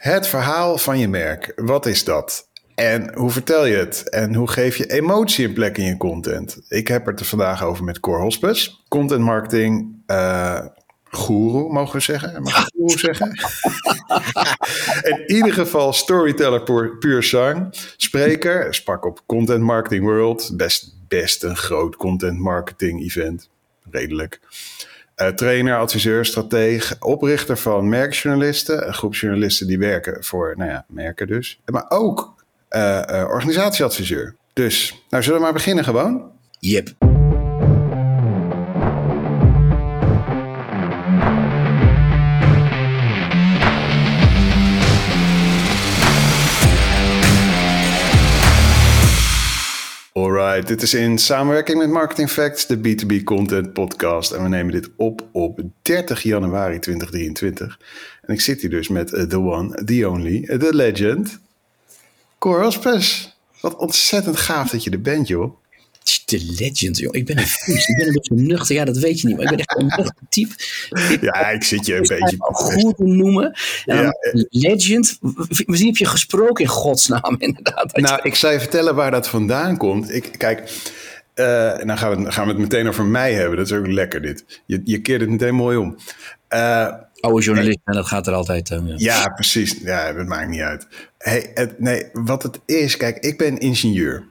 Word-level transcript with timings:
Het 0.00 0.26
verhaal 0.26 0.78
van 0.78 0.98
je 0.98 1.08
merk, 1.08 1.52
wat 1.56 1.86
is 1.86 2.04
dat? 2.04 2.48
En 2.74 3.14
hoe 3.14 3.30
vertel 3.30 3.64
je 3.64 3.76
het? 3.76 4.08
En 4.08 4.34
hoe 4.34 4.48
geef 4.48 4.76
je 4.76 4.86
emotie 4.86 5.46
een 5.46 5.52
plek 5.52 5.78
in 5.78 5.84
je 5.84 5.96
content? 5.96 6.60
Ik 6.68 6.88
heb 6.88 7.06
het 7.06 7.20
er 7.20 7.26
vandaag 7.26 7.64
over 7.64 7.84
met 7.84 8.00
Cor 8.00 8.20
Hospes, 8.20 8.84
content 8.88 9.20
marketing 9.20 10.02
uh, 10.06 10.66
guru, 11.04 11.72
mogen 11.72 11.92
we 11.92 12.00
zeggen? 12.00 12.42
Mag 12.42 12.66
ik 12.66 12.72
guru 12.76 12.98
zeggen? 13.08 13.30
in 15.16 15.34
ieder 15.34 15.52
geval 15.52 15.92
storyteller 15.92 16.62
puur, 16.62 16.98
puur 16.98 17.22
zang, 17.22 17.68
spreker, 17.96 18.74
sprak 18.74 19.04
op 19.04 19.22
Content 19.26 19.62
Marketing 19.62 20.04
World, 20.04 20.50
best, 20.56 20.94
best 21.08 21.42
een 21.42 21.56
groot 21.56 21.96
content 21.96 22.38
marketing 22.38 23.02
event, 23.02 23.48
redelijk. 23.90 24.40
Uh, 25.20 25.28
trainer, 25.28 25.78
adviseur, 25.78 26.24
strateeg, 26.24 26.96
oprichter 27.00 27.58
van 27.58 27.88
merkjournalisten. 27.88 28.86
Een 28.86 28.94
groep 28.94 29.14
journalisten 29.14 29.66
die 29.66 29.78
werken 29.78 30.24
voor, 30.24 30.54
nou 30.56 30.70
ja, 30.70 30.84
merken 30.88 31.26
dus. 31.26 31.60
Maar 31.64 31.84
ook 31.88 32.34
uh, 32.70 33.02
uh, 33.10 33.24
organisatieadviseur. 33.28 34.34
Dus, 34.52 35.04
nou 35.08 35.22
zullen 35.22 35.38
we 35.38 35.44
maar 35.44 35.52
beginnen 35.54 35.84
gewoon? 35.84 36.30
Yep. 36.58 37.09
Dit 50.66 50.82
is 50.82 50.94
in 50.94 51.18
samenwerking 51.18 51.78
met 51.78 51.90
Marketing 51.90 52.30
Facts, 52.30 52.66
de 52.66 52.78
B2B 52.78 53.24
Content 53.24 53.72
Podcast. 53.72 54.30
En 54.30 54.42
we 54.42 54.48
nemen 54.48 54.72
dit 54.72 54.90
op 54.96 55.28
op 55.32 55.60
30 55.82 56.22
januari 56.22 56.78
2023. 56.78 57.78
En 58.22 58.34
ik 58.34 58.40
zit 58.40 58.60
hier 58.60 58.70
dus 58.70 58.88
met 58.88 59.12
uh, 59.12 59.22
the 59.22 59.40
one, 59.40 59.84
the 59.84 60.08
only, 60.08 60.58
the 60.58 60.74
legend, 60.74 61.40
Cor 62.38 62.62
Hospes. 62.62 63.36
Wat 63.60 63.76
ontzettend 63.76 64.36
gaaf 64.36 64.70
dat 64.70 64.84
je 64.84 64.90
er 64.90 65.00
bent, 65.00 65.28
joh. 65.28 65.56
De 66.24 66.54
legend, 66.58 66.98
joh. 66.98 67.14
Ik 67.14 67.26
ben 67.26 67.38
een 67.38 67.46
vies. 67.46 67.86
Ik 67.86 67.96
ben 67.96 68.06
een 68.06 68.12
beetje 68.12 68.34
nuchter. 68.34 68.74
Ja, 68.74 68.84
dat 68.84 68.96
weet 68.96 69.20
je 69.20 69.26
niet. 69.26 69.36
Maar 69.36 69.44
ik 69.44 69.50
ben 69.50 69.58
echt 69.58 69.78
een 69.78 69.86
nuchter 69.86 70.14
type. 70.28 70.54
Ja, 71.26 71.50
ik 71.50 71.62
zit 71.62 71.86
je 71.86 71.94
een 71.94 72.00
beetje... 72.00 72.36
Goed 72.38 72.98
noemen. 72.98 73.58
Ja. 73.84 74.12
Legend. 74.50 75.18
Misschien 75.46 75.86
heb 75.86 75.96
je 75.96 76.04
gesproken 76.04 76.64
in 76.64 76.70
godsnaam, 76.70 77.36
inderdaad. 77.48 77.96
Nou, 77.96 78.20
ik 78.22 78.34
zou 78.34 78.52
je 78.52 78.60
vertellen 78.60 78.94
waar 78.94 79.10
dat 79.10 79.28
vandaan 79.28 79.76
komt. 79.76 80.14
Ik, 80.14 80.32
kijk... 80.36 80.72
Uh, 81.34 81.46
nou 81.76 81.98
gaan 81.98 82.24
we, 82.24 82.32
gaan 82.32 82.44
we 82.44 82.50
het 82.50 82.60
meteen 82.60 82.88
over 82.88 83.04
mij 83.04 83.32
hebben. 83.32 83.56
Dat 83.56 83.66
is 83.66 83.72
ook 83.72 83.86
lekker 83.86 84.22
dit. 84.22 84.62
Je, 84.66 84.80
je 84.84 85.00
keert 85.00 85.20
het 85.20 85.30
meteen 85.30 85.54
mooi 85.54 85.76
om. 85.76 85.96
Uh, 86.54 86.92
Oude 87.20 87.44
journalist, 87.44 87.78
en 87.84 87.94
dat 87.94 88.06
gaat 88.06 88.26
er 88.26 88.32
altijd. 88.32 88.68
Ja. 88.68 88.94
ja. 88.96 89.28
precies. 89.28 89.76
Ja, 89.82 90.12
dat 90.12 90.26
maakt 90.26 90.48
niet 90.48 90.60
uit. 90.60 90.86
Hey, 91.18 91.50
het, 91.54 91.80
nee, 91.80 92.04
wat 92.12 92.42
het 92.42 92.60
is, 92.66 92.96
kijk, 92.96 93.18
ik 93.18 93.38
ben 93.38 93.58
ingenieur. 93.58 94.24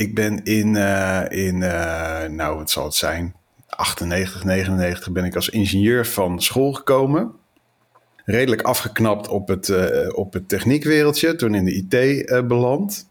Ik 0.00 0.14
ben 0.14 0.44
in, 0.44 0.74
uh, 0.74 1.24
in 1.28 1.60
uh, 1.60 2.24
nou, 2.24 2.56
wat 2.56 2.70
zal 2.70 2.84
het 2.84 2.94
zijn? 2.94 3.34
98, 3.68 4.44
99 4.44 5.12
ben 5.12 5.24
ik 5.24 5.34
als 5.34 5.48
ingenieur 5.48 6.06
van 6.06 6.42
school 6.42 6.72
gekomen. 6.72 7.32
Redelijk 8.24 8.62
afgeknapt 8.62 9.28
op 9.28 9.48
het, 9.48 9.68
uh, 9.68 10.08
op 10.12 10.32
het 10.32 10.48
techniekwereldje, 10.48 11.36
toen 11.36 11.54
in 11.54 11.64
de 11.64 11.74
IT 11.74 12.48
beland. 12.48 13.08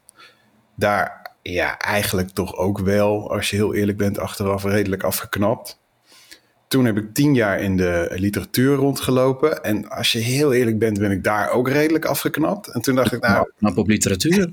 Daar, 0.75 1.31
ja, 1.41 1.77
eigenlijk 1.77 2.29
toch 2.29 2.55
ook 2.55 2.79
wel, 2.79 3.31
als 3.31 3.49
je 3.49 3.55
heel 3.55 3.73
eerlijk 3.73 3.97
bent, 3.97 4.19
achteraf 4.19 4.63
redelijk 4.63 5.03
afgeknapt. 5.03 5.79
Toen 6.67 6.85
heb 6.85 6.97
ik 6.97 7.13
tien 7.13 7.35
jaar 7.35 7.59
in 7.59 7.77
de 7.77 8.07
literatuur 8.15 8.75
rondgelopen. 8.75 9.63
En 9.63 9.89
als 9.89 10.11
je 10.11 10.19
heel 10.19 10.53
eerlijk 10.53 10.79
bent, 10.79 10.99
ben 10.99 11.11
ik 11.11 11.23
daar 11.23 11.51
ook 11.51 11.69
redelijk 11.69 12.05
afgeknapt. 12.05 12.67
En 12.67 12.81
toen 12.81 12.95
dacht 12.95 13.11
ik, 13.11 13.21
nou... 13.21 13.51
Knap 13.57 13.77
op 13.77 13.87
literatuur. 13.87 14.51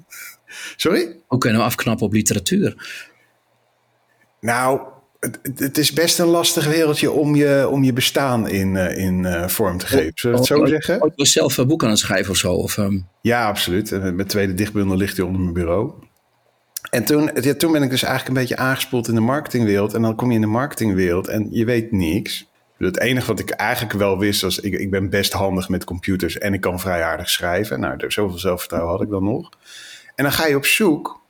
Sorry? 0.77 1.17
Hoe 1.27 1.39
kunnen 1.39 1.61
we 1.61 1.67
afknappen 1.67 2.07
op 2.07 2.13
literatuur? 2.13 2.75
Nou, 4.41 4.81
het, 5.21 5.39
het, 5.59 5.79
is 5.79 5.93
best 5.93 6.19
een 6.19 6.27
lastig 6.27 6.67
wereldje 6.67 7.11
om 7.11 7.35
je, 7.35 7.69
om 7.71 7.85
je 7.85 7.93
bestaan 7.93 8.49
in, 8.49 8.77
in 8.77 9.25
uh, 9.25 9.49
vorm 9.49 9.79
te 9.79 9.87
geven. 9.87 10.13
Zullen 10.15 10.37
we 10.37 10.43
het 10.43 10.53
zo 10.53 10.63
o, 10.63 10.67
zeggen? 10.67 11.03
Ook 11.03 11.13
zelf 11.17 11.57
een 11.57 11.67
boek 11.67 11.85
aan 11.85 11.91
het 11.91 11.99
schrijven 11.99 12.31
of 12.31 12.37
zo? 12.37 12.53
Of, 12.53 12.77
um... 12.77 13.07
Ja, 13.21 13.49
absoluut. 13.49 13.91
Mijn 13.91 14.27
tweede 14.27 14.55
dichtbundel 14.55 14.97
ligt 14.97 15.17
hier 15.17 15.27
onder 15.27 15.41
mijn 15.41 15.55
bureau. 15.55 15.93
En 16.91 17.05
toen, 17.05 17.31
ja, 17.41 17.55
toen 17.55 17.73
ben 17.73 17.83
ik 17.83 17.91
dus 17.91 18.03
eigenlijk 18.03 18.37
een 18.37 18.47
beetje 18.47 18.63
aangespoeld 18.63 19.09
in 19.09 19.15
de 19.15 19.21
marketingwereld. 19.21 19.95
En 19.95 20.03
dan 20.03 20.15
kom 20.15 20.29
je 20.29 20.35
in 20.35 20.41
de 20.41 20.47
marketingwereld 20.47 21.29
en 21.29 21.49
je 21.51 21.65
weet 21.65 21.93
niks. 21.93 22.51
Het 22.79 23.01
enige 23.01 23.27
wat 23.27 23.39
ik 23.39 23.51
eigenlijk 23.51 23.99
wel 23.99 24.19
wist 24.19 24.41
was, 24.41 24.61
ik, 24.61 24.73
ik 24.73 24.91
ben 24.91 25.11
best 25.11 25.33
handig 25.33 25.69
met 25.69 25.85
computers 25.85 26.39
en 26.39 26.55
ik 26.55 26.61
kan 26.61 26.81
vrij 26.81 27.03
aardig 27.03 27.31
schrijven. 27.31 27.81
Nou, 27.81 28.05
zoveel 28.09 28.39
zelfvertrouwen 28.39 28.93
had 28.93 29.03
ik 29.03 29.11
dan 29.11 29.25
nog. 29.25 29.51
En 30.17 30.25
dan 30.25 30.33
ga 30.33 30.47
je 30.47 30.57
op 30.57 30.65
zoek 30.65 31.21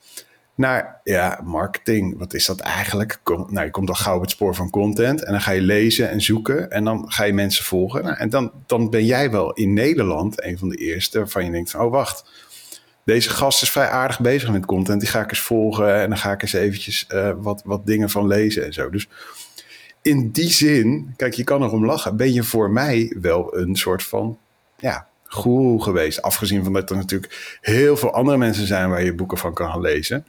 naar, 0.55 1.01
ja, 1.05 1.41
marketing. 1.45 2.19
Wat 2.19 2.35
is 2.35 2.47
dat 2.47 2.61
eigenlijk? 2.61 3.21
Kom, 3.23 3.47
nou, 3.51 3.67
je 3.67 3.71
komt 3.71 3.89
al 3.89 3.95
gauw 3.95 4.15
op 4.15 4.21
het 4.21 4.31
spoor 4.31 4.55
van 4.55 4.71
content. 4.71 5.25
En 5.25 5.33
dan 5.33 5.41
ga 5.41 5.51
je 5.51 5.61
lezen 5.61 6.11
en 6.11 6.21
zoeken. 6.21 6.71
En 6.71 6.85
dan 6.85 7.13
ga 7.13 7.25
je 7.25 7.33
mensen 7.33 7.65
volgen. 7.65 8.05
Nou, 8.05 8.17
en 8.17 8.31
dan, 8.31 8.53
dan 8.67 8.91
ben 8.91 9.05
jij 9.05 9.31
wel 9.31 9.53
in 9.53 9.73
Nederland 9.73 10.45
een 10.45 10.59
van 10.59 10.69
de 10.69 10.77
eerste 10.77 11.19
waarvan 11.19 11.45
je 11.45 11.51
denkt 11.51 11.71
van, 11.71 11.81
oh 11.81 11.91
wacht. 11.91 12.31
Deze 13.05 13.31
gast 13.31 13.63
is 13.63 13.71
vrij 13.71 13.89
aardig 13.89 14.21
bezig 14.21 14.51
met 14.51 14.67
content. 14.67 15.01
Die 15.01 15.11
ga 15.11 15.21
ik 15.21 15.31
eens 15.31 15.41
volgen. 15.41 16.01
En 16.01 16.09
dan 16.09 16.19
ga 16.19 16.33
ik 16.33 16.43
eens 16.43 16.53
eventjes 16.53 17.07
uh, 17.15 17.31
wat, 17.37 17.63
wat 17.65 17.87
dingen 17.87 18.11
van 18.11 18.27
lezen 18.27 18.65
en 18.65 18.73
zo. 18.73 18.91
Dus 18.91 19.09
in 20.03 20.31
die 20.31 20.51
zin, 20.51 21.15
kijk, 21.17 21.35
je 21.35 21.45
kan 21.45 21.63
erom 21.63 21.87
lachen. 21.87 22.17
Ben 22.17 22.33
je 22.33 22.43
voor 22.43 22.71
mij 22.71 23.17
wel 23.21 23.57
een 23.57 23.77
soort 23.77 24.03
van, 24.03 24.39
ja, 24.77 25.09
goeroe 25.29 25.83
geweest. 25.83 26.23
Afgezien 26.23 26.65
van 26.65 26.73
dat 26.73 26.91
er 26.91 26.97
natuurlijk 26.97 27.59
heel 27.61 27.97
veel 27.97 28.13
andere 28.13 28.39
mensen 28.39 28.67
zijn 28.67 28.91
waar 28.91 29.05
je 29.05 29.15
boeken 29.15 29.39
van 29.39 29.55
kan 29.55 29.71
gaan 29.71 29.81
lezen. 29.81 30.27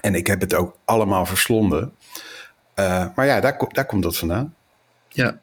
En 0.00 0.14
ik 0.14 0.26
heb 0.26 0.40
het 0.40 0.54
ook 0.54 0.76
allemaal 0.84 1.26
verslonden. 1.26 1.92
Uh, 2.76 3.06
maar 3.14 3.26
ja, 3.26 3.40
daar, 3.40 3.56
daar 3.68 3.86
komt 3.86 4.02
dat 4.02 4.16
vandaan. 4.16 4.54
Ja. 5.08 5.40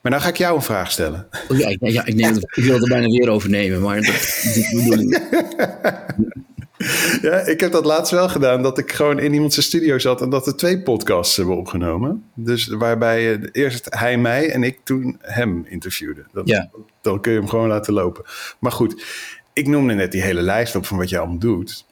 Maar 0.00 0.12
nou 0.12 0.24
ga 0.24 0.28
ik 0.28 0.36
jou 0.36 0.56
een 0.56 0.62
vraag 0.62 0.90
stellen. 0.90 1.28
Oh 1.48 1.58
ja, 1.58 1.68
ik, 1.68 1.78
ja, 1.80 2.04
ik, 2.04 2.14
neem 2.14 2.34
het, 2.34 2.56
ik 2.56 2.64
wil 2.64 2.82
er 2.82 2.88
bijna 2.88 3.06
weer 3.06 3.28
over 3.28 3.50
nemen, 3.50 3.80
maar 3.80 4.02
dat 4.02 4.40
die 4.54 4.76
bedoeling. 4.76 5.18
Ja, 7.22 7.38
ik 7.38 7.60
heb 7.60 7.72
dat 7.72 7.84
laatst 7.84 8.12
wel 8.12 8.28
gedaan. 8.28 8.62
Dat 8.62 8.78
ik 8.78 8.92
gewoon 8.92 9.18
in 9.18 9.34
iemands 9.34 9.62
studio 9.62 9.98
zat 9.98 10.20
en 10.20 10.30
dat 10.30 10.46
er 10.46 10.56
twee 10.56 10.82
podcasts 10.82 11.36
hebben 11.36 11.56
opgenomen. 11.56 12.24
Dus 12.34 12.66
waarbij 12.66 13.38
uh, 13.38 13.48
eerst 13.52 13.86
hij 13.90 14.18
mij 14.18 14.50
en 14.50 14.62
ik 14.62 14.80
toen 14.84 15.18
hem 15.20 15.64
interviewde. 15.68 16.24
Dan, 16.32 16.42
ja. 16.46 16.70
dan 17.00 17.20
kun 17.20 17.32
je 17.32 17.38
hem 17.38 17.48
gewoon 17.48 17.68
laten 17.68 17.92
lopen. 17.92 18.24
Maar 18.58 18.72
goed, 18.72 19.04
ik 19.52 19.66
noemde 19.66 19.94
net 19.94 20.12
die 20.12 20.22
hele 20.22 20.42
lijst 20.42 20.76
op 20.76 20.86
van 20.86 20.98
wat 20.98 21.08
je 21.08 21.18
allemaal 21.18 21.38
doet. 21.38 21.84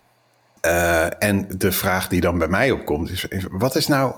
Uh, 0.66 1.22
en 1.22 1.48
de 1.58 1.72
vraag 1.72 2.08
die 2.08 2.20
dan 2.20 2.38
bij 2.38 2.48
mij 2.48 2.70
opkomt 2.70 3.10
is, 3.10 3.24
is, 3.24 3.44
wat 3.50 3.76
is 3.76 3.86
nou... 3.86 4.14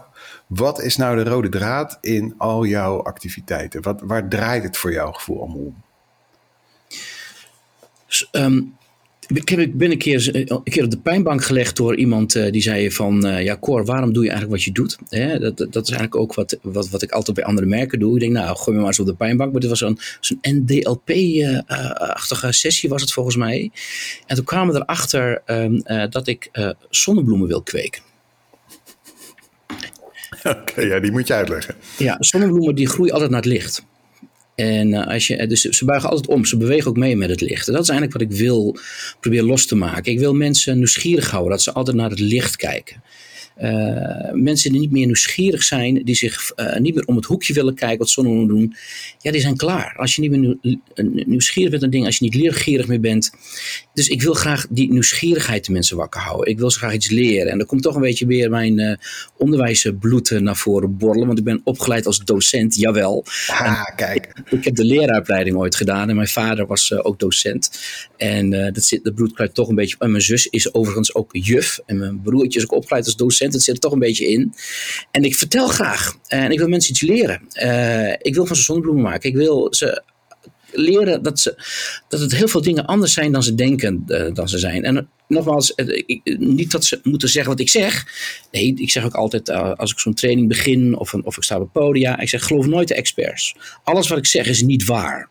Wat 0.47 0.83
is 0.83 0.97
nou 0.97 1.17
de 1.17 1.31
rode 1.31 1.49
draad 1.49 1.99
in 2.01 2.35
al 2.39 2.65
jouw 2.65 3.03
activiteiten? 3.03 3.83
Wat, 3.83 4.01
waar 4.05 4.29
draait 4.29 4.63
het 4.63 4.77
voor 4.77 4.93
jouw 4.93 5.13
gevoel 5.13 5.41
allemaal 5.41 5.59
om? 5.59 5.83
Um, 8.33 8.79
ik 9.33 9.49
heb, 9.49 9.71
ben 9.75 9.91
een 9.91 9.99
keer, 9.99 10.29
een 10.33 10.63
keer 10.63 10.85
op 10.85 10.91
de 10.91 10.99
pijnbank 10.99 11.45
gelegd 11.45 11.77
door 11.77 11.97
iemand 11.97 12.35
uh, 12.35 12.53
die 12.53 12.63
zei 12.63 12.91
van... 12.91 13.27
Uh, 13.27 13.43
ja, 13.43 13.59
Cor, 13.59 13.85
waarom 13.85 14.13
doe 14.13 14.25
je 14.25 14.31
eigenlijk 14.31 14.59
wat 14.59 14.67
je 14.67 14.73
doet? 14.73 14.99
Hè? 15.09 15.39
Dat, 15.39 15.57
dat 15.57 15.83
is 15.83 15.91
eigenlijk 15.91 16.17
ook 16.17 16.35
wat, 16.35 16.59
wat, 16.63 16.89
wat 16.89 17.03
ik 17.03 17.11
altijd 17.11 17.37
bij 17.37 17.47
andere 17.47 17.67
merken 17.67 17.99
doe. 17.99 18.15
Ik 18.15 18.21
denk, 18.21 18.33
nou, 18.33 18.57
gooi 18.57 18.71
me 18.71 18.83
maar 18.83 18.87
eens 18.87 19.01
op 19.01 19.07
de 19.07 19.15
pijnbank. 19.15 19.53
Maar 19.53 19.61
dit 19.61 19.71
was 19.71 19.79
zo'n 19.79 19.99
zo'n 20.21 20.39
NDLP-achtige 20.41 22.53
sessie 22.53 22.89
was 22.89 23.01
het 23.01 23.13
volgens 23.13 23.37
mij. 23.37 23.71
En 24.27 24.37
toen 24.37 24.45
kwamen 24.45 24.75
we 24.75 24.81
erachter 24.81 25.43
um, 25.47 25.83
dat 26.11 26.27
ik 26.27 26.51
zonnebloemen 26.91 27.49
wil 27.49 27.63
kweken. 27.63 28.03
Oké, 30.45 30.59
okay, 30.59 30.87
ja, 30.87 31.01
die 31.01 31.11
moet 31.11 31.27
je 31.27 31.35
uitleggen. 31.35 31.75
Ja, 31.99 32.17
zonnebloemen 32.21 32.75
die 32.75 32.89
groeien 32.89 33.13
altijd 33.13 33.31
naar 33.31 33.41
het 33.41 33.53
licht. 33.53 33.85
En 34.55 34.89
uh, 34.89 35.07
als 35.07 35.27
je, 35.27 35.47
dus 35.47 35.61
ze 35.61 35.85
buigen 35.85 36.11
altijd 36.11 36.29
om, 36.29 36.45
ze 36.45 36.57
bewegen 36.57 36.91
ook 36.91 36.97
mee 36.97 37.17
met 37.17 37.31
het 37.31 37.41
licht. 37.41 37.67
En 37.67 37.73
dat 37.73 37.83
is 37.83 37.89
eigenlijk 37.89 38.19
wat 38.19 38.31
ik 38.31 38.39
wil 38.39 38.77
proberen 39.21 39.47
los 39.47 39.67
te 39.67 39.77
maken. 39.77 40.13
Ik 40.13 40.19
wil 40.19 40.35
mensen 40.35 40.77
nieuwsgierig 40.77 41.31
houden, 41.31 41.51
dat 41.53 41.63
ze 41.63 41.73
altijd 41.73 41.97
naar 41.97 42.11
het 42.11 42.21
licht 42.21 42.57
kijken. 42.57 43.03
Uh, 43.63 44.33
mensen 44.33 44.73
die 44.73 44.81
niet 44.81 44.91
meer 44.91 45.07
nieuwsgierig 45.07 45.63
zijn, 45.63 46.05
die 46.05 46.15
zich 46.15 46.53
uh, 46.57 46.77
niet 46.77 46.95
meer 46.95 47.05
om 47.05 47.17
het 47.17 47.25
hoekje 47.25 47.53
willen 47.53 47.75
kijken 47.75 47.99
wat 47.99 48.09
sommigen 48.09 48.47
doen, 48.47 48.75
ja, 49.19 49.31
die 49.31 49.41
zijn 49.41 49.57
klaar. 49.57 49.95
Als 49.97 50.15
je 50.15 50.21
niet 50.21 50.31
meer 50.31 50.39
nieuw, 50.39 50.81
nieuwsgierig 51.27 51.71
bent 51.71 51.83
aan 51.83 51.91
dingen, 51.91 52.07
als 52.07 52.19
je 52.19 52.25
niet 52.25 52.35
leergierig 52.35 52.87
meer 52.87 53.01
bent. 53.01 53.31
Dus 53.95 54.09
ik 54.09 54.23
wil 54.23 54.35
graag 54.35 54.67
die 54.71 54.93
nieuwsgierigheid 54.93 55.65
de 55.65 55.73
mensen 55.73 55.97
wakker 55.97 56.21
houden. 56.21 56.51
Ik 56.51 56.59
wil 56.59 56.71
ze 56.71 56.79
graag 56.79 56.93
iets 56.93 57.11
leren. 57.11 57.53
En 57.53 57.59
er 57.59 57.67
komt 57.67 57.83
toch 57.83 57.95
een 57.95 58.01
beetje 58.01 58.27
weer 58.27 58.51
mijn 58.51 58.79
uh, 58.79 58.95
onderwijsbloed 59.37 60.31
naar 60.31 60.57
voren 60.57 60.97
borrelen, 60.97 61.27
want 61.27 61.39
ik 61.39 61.45
ben 61.45 61.61
opgeleid 61.65 62.07
als 62.07 62.19
docent, 62.19 62.77
jawel. 62.77 63.25
Ah, 63.47 63.85
kijk. 63.97 64.27
Ik, 64.45 64.53
ik, 64.53 64.65
heb 64.65 64.75
de 64.75 64.85
leraaropleiding 64.85 65.57
ooit 65.57 65.77
gedaan 65.77 66.09
en 66.09 66.17
mijn 66.17 66.29
vader 66.29 66.67
was 66.67 66.93
ook 66.93 67.19
docent. 67.19 67.71
En 68.17 68.51
dat, 68.51 68.85
zit, 68.85 69.05
dat 69.05 69.15
bloed 69.15 69.33
kruipt 69.33 69.55
toch 69.55 69.69
een 69.69 69.75
beetje. 69.75 69.97
En 69.99 70.11
mijn 70.11 70.23
zus 70.23 70.47
is 70.47 70.75
overigens 70.75 71.15
ook 71.15 71.29
juf 71.33 71.81
en 71.87 71.99
mijn 71.99 72.21
broertje 72.23 72.59
is 72.59 72.65
ook 72.65 72.73
opgeleid 72.73 73.05
als 73.05 73.17
docent. 73.17 73.50
Dat 73.53 73.63
zit 73.63 73.75
er 73.75 73.81
toch 73.81 73.93
een 73.93 73.99
beetje 73.99 74.29
in. 74.29 74.55
En 75.11 75.23
ik 75.23 75.35
vertel 75.35 75.69
graag. 75.69 76.17
En 76.27 76.51
ik 76.51 76.59
wil 76.59 76.69
mensen 76.69 76.91
iets 76.91 77.01
leren. 77.01 77.41
Uh, 77.63 78.13
ik 78.13 78.35
wil 78.35 78.47
van 78.47 78.57
ze 78.57 78.63
zonnebloemen 78.63 79.03
maken. 79.03 79.31
Ik 79.31 79.37
wil 79.37 79.75
ze 79.75 80.03
leren 80.73 81.23
dat, 81.23 81.41
ze, 81.41 81.63
dat 82.09 82.21
het 82.21 82.35
heel 82.35 82.49
veel 82.49 82.63
dingen 82.63 82.87
anders 82.87 83.13
zijn 83.13 83.33
dan 83.33 83.43
ze 83.43 83.55
denken 83.55 84.05
uh, 84.07 84.35
dan 84.35 84.49
ze 84.49 84.59
zijn. 84.59 84.85
En 84.85 85.09
nogmaals, 85.29 85.75
niet 86.39 86.71
dat 86.71 86.85
ze 86.85 87.01
moeten 87.03 87.29
zeggen 87.29 87.51
wat 87.51 87.61
ik 87.61 87.69
zeg. 87.69 88.07
Nee, 88.51 88.75
ik 88.77 88.91
zeg 88.91 89.05
ook 89.05 89.15
altijd 89.15 89.51
als 89.51 89.93
ik 89.93 89.99
zo'n 89.99 90.15
training 90.15 90.49
begin 90.49 90.97
of, 90.99 91.13
een, 91.13 91.25
of 91.25 91.37
ik 91.37 91.43
sta 91.43 91.55
op 91.55 91.61
het 91.61 91.73
podium. 91.73 92.21
Ik 92.21 92.29
zeg 92.29 92.45
geloof 92.45 92.67
nooit 92.67 92.89
de 92.89 92.95
experts. 92.95 93.57
Alles 93.85 94.09
wat 94.09 94.19
ik 94.19 94.27
zeg 94.27 94.47
is 94.47 94.63
niet 94.63 94.85
waar. 94.85 95.29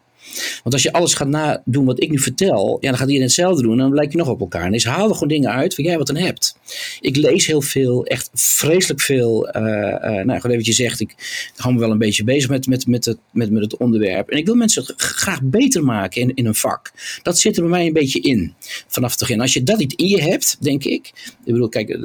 Want 0.63 0.73
als 0.73 0.83
je 0.83 0.93
alles 0.93 1.13
gaat 1.13 1.27
nadoen 1.27 1.85
wat 1.85 2.01
ik 2.03 2.09
nu 2.09 2.19
vertel, 2.19 2.77
ja, 2.81 2.89
dan 2.89 2.97
gaat 2.97 3.07
iedereen 3.07 3.27
hetzelfde 3.27 3.61
doen 3.61 3.71
en 3.71 3.77
dan 3.77 3.93
lijkt 3.93 4.11
je 4.11 4.17
nog 4.17 4.29
op 4.29 4.39
elkaar. 4.39 4.71
Dus 4.71 4.85
haal 4.85 5.07
er 5.07 5.13
gewoon 5.13 5.27
dingen 5.27 5.51
uit 5.51 5.75
waar 5.75 5.85
jij 5.85 5.97
wat 5.97 6.09
aan 6.09 6.15
hebt. 6.15 6.57
Ik 6.99 7.15
lees 7.15 7.45
heel 7.45 7.61
veel, 7.61 8.05
echt 8.05 8.29
vreselijk 8.33 9.01
veel. 9.01 9.47
Uh, 9.47 9.61
uh, 9.61 10.01
nou, 10.01 10.25
gewoon 10.25 10.51
eventjes 10.51 10.75
zegt, 10.75 10.99
ik 10.99 11.15
hou 11.55 11.73
me 11.73 11.79
wel 11.79 11.91
een 11.91 11.97
beetje 11.97 12.23
bezig 12.23 12.49
met, 12.49 12.67
met, 12.67 12.87
met, 12.87 13.05
het, 13.05 13.17
met, 13.31 13.51
met 13.51 13.61
het 13.61 13.77
onderwerp. 13.77 14.29
En 14.29 14.37
ik 14.37 14.45
wil 14.45 14.55
mensen 14.55 14.83
graag 14.97 15.41
beter 15.43 15.83
maken 15.83 16.21
in, 16.21 16.33
in 16.33 16.45
een 16.45 16.55
vak. 16.55 16.91
Dat 17.23 17.39
zit 17.39 17.55
er 17.55 17.61
bij 17.61 17.71
mij 17.71 17.85
een 17.85 17.93
beetje 17.93 18.19
in, 18.19 18.53
vanaf 18.87 19.09
het 19.09 19.19
begin. 19.19 19.41
Als 19.41 19.53
je 19.53 19.63
dat 19.63 19.77
niet 19.77 19.93
in 19.93 20.07
je 20.07 20.21
hebt, 20.21 20.57
denk 20.59 20.83
ik. 20.83 21.11
Ik 21.45 21.53
bedoel, 21.53 21.69
kijk, 21.69 21.99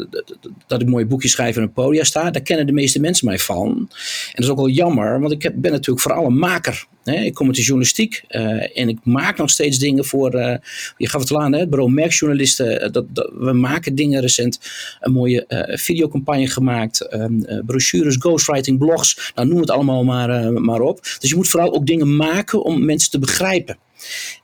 dat 0.67 0.81
ik 0.81 0.89
mooie 0.89 1.07
boekjes 1.07 1.33
schrijf 1.33 1.57
en 1.57 1.63
een 1.63 1.73
podium 1.73 2.05
sta, 2.05 2.31
daar 2.31 2.43
kennen 2.43 2.67
de 2.67 2.73
meeste 2.73 3.01
mensen 3.01 3.27
mij 3.27 3.39
van. 3.39 3.69
En 3.69 4.33
dat 4.35 4.45
is 4.45 4.51
ook 4.51 4.57
wel 4.57 4.69
jammer, 4.69 5.21
want 5.21 5.33
ik 5.33 5.61
ben 5.61 5.73
natuurlijk 5.73 6.01
vooral 6.01 6.27
een 6.27 6.39
maker. 6.39 6.87
Ik 7.05 7.35
kom 7.35 7.47
uit 7.47 7.57
de 7.57 7.63
journalistiek 7.63 8.25
uh, 8.29 8.79
en 8.79 8.89
ik 8.89 8.99
maak 9.03 9.37
nog 9.37 9.51
steeds 9.51 9.79
dingen 9.79 10.05
voor, 10.05 10.35
uh, 10.35 10.55
je 10.97 11.09
gaf 11.09 11.21
het 11.21 11.31
al 11.31 11.43
aan, 11.43 11.53
hè, 11.53 11.69
bureau 11.69 11.91
merkjournalisten. 11.91 12.85
Uh, 12.85 12.93
dat, 12.93 13.15
dat, 13.15 13.33
we 13.39 13.53
maken 13.53 13.95
dingen 13.95 14.21
recent, 14.21 14.61
een 15.01 15.13
mooie 15.13 15.45
videocampagne 15.67 16.47
gemaakt, 16.47 17.13
um, 17.15 17.45
brochures, 17.67 18.17
ghostwriting, 18.17 18.79
blogs, 18.79 19.33
nou 19.35 19.49
noem 19.49 19.61
het 19.61 19.71
allemaal 19.71 20.05
maar, 20.05 20.53
maar 20.53 20.81
op. 20.81 21.01
Dus 21.19 21.31
je 21.31 21.37
moet 21.37 21.49
vooral 21.49 21.75
ook 21.75 21.87
dingen 21.87 22.17
maken 22.17 22.63
om 22.63 22.85
mensen 22.85 23.11
te 23.11 23.19
begrijpen. 23.19 23.79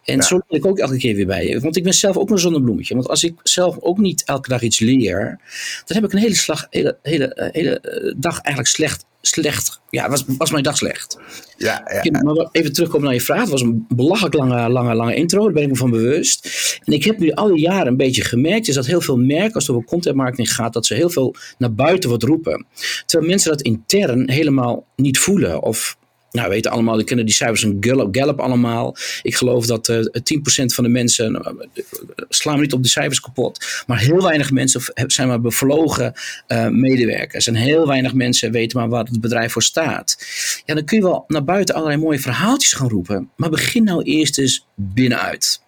En 0.05 0.23
zo 0.23 0.41
ben 0.49 0.59
ik 0.59 0.67
ook 0.67 0.79
elke 0.79 0.97
keer 0.97 1.15
weer 1.15 1.27
bij. 1.27 1.61
Want 1.61 1.77
ik 1.77 1.83
ben 1.83 1.95
zelf 1.95 2.17
ook 2.17 2.31
een 2.31 2.39
zonnebloemetje. 2.39 2.95
Want 2.95 3.09
als 3.09 3.25
ik 3.25 3.35
zelf 3.43 3.79
ook 3.81 3.99
niet 3.99 4.25
elke 4.25 4.49
dag 4.49 4.63
iets 4.63 4.79
leer, 4.79 5.41
dan 5.87 5.97
heb 5.97 6.05
ik 6.05 6.13
een 6.13 6.19
hele, 6.19 6.35
slag, 6.35 6.67
hele, 6.71 6.99
hele, 7.03 7.51
hele 7.53 8.15
dag 8.17 8.41
eigenlijk 8.41 8.75
slecht 8.75 9.05
slecht. 9.20 9.81
Ja, 9.90 10.08
was, 10.08 10.25
was 10.38 10.50
mijn 10.50 10.62
dag 10.62 10.76
slecht. 10.76 11.19
Ja, 11.56 12.00
ja. 12.02 12.22
Maar 12.22 12.49
even 12.52 12.72
terugkomen 12.72 13.05
naar 13.05 13.14
je 13.14 13.20
vraag. 13.20 13.40
Het 13.40 13.49
was 13.49 13.62
een 13.62 13.84
belachelijk 13.88 14.34
lange, 14.34 14.69
lange, 14.69 14.94
lange 14.94 15.14
intro. 15.14 15.44
Daar 15.44 15.52
ben 15.52 15.62
ik 15.62 15.69
me 15.69 15.76
van 15.76 15.90
bewust. 15.90 16.49
En 16.84 16.93
ik 16.93 17.05
heb 17.05 17.19
nu 17.19 17.31
al 17.31 17.49
die 17.49 17.61
jaren 17.61 17.87
een 17.87 17.96
beetje 17.96 18.25
gemerkt. 18.25 18.69
Is 18.69 18.75
dat 18.75 18.87
heel 18.87 19.00
veel 19.00 19.17
merken, 19.17 19.55
als 19.55 19.67
het 19.67 19.76
over 19.76 19.88
content 19.88 20.17
marketing 20.17 20.55
gaat, 20.55 20.72
dat 20.72 20.87
ze 20.87 20.94
heel 20.94 21.11
veel 21.11 21.34
naar 21.58 21.75
buiten 21.75 22.11
wat 22.11 22.22
roepen. 22.22 22.67
Terwijl 23.06 23.31
mensen 23.31 23.50
dat 23.50 23.62
intern 23.62 24.31
helemaal 24.31 24.87
niet 24.96 25.19
voelen. 25.19 25.62
Of 25.62 25.96
nou, 26.31 26.49
we 26.49 26.55
weten 26.55 26.71
allemaal, 26.71 26.97
we 26.97 27.05
kennen 27.05 27.27
die 27.27 27.35
cijfers 27.35 27.61
van 27.61 27.77
Gallup, 27.81 28.41
allemaal. 28.41 28.97
Ik 29.23 29.35
geloof 29.35 29.67
dat 29.67 29.88
uh, 29.88 29.99
eh, 29.99 30.05
10% 30.05 30.75
van 30.75 30.85
de 30.85 30.91
mensen, 30.91 31.35
uh, 31.35 31.85
slaan 32.29 32.55
we 32.55 32.61
niet 32.61 32.73
op 32.73 32.82
de 32.82 32.88
cijfers 32.88 33.21
kapot, 33.21 33.85
maar 33.87 33.99
heel 33.99 34.23
weinig 34.23 34.50
mensen 34.50 34.82
zijn 35.06 35.29
maar 35.29 35.41
bevlogen 35.41 36.12
uh, 36.49 36.69
medewerkers. 36.69 37.47
En 37.47 37.55
heel 37.55 37.87
weinig 37.87 38.15
mensen 38.15 38.53
weten 38.53 38.79
maar 38.79 38.88
waar 38.88 39.05
het 39.05 39.21
bedrijf 39.21 39.53
voor 39.53 39.62
staat. 39.62 40.17
Ja, 40.65 40.75
dan 40.75 40.85
kun 40.85 40.97
je 40.97 41.03
wel 41.03 41.25
naar 41.27 41.44
buiten 41.44 41.75
allerlei 41.75 42.00
mooie 42.00 42.19
verhaaltjes 42.19 42.73
gaan 42.73 42.88
roepen, 42.88 43.31
maar 43.37 43.50
begin 43.50 43.85
nou 43.85 44.03
eerst 44.03 44.38
eens 44.38 44.67
binnenuit. 44.75 45.62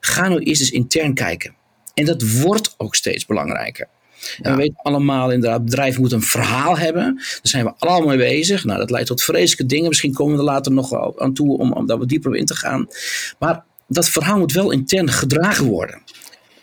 Ga 0.00 0.28
nou 0.28 0.40
eerst 0.40 0.60
eens 0.60 0.70
intern 0.70 1.14
kijken. 1.14 1.54
En 1.94 2.04
dat 2.04 2.22
wordt 2.40 2.74
ook 2.76 2.94
steeds 2.94 3.26
belangrijker. 3.26 3.88
En 4.42 4.50
we 4.50 4.56
weten 4.56 4.76
allemaal 4.76 5.30
inderdaad, 5.32 5.64
bedrijven 5.64 6.00
moeten 6.00 6.18
een 6.18 6.24
verhaal 6.24 6.78
hebben. 6.78 7.14
Daar 7.14 7.38
zijn 7.42 7.64
we 7.64 7.72
allemaal 7.78 8.16
mee 8.16 8.16
bezig. 8.16 8.64
Nou, 8.64 8.78
dat 8.78 8.90
leidt 8.90 9.06
tot 9.06 9.22
vreselijke 9.22 9.66
dingen. 9.66 9.88
Misschien 9.88 10.12
komen 10.12 10.32
we 10.32 10.38
er 10.38 10.44
later 10.44 10.72
nog 10.72 11.18
aan 11.18 11.34
toe 11.34 11.58
om, 11.58 11.72
om 11.72 11.86
daar 11.86 11.98
wat 11.98 12.08
dieper 12.08 12.30
op 12.30 12.36
in 12.36 12.46
te 12.46 12.56
gaan. 12.56 12.88
Maar 13.38 13.64
dat 13.88 14.08
verhaal 14.08 14.38
moet 14.38 14.52
wel 14.52 14.70
intern 14.70 15.10
gedragen 15.10 15.66
worden. 15.66 16.02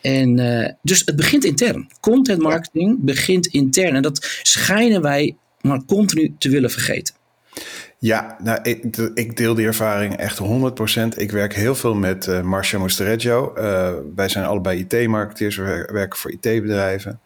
En 0.01 0.37
uh, 0.37 0.69
dus 0.81 1.01
het 1.05 1.15
begint 1.15 1.45
intern. 1.45 1.87
Content 1.99 2.41
marketing 2.41 2.97
begint 2.99 3.47
intern. 3.47 3.95
En 3.95 4.01
dat 4.01 4.39
schijnen 4.41 5.01
wij 5.01 5.35
maar 5.61 5.85
continu 5.85 6.35
te 6.37 6.49
willen 6.49 6.69
vergeten. 6.69 7.15
Ja, 7.97 8.37
nou, 8.43 8.59
ik, 8.61 8.97
ik, 9.13 9.37
deel 9.37 9.53
die 9.55 9.65
ervaring 9.65 10.15
echt 10.15 10.39
100%. 10.39 11.17
Ik 11.17 11.31
werk 11.31 11.55
heel 11.55 11.75
veel 11.75 11.93
met 11.93 12.27
uh, 12.27 12.41
Marcia 12.41 12.79
Mostereggio. 12.79 13.53
Uh, 13.57 13.91
wij 14.15 14.29
zijn 14.29 14.45
allebei 14.45 14.79
IT-marketeers, 14.79 15.55
we 15.55 15.89
werken 15.91 16.19
voor 16.19 16.31
IT-bedrijven. 16.31 17.19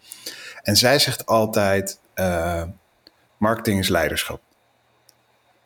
En 0.65 0.75
zij 0.75 0.99
zegt 0.99 1.25
altijd: 1.25 1.99
uh, 2.15 2.63
marketing 3.37 3.79
is 3.79 3.87
leiderschap. 3.87 4.41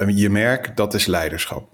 Je 0.07 0.29
merk, 0.29 0.75
dat 0.75 0.93
is 0.93 1.05
leiderschap. 1.05 1.69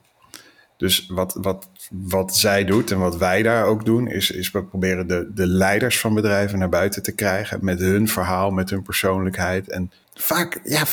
Dus 0.77 1.07
wat, 1.07 1.37
wat, 1.41 1.69
wat 1.89 2.35
zij 2.35 2.65
doet 2.65 2.91
en 2.91 2.99
wat 2.99 3.17
wij 3.17 3.43
daar 3.43 3.65
ook 3.65 3.85
doen, 3.85 4.07
is, 4.07 4.31
is 4.31 4.51
we 4.51 4.63
proberen 4.63 5.07
de, 5.07 5.31
de 5.33 5.47
leiders 5.47 5.99
van 5.99 6.13
bedrijven 6.13 6.59
naar 6.59 6.69
buiten 6.69 7.03
te 7.03 7.11
krijgen 7.11 7.65
met 7.65 7.79
hun 7.79 8.07
verhaal, 8.07 8.51
met 8.51 8.69
hun 8.69 8.81
persoonlijkheid. 8.81 9.69
En 9.69 9.91
vaak, 10.13 10.59
ja, 10.63 10.83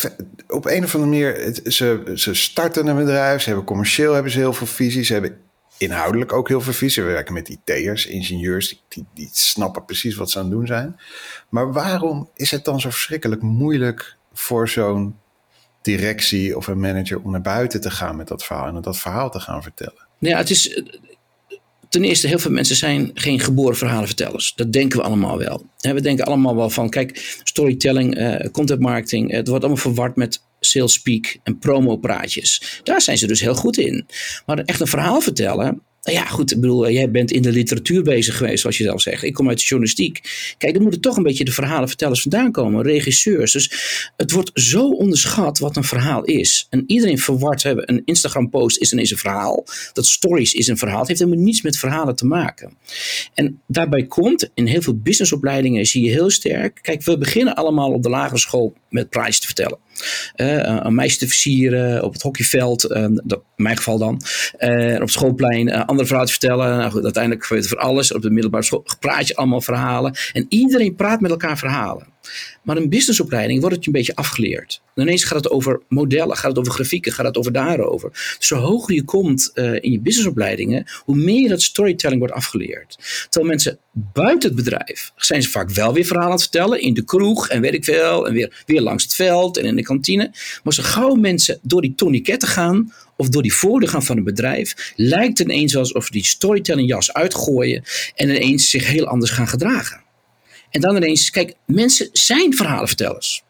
op 0.49 0.67
een 0.67 0.85
of 0.85 0.95
andere 0.95 1.11
manier, 1.11 1.59
ze, 1.65 2.13
ze 2.15 2.35
starten 2.35 2.87
een 2.87 2.97
bedrijf, 2.97 3.41
ze 3.41 3.49
hebben 3.49 3.67
commercieel 3.67 4.13
hebben 4.13 4.33
ze 4.33 4.39
heel 4.39 4.53
veel 4.53 4.67
visies, 4.67 5.07
ze 5.07 5.13
hebben 5.13 5.39
inhoudelijk 5.83 6.33
ook 6.33 6.49
heel 6.49 6.61
veel 6.61 6.73
visie. 6.73 7.03
We 7.03 7.09
werken 7.09 7.35
met 7.35 7.49
IT'ers, 7.49 8.07
ingenieurs, 8.07 8.83
die, 8.89 9.05
die 9.15 9.29
snappen 9.33 9.85
precies 9.85 10.15
wat 10.15 10.31
ze 10.31 10.39
aan 10.39 10.45
het 10.45 10.53
doen 10.53 10.67
zijn. 10.67 11.01
Maar 11.49 11.73
waarom 11.73 12.31
is 12.35 12.51
het 12.51 12.65
dan 12.65 12.81
zo 12.81 12.91
verschrikkelijk 12.91 13.43
moeilijk 13.43 14.17
voor 14.33 14.69
zo'n 14.69 15.17
directie 15.83 16.57
of 16.57 16.67
een 16.67 16.81
manager 16.81 17.21
om 17.21 17.31
naar 17.31 17.41
buiten 17.41 17.81
te 17.81 17.91
gaan 17.91 18.17
met 18.17 18.29
dat 18.29 18.45
verhaal 18.45 18.67
en 18.67 18.83
dat 18.83 18.99
verhaal 18.99 19.31
te 19.31 19.41
gaan 19.41 19.63
vertellen? 19.63 20.07
Ja, 20.19 20.37
het 20.37 20.51
is 20.51 20.83
ten 21.89 22.05
eerste, 22.05 22.27
heel 22.27 22.39
veel 22.39 22.51
mensen 22.51 22.77
zijn 22.77 23.11
geen 23.15 23.41
geboren 23.41 23.77
verhalenvertellers. 23.77 24.53
Dat 24.55 24.73
denken 24.73 24.99
we 24.99 25.05
allemaal 25.05 25.39
wel. 25.39 25.67
We 25.81 26.01
denken 26.01 26.25
allemaal 26.25 26.57
wel 26.57 26.71
van, 26.71 26.91
kijk, 26.91 27.41
storytelling, 27.43 28.19
uh, 28.19 28.51
content 28.53 28.81
marketing, 28.81 29.31
het 29.31 29.49
wordt 29.49 29.65
allemaal 29.65 29.83
verward 29.83 30.17
met 30.17 30.43
sales 30.65 30.93
speak 30.93 31.37
en 31.43 31.59
promo 31.59 31.97
praatjes. 31.97 32.81
Daar 32.83 33.03
zijn 33.03 33.19
ze 33.19 33.27
dus 33.27 33.41
heel 33.41 33.55
goed 33.55 33.79
in. 33.79 34.07
Maar 34.47 34.59
echt 34.59 34.81
een 34.81 34.87
verhaal 34.87 35.21
vertellen, 35.21 35.83
nou 36.03 36.17
ja, 36.17 36.25
goed, 36.25 36.53
ik 36.53 36.61
bedoel, 36.61 36.91
jij 36.91 37.11
bent 37.11 37.31
in 37.31 37.43
de 37.43 37.53
literatuur 37.53 38.03
bezig 38.03 38.37
geweest, 38.37 38.61
zoals 38.61 38.79
je 38.79 38.85
zelf 38.85 39.01
zegt. 39.01 39.23
Ik 39.23 39.35
kom 39.35 39.49
uit 39.49 39.59
de 39.59 39.65
journalistiek. 39.65 40.21
Kijk, 40.59 40.73
dan 40.73 40.83
moeten 40.83 41.01
toch 41.01 41.17
een 41.17 41.23
beetje 41.23 41.45
de 41.45 41.53
verhalenvertellers 41.53 42.21
vandaan 42.21 42.53
komen, 42.53 42.83
regisseurs. 42.83 43.53
Dus 43.53 43.71
het 44.17 44.31
wordt 44.31 44.51
zo 44.55 44.89
onderschat 44.89 45.59
wat 45.59 45.77
een 45.77 45.85
verhaal 45.85 46.25
is. 46.25 46.67
En 46.71 46.85
iedereen 46.87 47.19
verward 47.19 47.63
hebben, 47.63 47.91
een 47.91 48.03
Instagram-post 48.05 48.79
is 48.79 48.93
ineens 48.93 49.11
een 49.11 49.17
verhaal. 49.17 49.65
Dat 49.93 50.07
stories 50.07 50.55
is 50.55 50.69
een 50.69 50.79
verhaal. 50.79 50.99
Het 50.99 51.09
heeft 51.09 51.21
helemaal 51.21 51.45
niets 51.45 51.63
met 51.63 51.79
verhalen 51.79 52.17
te 52.17 52.27
maken. 52.27 52.77
En 53.35 53.61
daarbij 53.67 54.07
komt, 54.07 54.51
in 54.55 54.67
heel 54.67 54.83
veel 54.83 54.99
businessopleidingen 54.99 55.87
zie 55.87 56.05
je 56.05 56.11
heel 56.11 56.31
sterk. 56.31 56.79
Kijk, 56.83 57.03
we 57.03 57.19
beginnen 57.19 57.55
allemaal 57.55 57.93
op 57.93 58.03
de 58.03 58.11
lagere 58.11 58.39
school 58.39 58.75
met 58.89 59.11
praatjes 59.11 59.41
te 59.41 59.47
vertellen. 59.47 59.79
Uh, 60.37 60.81
een 60.83 60.95
meisje 60.95 61.19
te 61.19 61.27
versieren 61.27 62.03
op 62.03 62.13
het 62.13 62.23
hockeyveld, 62.23 62.91
uh, 62.91 63.07
dat, 63.11 63.43
in 63.57 63.63
mijn 63.63 63.77
geval 63.77 63.99
dan. 63.99 64.21
Uh, 64.59 64.95
op 64.95 65.01
het 65.01 65.11
schoolplein 65.11 65.73
andere 65.73 66.07
verhalen 66.07 66.33
te 66.33 66.39
vertellen. 66.39 66.77
Nou 66.77 66.91
goed, 66.91 67.05
uiteindelijk 67.05 67.45
voor 67.45 67.79
alles. 67.79 68.13
Op 68.13 68.23
de 68.23 68.31
middelbare 68.31 68.65
school 68.65 68.87
praat 69.01 69.29
je 69.29 69.37
allemaal 69.37 69.61
verhalen. 69.61 70.17
En 70.33 70.47
iedereen 70.49 70.95
praat 70.95 71.21
met 71.21 71.31
elkaar 71.31 71.59
verhalen. 71.59 72.07
Maar 72.63 72.77
een 72.77 72.89
businessopleiding 72.89 73.61
wordt 73.61 73.75
het 73.75 73.85
je 73.85 73.91
een 73.91 73.97
beetje 73.97 74.17
afgeleerd. 74.17 74.83
Ineens 74.95 75.25
gaat 75.25 75.37
het 75.37 75.51
over 75.51 75.81
modellen, 75.89 76.37
gaat 76.37 76.51
het 76.51 76.59
over 76.59 76.73
grafieken, 76.73 77.13
gaat 77.13 77.27
het 77.27 77.37
over 77.37 77.53
daarover. 77.53 78.11
Dus 78.39 78.47
zo 78.47 78.57
hoger 78.57 78.95
je 78.95 79.05
komt 79.05 79.51
uh, 79.55 79.75
in 79.75 79.93
je 79.93 80.01
businessopleidingen, 80.01 80.87
hoe 81.05 81.17
meer 81.17 81.49
dat 81.49 81.63
storytelling 81.63 82.21
wordt 82.21 82.35
afgeleerd. 82.35 82.97
Terwijl 83.29 83.53
mensen 83.53 83.79
buiten 83.93 84.49
het 84.49 84.59
bedrijf 84.59 85.13
zijn 85.17 85.43
ze 85.43 85.51
vaak 85.51 85.71
wel 85.71 85.93
weer 85.93 86.05
verhalen 86.05 86.31
aan 86.31 86.35
het 86.35 86.43
vertellen. 86.43 86.81
In 86.81 86.95
de 86.95 87.05
kroeg 87.05 87.49
en 87.49 87.61
weet 87.61 87.75
ik 87.75 87.85
veel. 87.85 88.27
En 88.27 88.33
weer, 88.33 88.63
weer 88.67 88.81
langs 88.81 89.03
het 89.03 89.15
veld 89.15 89.57
en 89.57 89.65
in 89.65 89.77
de 89.77 89.83
kantine. 89.83 90.31
Maar 90.63 90.73
zo 90.73 90.83
gauw 90.83 91.15
mensen 91.15 91.59
door 91.63 91.81
die 91.81 91.95
tourniquetten 91.95 92.49
gaan 92.49 92.93
of 93.17 93.29
door 93.29 93.43
die 93.43 93.55
voordeur 93.55 93.89
gaan 93.89 94.03
van 94.03 94.17
een 94.17 94.25
bedrijf, 94.25 94.93
lijkt 94.97 95.39
het 95.39 95.49
ineens 95.49 95.77
alsof 95.77 96.11
die 96.11 96.25
storytelling 96.25 96.89
jas 96.89 97.13
uitgooien 97.13 97.83
en 98.15 98.29
ineens 98.29 98.71
zich 98.71 98.87
heel 98.87 99.07
anders 99.07 99.31
gaan 99.31 99.49
gedragen. 99.49 100.02
En 100.73 100.81
dan 100.81 100.97
ineens, 100.97 101.31
kijk, 101.31 101.55
mensen 101.67 102.09
zijn 102.13 102.55
verhalenvertellers. 102.57 103.43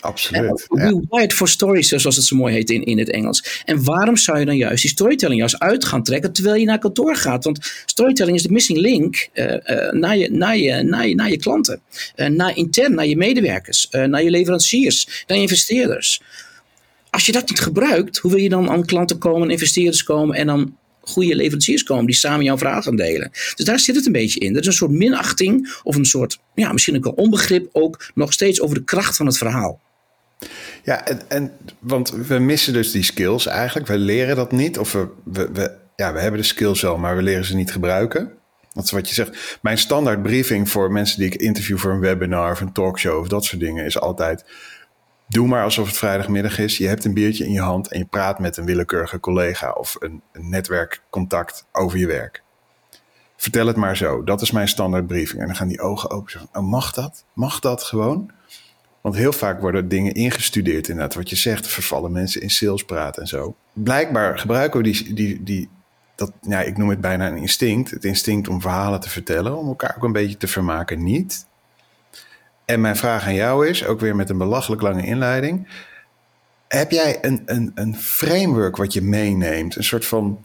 Absoluut. 0.00 0.66
We 0.68 0.80
ja. 0.80 1.00
wired 1.08 1.32
for 1.32 1.48
stories, 1.48 1.88
zoals 1.88 2.16
het 2.16 2.24
zo 2.24 2.36
mooi 2.36 2.54
heet 2.54 2.70
in, 2.70 2.84
in 2.84 2.98
het 2.98 3.10
Engels. 3.10 3.62
En 3.64 3.84
waarom 3.84 4.16
zou 4.16 4.38
je 4.38 4.44
dan 4.44 4.56
juist 4.56 4.82
die 4.82 4.90
storytelling 4.90 5.38
juist 5.38 5.58
uit 5.58 5.84
gaan 5.84 6.02
trekken 6.02 6.32
terwijl 6.32 6.56
je 6.56 6.66
naar 6.66 6.78
kantoor 6.78 7.16
gaat? 7.16 7.44
Want 7.44 7.82
storytelling 7.86 8.36
is 8.36 8.42
de 8.42 8.52
missing 8.52 8.78
link 8.78 9.28
uh, 9.34 9.52
uh, 9.52 9.90
naar, 9.90 10.16
je, 10.16 10.30
naar, 10.30 10.56
je, 10.56 10.82
naar, 10.82 11.08
je, 11.08 11.14
naar 11.14 11.30
je 11.30 11.38
klanten. 11.38 11.80
Uh, 12.16 12.26
naar 12.26 12.56
intern, 12.56 12.94
naar 12.94 13.06
je 13.06 13.16
medewerkers, 13.16 13.88
naar 13.90 14.22
je 14.22 14.30
leveranciers, 14.30 15.24
naar 15.26 15.36
je 15.36 15.42
investeerders. 15.42 16.22
Als 17.10 17.26
je 17.26 17.32
dat 17.32 17.48
niet 17.48 17.60
gebruikt, 17.60 18.18
hoe 18.18 18.30
wil 18.30 18.40
je 18.40 18.48
dan 18.48 18.70
aan 18.70 18.84
klanten 18.84 19.18
komen, 19.18 19.50
investeerders 19.50 20.02
komen 20.02 20.36
en 20.36 20.46
dan 20.46 20.76
goede 21.08 21.36
leveranciers 21.36 21.82
komen 21.82 22.06
die 22.06 22.14
samen 22.14 22.44
jouw 22.44 22.58
verhaal 22.58 22.82
gaan 22.82 22.96
delen. 22.96 23.30
Dus 23.30 23.64
daar 23.64 23.78
zit 23.78 23.94
het 23.94 24.06
een 24.06 24.12
beetje 24.12 24.40
in. 24.40 24.54
Er 24.54 24.60
is 24.60 24.66
een 24.66 24.72
soort 24.72 24.90
minachting 24.90 25.76
of 25.82 25.96
een 25.96 26.04
soort, 26.04 26.38
ja, 26.54 26.72
misschien 26.72 26.96
ook 26.96 27.04
wel 27.04 27.12
onbegrip 27.12 27.68
ook 27.72 28.10
nog 28.14 28.32
steeds 28.32 28.60
over 28.60 28.76
de 28.76 28.84
kracht 28.84 29.16
van 29.16 29.26
het 29.26 29.38
verhaal. 29.38 29.80
Ja, 30.84 31.06
en, 31.06 31.20
en 31.28 31.52
want 31.78 32.10
we 32.10 32.38
missen 32.38 32.72
dus 32.72 32.90
die 32.90 33.02
skills 33.02 33.46
eigenlijk. 33.46 33.86
We 33.86 33.98
leren 33.98 34.36
dat 34.36 34.52
niet 34.52 34.78
of 34.78 34.92
we, 34.92 35.08
we, 35.24 35.48
we 35.52 35.76
ja, 35.96 36.12
we 36.12 36.20
hebben 36.20 36.40
de 36.40 36.46
skills 36.46 36.80
wel, 36.80 36.98
maar 36.98 37.16
we 37.16 37.22
leren 37.22 37.44
ze 37.44 37.56
niet 37.56 37.72
gebruiken. 37.72 38.32
Dat 38.72 38.84
is 38.84 38.90
wat 38.90 39.08
je 39.08 39.14
zegt. 39.14 39.58
Mijn 39.62 39.78
standaard 39.78 40.22
briefing 40.22 40.68
voor 40.68 40.92
mensen 40.92 41.18
die 41.18 41.26
ik 41.26 41.34
interview 41.34 41.78
voor 41.78 41.92
een 41.92 42.00
webinar 42.00 42.52
of 42.52 42.60
een 42.60 42.72
talkshow 42.72 43.20
of 43.20 43.28
dat 43.28 43.44
soort 43.44 43.60
dingen 43.60 43.84
is 43.84 44.00
altijd: 44.00 44.44
doe 45.28 45.46
maar 45.46 45.62
alsof 45.62 45.86
het 45.86 45.96
vrijdagmiddag 45.96 46.58
is. 46.58 46.78
Je 46.78 46.86
hebt 46.86 47.04
een 47.04 47.14
biertje 47.14 47.44
in 47.44 47.52
je 47.52 47.60
hand 47.60 47.88
en 47.88 47.98
je 47.98 48.04
praat 48.04 48.38
met 48.38 48.56
een 48.56 48.64
willekeurige 48.64 49.20
collega 49.20 49.70
of 49.70 49.96
een, 49.98 50.22
netwerkcontact 50.32 51.66
over 51.72 51.98
je 51.98 52.06
werk. 52.06 52.42
Vertel 53.36 53.66
het 53.66 53.76
maar 53.76 53.96
zo. 53.96 54.24
Dat 54.24 54.42
is 54.42 54.50
mijn 54.50 54.68
standaard 54.68 55.06
briefing. 55.06 55.40
En 55.40 55.46
dan 55.46 55.56
gaan 55.56 55.68
die 55.68 55.80
ogen 55.80 56.10
open. 56.10 56.32
Van, 56.32 56.48
oh, 56.62 56.70
mag 56.70 56.92
dat? 56.92 57.24
Mag 57.32 57.60
dat 57.60 57.82
gewoon? 57.82 58.30
Want 59.00 59.16
heel 59.18 59.32
vaak 59.32 59.60
worden 59.60 59.88
dingen 59.88 60.14
ingestudeerd 60.14 60.88
inderdaad. 60.88 61.14
Wat 61.14 61.30
je 61.30 61.36
zegt, 61.36 61.66
vervallen 61.66 62.12
mensen 62.12 62.40
in 62.40 62.50
salespraat 62.50 63.18
en 63.18 63.26
zo. 63.26 63.56
Blijkbaar 63.72 64.38
gebruiken 64.38 64.82
we 64.82 64.90
die, 64.90 65.14
die, 65.14 65.42
die, 65.42 65.68
dat, 66.14 66.32
ja, 66.40 66.60
ik 66.60 66.76
noem 66.76 66.88
het 66.88 67.00
bijna 67.00 67.28
een 67.28 67.36
instinct. 67.36 67.90
Het 67.90 68.04
instinct 68.04 68.48
om 68.48 68.60
verhalen 68.60 69.00
te 69.00 69.10
vertellen, 69.10 69.56
om 69.56 69.68
elkaar 69.68 69.94
ook 69.96 70.04
een 70.04 70.12
beetje 70.12 70.36
te 70.36 70.48
vermaken, 70.48 71.04
niet. 71.04 71.46
En 72.66 72.80
mijn 72.80 72.96
vraag 72.96 73.24
aan 73.26 73.34
jou 73.34 73.68
is, 73.68 73.84
ook 73.84 74.00
weer 74.00 74.16
met 74.16 74.30
een 74.30 74.38
belachelijk 74.38 74.82
lange 74.82 75.06
inleiding. 75.06 75.68
Heb 76.68 76.90
jij 76.90 77.18
een, 77.20 77.42
een, 77.46 77.72
een 77.74 77.96
framework 77.96 78.76
wat 78.76 78.92
je 78.92 79.02
meeneemt? 79.02 79.76
Een 79.76 79.84
soort 79.84 80.06
van 80.06 80.44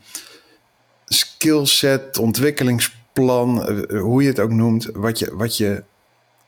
skillset, 1.06 2.18
ontwikkelingsplan, 2.18 3.68
eh, 3.68 4.00
hoe 4.00 4.22
je 4.22 4.28
het 4.28 4.40
ook 4.40 4.52
noemt, 4.52 4.90
wat 4.94 5.20
je, 5.20 5.36
wat 5.36 5.58
je 5.58 5.84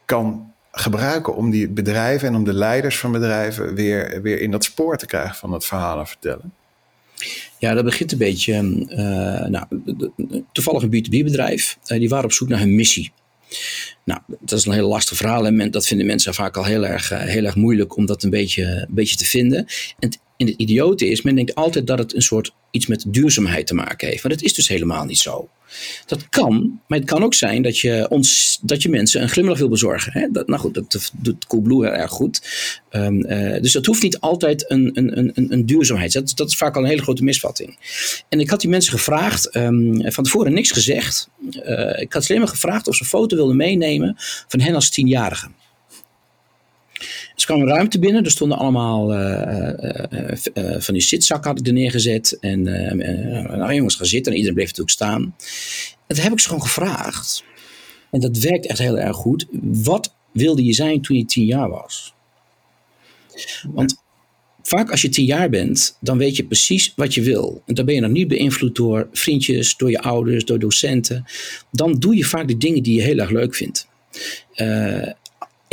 kan 0.06 0.54
gebruiken 0.72 1.36
om 1.36 1.50
die 1.50 1.70
bedrijven 1.70 2.28
en 2.28 2.36
om 2.36 2.44
de 2.44 2.54
leiders 2.54 3.00
van 3.00 3.12
bedrijven 3.12 3.76
weer, 3.76 4.22
weer 4.22 4.42
in 4.42 4.52
dat 4.52 4.64
spoor 4.64 4.98
te 4.98 5.06
krijgen 5.06 5.36
van 5.36 5.52
dat 5.52 5.66
verhalen 5.66 6.08
vertellen? 6.08 6.54
Ja, 7.58 7.74
dat 7.74 7.84
begint 7.86 8.12
een 8.12 8.18
beetje. 8.18 8.54
Uh, 8.90 9.50
nou, 9.50 9.66
toevallig 10.52 10.84
een 10.84 11.06
B2B-bedrijf. 11.06 11.78
Uh, 11.86 12.00
die 12.00 12.10
waren 12.10 12.26
op 12.26 12.32
zoek 12.32 12.48
naar 12.48 12.60
hun 12.60 12.76
missie. 12.76 13.12
Nou, 14.06 14.22
dat 14.40 14.60
is 14.60 14.66
een 14.66 14.74
heel 14.74 14.88
lastig 14.88 15.18
verhaal 15.18 15.46
en 15.46 15.72
dat 15.72 15.88
vinden 15.88 16.06
mensen 16.06 16.34
vaak 16.34 16.58
al 16.58 16.66
heel 16.66 16.86
erg, 16.86 17.10
heel 17.10 17.46
erg 17.46 17.56
moeilijk 17.56 17.98
om 17.98 18.06
dat 18.06 18.24
een 18.24 18.30
beetje, 18.30 18.64
een 18.64 18.94
beetje 18.94 19.16
te 19.16 19.26
vinden. 19.26 19.66
En 20.00 20.10
en 20.38 20.50
het 20.50 20.60
idiote 20.60 21.08
is, 21.08 21.22
men 21.22 21.36
denkt 21.36 21.56
altijd 21.56 21.88
dat 21.88 22.00
het 22.00 22.16
een 22.16 22.22
soort 22.22 22.54
iets 22.72 22.88
met 22.88 23.06
duurzaamheid 23.08 23.68
te 23.68 23.74
maken 23.74 24.08
heeft. 24.08 24.24
Maar 24.24 24.32
dat 24.32 24.42
is 24.42 24.54
dus 24.54 24.68
helemaal 24.68 25.06
niet 25.06 25.18
zo. 25.18 25.50
Dat 26.06 26.30
kan, 26.30 26.82
maar 26.88 26.98
het 27.00 27.08
kan 27.08 27.24
ook 27.24 27.34
zijn 27.34 27.62
dat 27.62 27.80
je, 27.80 28.06
ons, 28.10 28.60
dat 28.62 28.82
je 28.82 28.90
mensen 28.90 29.22
een 29.22 29.30
glimlach 29.30 29.58
wil 29.58 29.70
bezorgen. 29.70 30.12
Hè? 30.12 30.28
Dat, 30.32 30.48
nou 30.48 30.60
goed, 30.60 30.74
dat 30.74 31.12
doet 31.14 31.48
Coolblue 31.48 31.86
heel 31.86 31.94
erg 31.94 32.12
goed. 32.12 32.42
Um, 32.92 33.26
uh, 33.26 33.62
dus 33.62 33.72
dat 33.72 33.86
hoeft 33.86 34.02
niet 34.02 34.20
altijd 34.20 34.66
een, 34.68 34.92
een, 34.94 35.18
een, 35.18 35.54
een 35.54 35.66
duurzaamheid. 35.66 36.14
Dat, 36.14 36.32
dat 36.36 36.50
is 36.50 36.58
vaak 36.58 36.76
al 36.76 36.82
een 36.82 36.88
hele 36.88 37.02
grote 37.02 37.24
misvatting. 37.24 37.78
En 38.30 38.40
ik 38.40 38.50
had 38.50 38.62
die 38.62 38.70
mensen 38.70 38.94
gevraagd, 38.94 39.56
um, 39.56 40.12
van 40.12 40.24
tevoren 40.24 40.54
niks 40.54 40.72
gezegd. 40.72 41.30
Uh, 41.66 42.00
ik 42.00 42.14
had 42.14 42.30
alleen 42.30 42.42
maar 42.42 42.52
gevraagd 42.52 42.88
of 42.88 42.96
ze 42.96 43.02
een 43.04 43.10
foto 43.10 43.36
wilden 43.36 43.56
meenemen 43.56 44.16
van 44.48 44.60
hen 44.60 44.76
als 44.76 44.90
tienjarige. 44.90 45.48
Dus 47.36 47.46
kwam 47.46 47.68
ruimte 47.68 48.00
binnen. 48.00 48.24
Er 48.24 48.32
stonden 48.32 48.58
allemaal 48.58 49.14
uh, 49.14 49.74
uh, 50.54 50.80
van 50.80 50.94
die 50.94 51.04
zitzakken 51.04 51.50
had 51.50 51.60
ik 51.60 51.68
er 51.68 51.74
neergezet. 51.74 52.38
En 52.40 52.64
nou 52.64 53.74
jongens, 53.74 53.96
gaan 53.96 54.06
zitten. 54.06 54.32
En 54.32 54.38
iedereen 54.38 54.56
bleef 54.56 54.68
natuurlijk 54.68 54.96
staan. 54.96 55.36
En 56.08 56.16
toen 56.16 56.24
heb 56.24 56.34
ik 56.34 56.40
ze 56.40 56.48
gewoon 56.48 56.64
gevraagd. 56.64 57.44
En 58.12 58.20
dat 58.20 58.38
werkt 58.38 58.66
echt 58.66 58.80
heel 58.80 58.98
erg 58.98 59.16
goed. 59.16 59.46
Wat 59.62 60.14
wilde 60.32 60.64
je 60.64 60.74
zijn 60.74 61.02
toen 61.02 61.18
je 61.18 61.26
tien 61.26 61.46
jaar 61.46 61.70
was? 61.70 62.14
Want 63.74 64.04
vaak 64.64 64.92
als 64.92 65.02
je 65.02 65.10
tien 65.10 65.26
jaar 65.26 65.50
bent, 65.50 65.98
dan 66.00 66.18
weet 66.18 66.36
je 66.36 66.44
precies 66.44 66.94
wat 66.96 67.14
je 67.14 67.22
wil. 67.22 67.62
En 67.66 67.74
dan 67.74 67.86
ben 67.86 67.96
je 67.96 68.02
nog 68.02 68.12
niet 68.12 68.28
beïnvloed 68.28 68.76
door 68.76 69.08
vriendjes, 69.12 69.78
door 69.78 69.90
je 69.90 70.02
ouders, 70.02 70.46
door 70.46 70.60
docenten. 70.60 71.26
Dan 71.72 71.94
doe 71.94 72.16
je 72.16 72.24
vaak 72.24 72.48
de 72.48 72.58
dingen 72.58 72.84
die 72.84 72.96
je 72.96 73.02
heel 73.02 73.18
erg 73.18 73.30
leuk 73.30 73.56
vindt. 73.56 73.88
Uh, 74.56 75.08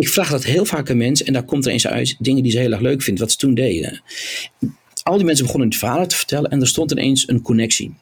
ik 0.00 0.09
vraag 0.09 0.30
dat 0.30 0.45
heel 0.45 0.64
vaak 0.64 0.90
aan 0.90 0.97
mensen 0.97 1.26
en 1.26 1.33
daar 1.33 1.42
komt 1.42 1.66
er 1.66 1.73
eens 1.73 1.87
uit 1.87 2.16
dingen 2.19 2.42
die 2.42 2.52
ze 2.52 2.59
heel 2.59 2.73
erg 2.73 2.80
leuk 2.80 3.02
vinden, 3.02 3.23
wat 3.23 3.33
ze 3.33 3.38
toen 3.38 3.54
deden. 3.54 4.02
Al 5.02 5.16
die 5.16 5.26
mensen 5.26 5.45
begonnen 5.45 5.69
het 5.69 5.78
verhalen 5.78 6.09
te 6.09 6.16
vertellen 6.16 6.50
en 6.50 6.61
er 6.61 6.66
stond 6.66 6.90
ineens 6.90 7.28
een 7.28 7.42
connectie. 7.42 7.95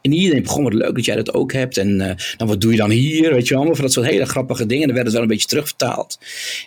En 0.00 0.12
iedereen 0.12 0.42
begon 0.42 0.62
wat 0.62 0.72
leuk 0.72 0.94
dat 0.94 1.04
jij 1.04 1.16
dat 1.16 1.34
ook 1.34 1.52
hebt. 1.52 1.76
En 1.76 2.00
uh, 2.38 2.46
wat 2.48 2.60
doe 2.60 2.70
je 2.70 2.76
dan 2.76 2.90
hier? 2.90 3.32
Weet 3.32 3.48
je 3.48 3.54
allemaal 3.54 3.74
van 3.74 3.84
dat 3.84 3.92
soort 3.92 4.06
hele 4.06 4.24
grappige 4.24 4.66
dingen. 4.66 4.82
En 4.82 4.86
dan 4.86 4.94
werd 4.94 5.06
het 5.06 5.14
wel 5.14 5.24
een 5.24 5.30
beetje 5.30 5.48
terugvertaald. 5.48 6.18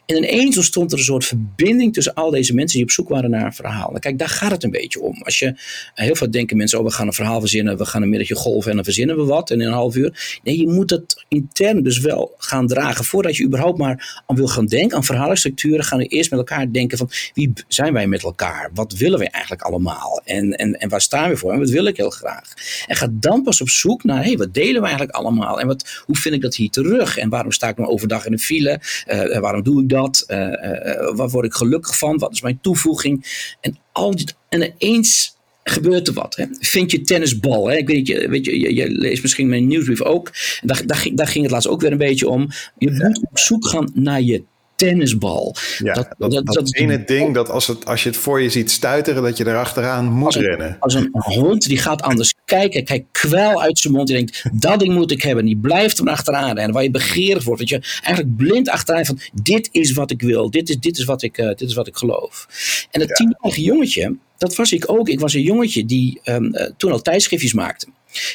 En 0.06 0.18
ineens 0.18 0.58
ontstond 0.58 0.92
er 0.92 0.98
een 0.98 1.04
soort 1.04 1.26
verbinding 1.26 1.94
tussen 1.94 2.14
al 2.14 2.30
deze 2.30 2.54
mensen 2.54 2.78
die 2.78 2.86
op 2.86 2.92
zoek 2.92 3.10
waren 3.10 3.30
naar 3.30 3.46
een 3.46 3.54
verhaal. 3.54 3.96
Kijk, 4.00 4.18
daar 4.18 4.30
gaat 4.30 4.52
het 4.52 4.64
een 4.64 4.72
beetje 4.72 5.02
om. 5.02 5.22
Als 5.24 5.40
je, 5.40 5.46
uh, 5.46 5.56
heel 5.94 6.16
veel 6.16 6.32
denken 6.32 6.58
mensen, 6.58 6.80
oh 6.80 6.86
we 6.86 6.92
gaan 6.92 7.08
een 7.08 7.14
verhaal 7.14 7.40
verzinnen. 7.40 7.78
We 7.78 7.86
gaan 7.86 8.02
een 8.02 8.10
middagje 8.10 8.36
golven 8.36 8.70
en 8.70 8.76
dan 8.76 8.86
verzinnen 8.86 9.18
we 9.18 9.24
wat. 9.24 9.50
En 9.50 9.62
in 9.62 9.68
een 9.68 9.74
half 9.74 9.96
uur. 9.96 10.40
Nee, 10.44 10.58
je 10.58 10.68
moet 10.68 10.90
het 10.90 11.26
intern 11.28 11.84
dus 11.84 12.00
wel 12.00 12.36
gaan 12.38 12.68
dragen. 12.68 13.06
Voordat 13.06 13.36
je 13.36 13.44
überhaupt 13.44 13.78
maar 13.78 14.24
aan 14.26 14.36
wil 14.36 14.48
gaan 14.48 14.66
denken, 14.66 14.98
aan 14.98 15.04
verhalenstructuren, 15.04 15.84
gaan 15.84 15.98
we 15.98 16.06
eerst 16.06 16.30
met 16.30 16.40
elkaar 16.40 16.72
denken 16.72 16.98
van 16.98 17.10
wie 17.34 17.54
zijn 17.68 17.94
wij 17.94 18.08
met 18.08 18.24
elkaar? 18.24 18.70
Wat 18.74 18.94
willen 18.94 19.20
we 19.20 19.30
eigenlijk 19.30 19.64
allemaal? 19.64 20.22
En, 20.26 20.52
en, 20.52 20.74
en 20.74 20.90
waar 20.90 21.02
staan 21.02 21.30
we 21.30 21.38
voor? 21.38 21.52
En 21.52 21.60
wat 21.60 21.70
wil 21.70 21.86
ik 21.86 21.98
heel 21.98 22.10
graag? 22.10 22.54
En 22.88 22.96
ga 22.96 23.08
dan 23.22 23.44
pas 23.44 23.62
op 23.62 23.70
zoek 23.70 24.04
naar, 24.04 24.24
hey, 24.24 24.38
wat 24.38 24.54
delen 24.54 24.82
we 24.82 24.88
eigenlijk 24.88 25.16
allemaal? 25.16 25.60
En 25.60 25.68
wat, 25.68 26.04
hoe 26.06 26.16
vind 26.16 26.36
ik 26.36 26.42
dat 26.42 26.56
hier 26.56 26.70
terug? 26.70 27.18
En 27.18 27.30
waarom 27.30 27.52
sta 27.52 27.68
ik 27.68 27.78
nou 27.78 27.90
overdag 27.90 28.26
in 28.26 28.32
de 28.32 28.38
file? 28.38 28.82
Uh, 29.08 29.40
waarom 29.40 29.64
doe 29.64 29.82
ik 29.82 29.90
dat? 29.90 30.26
Uh, 30.28 30.38
uh, 30.38 31.16
waar 31.16 31.30
word 31.30 31.46
ik 31.46 31.54
gelukkig 31.54 31.98
van? 31.98 32.18
Wat 32.18 32.32
is 32.32 32.42
mijn 32.42 32.60
toevoeging? 32.62 33.26
En 33.62 33.78
al 33.92 34.16
dit, 34.16 34.36
en 34.50 34.74
ineens 34.78 35.40
gebeurt 35.64 36.08
er 36.08 36.14
wat. 36.14 36.36
Hè? 36.36 36.46
Vind 36.60 36.92
je 36.92 37.02
tennisbal? 37.02 37.70
Hè? 37.70 37.76
Ik 37.76 37.88
weet, 37.88 38.08
je, 38.08 38.30
weet 38.30 38.46
je, 38.46 38.60
je, 38.60 38.76
je 38.76 38.90
leest 38.90 39.22
misschien 39.22 39.50
mijn 39.50 39.68
nieuwsbrief 39.68 40.02
ook. 40.02 40.32
Daar, 40.62 40.86
daar, 40.86 41.08
daar, 41.14 41.28
ging 41.28 41.44
het 41.44 41.54
laatst 41.54 41.68
ook 41.68 41.82
weer 41.82 41.92
een 41.92 41.98
beetje 41.98 42.30
om. 42.30 42.50
Je 42.78 42.92
moet 42.92 43.22
op 43.30 43.40
zoek 43.40 43.68
gaan 43.68 43.92
naar 43.94 44.22
je 44.22 44.44
tennisbal. 44.88 45.56
Ja, 45.78 45.94
dat, 45.94 46.08
dat, 46.18 46.32
dat, 46.32 46.46
dat 46.46 46.76
ene 46.76 47.04
ding 47.04 47.34
dat 47.34 47.50
als, 47.50 47.68
het, 47.68 47.86
als 47.86 48.04
je 48.04 48.10
het 48.10 48.18
voor 48.18 48.42
je 48.42 48.50
ziet 48.50 48.72
stuiteren, 48.72 49.24
dat 49.24 49.38
je 49.38 49.48
erachteraan 49.48 50.06
moet 50.06 50.26
als 50.26 50.36
een, 50.36 50.42
rennen. 50.42 50.78
Als 50.80 50.94
een 50.94 51.10
hond 51.12 51.68
die 51.68 51.78
gaat 51.78 52.02
anders 52.02 52.34
kijken, 52.46 52.84
kijkt 52.84 53.06
kwel 53.12 53.62
uit 53.62 53.80
zijn 53.80 53.94
mond 53.94 54.10
en 54.10 54.16
denkt, 54.16 54.44
dat 54.54 54.80
ding 54.80 54.94
moet 54.94 55.12
ik 55.12 55.22
hebben. 55.22 55.46
Die 55.46 55.58
blijft 55.58 56.00
er 56.00 56.08
achteraan 56.08 56.56
rennen, 56.56 56.74
waar 56.74 56.84
je 56.84 56.92
begeerd 56.92 57.44
wordt. 57.44 57.60
Dat 57.60 57.70
je 57.70 58.00
eigenlijk 58.02 58.36
blind 58.36 58.70
achteraan 58.70 59.06
van, 59.06 59.20
dit 59.44 59.70
is 59.72 59.92
wat 59.92 60.12
ik 60.12 60.22
wil, 60.22 60.50
dit 60.50 60.70
is, 60.70 60.78
dit 60.80 60.98
is, 60.98 61.04
wat, 61.04 61.22
ik, 61.22 61.38
uh, 61.38 61.48
dit 61.48 61.62
is 61.62 61.74
wat 61.74 61.88
ik 61.88 61.96
geloof. 61.96 62.48
En 62.92 63.00
dat 63.00 63.10
ja. 63.10 63.16
tienjarige 63.16 63.62
jongetje, 63.62 64.16
dat 64.38 64.56
was 64.56 64.72
ik 64.72 64.92
ook. 64.92 65.10
Ik 65.10 65.20
was 65.20 65.34
een 65.34 65.42
jongetje 65.42 65.86
die 65.86 66.22
um, 66.24 66.56
uh, 66.56 66.70
toen 66.78 66.92
al 66.92 67.02
tijdschriftjes 67.02 67.54
maakte. 67.54 67.88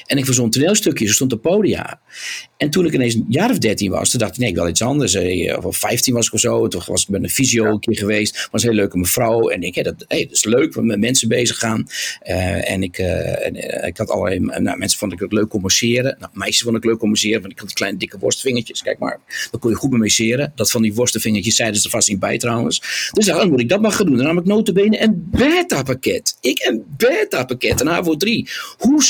En 0.06 0.18
ik 0.18 0.24
verzon 0.24 0.50
toneelstukjes, 0.50 1.08
er 1.08 1.14
stond 1.14 1.32
op 1.32 1.42
podia. 1.42 2.00
En 2.56 2.70
toen 2.70 2.86
ik 2.86 2.92
ineens 2.92 3.14
een 3.14 3.26
jaar 3.28 3.50
of 3.50 3.58
dertien 3.58 3.90
was, 3.90 4.10
toen 4.10 4.20
dacht 4.20 4.32
ik, 4.32 4.38
nee, 4.38 4.48
ik 4.48 4.54
wil 4.54 4.68
iets 4.68 4.82
anders. 4.82 5.14
Eh, 5.14 5.64
of 5.64 5.76
vijftien 5.76 6.14
was 6.14 6.26
ik 6.26 6.32
of 6.32 6.40
zo. 6.40 6.68
Toen 6.68 6.82
was 6.86 7.02
ik 7.02 7.08
met 7.08 7.22
een 7.22 7.30
visio 7.30 7.64
ja. 7.64 7.70
een 7.70 7.80
keer 7.80 7.96
geweest. 7.96 8.48
Was 8.50 8.62
een 8.62 8.68
hele 8.68 8.80
leuke 8.80 8.98
mevrouw. 8.98 9.48
En 9.48 9.62
ik, 9.62 9.74
hey, 9.74 9.84
dat, 9.84 10.04
is 10.08 10.44
leuk, 10.44 10.74
we 10.74 10.82
met 10.82 10.98
mensen 10.98 11.28
bezig 11.28 11.58
gaan. 11.58 11.86
Uh, 12.26 12.70
en 12.70 12.82
ik, 12.82 12.98
uh, 12.98 13.46
en, 13.46 13.56
uh, 13.56 13.86
ik 13.86 13.96
had 13.96 14.10
allerlei, 14.10 14.40
nou, 14.40 14.78
mensen 14.78 14.98
vonden 14.98 15.18
ik 15.18 15.24
het 15.24 15.32
leuk 15.32 15.48
communiceren. 15.48 16.16
Nou, 16.18 16.30
meisjes 16.34 16.62
vonden 16.62 16.80
ik 16.80 16.86
leuk 16.88 16.98
communiceren, 16.98 17.40
want 17.40 17.52
ik 17.52 17.58
had 17.58 17.72
kleine 17.72 17.98
dikke 17.98 18.18
worstvingertjes. 18.18 18.82
Kijk 18.82 18.98
maar, 18.98 19.20
dan 19.50 19.60
kon 19.60 19.70
je 19.70 19.76
goed 19.76 19.90
communiceren. 19.90 20.52
Dat 20.54 20.70
van 20.70 20.82
die 20.82 20.94
worstenvingertjes 20.94 21.56
zeiden 21.56 21.78
ze 21.78 21.84
er 21.84 21.90
vast 21.90 22.08
niet 22.08 22.20
bij 22.20 22.38
trouwens. 22.38 23.10
Dus 23.12 23.26
dan 23.26 23.50
moet 23.50 23.60
ik 23.60 23.68
dat 23.68 23.80
maar 23.80 23.92
gaan 23.92 24.06
doen. 24.06 24.16
Dan 24.16 24.26
nam 24.26 24.38
ik 24.38 24.44
notabene 24.44 25.02
een 25.02 25.28
beta-pakket. 25.30 26.36
Ik 26.40 26.64
een 26.68 26.84
beta-pakket, 26.96 27.80
een 27.80 27.86
HAVO 27.86 28.16
3. 28.16 28.48
Hoe 28.78 29.02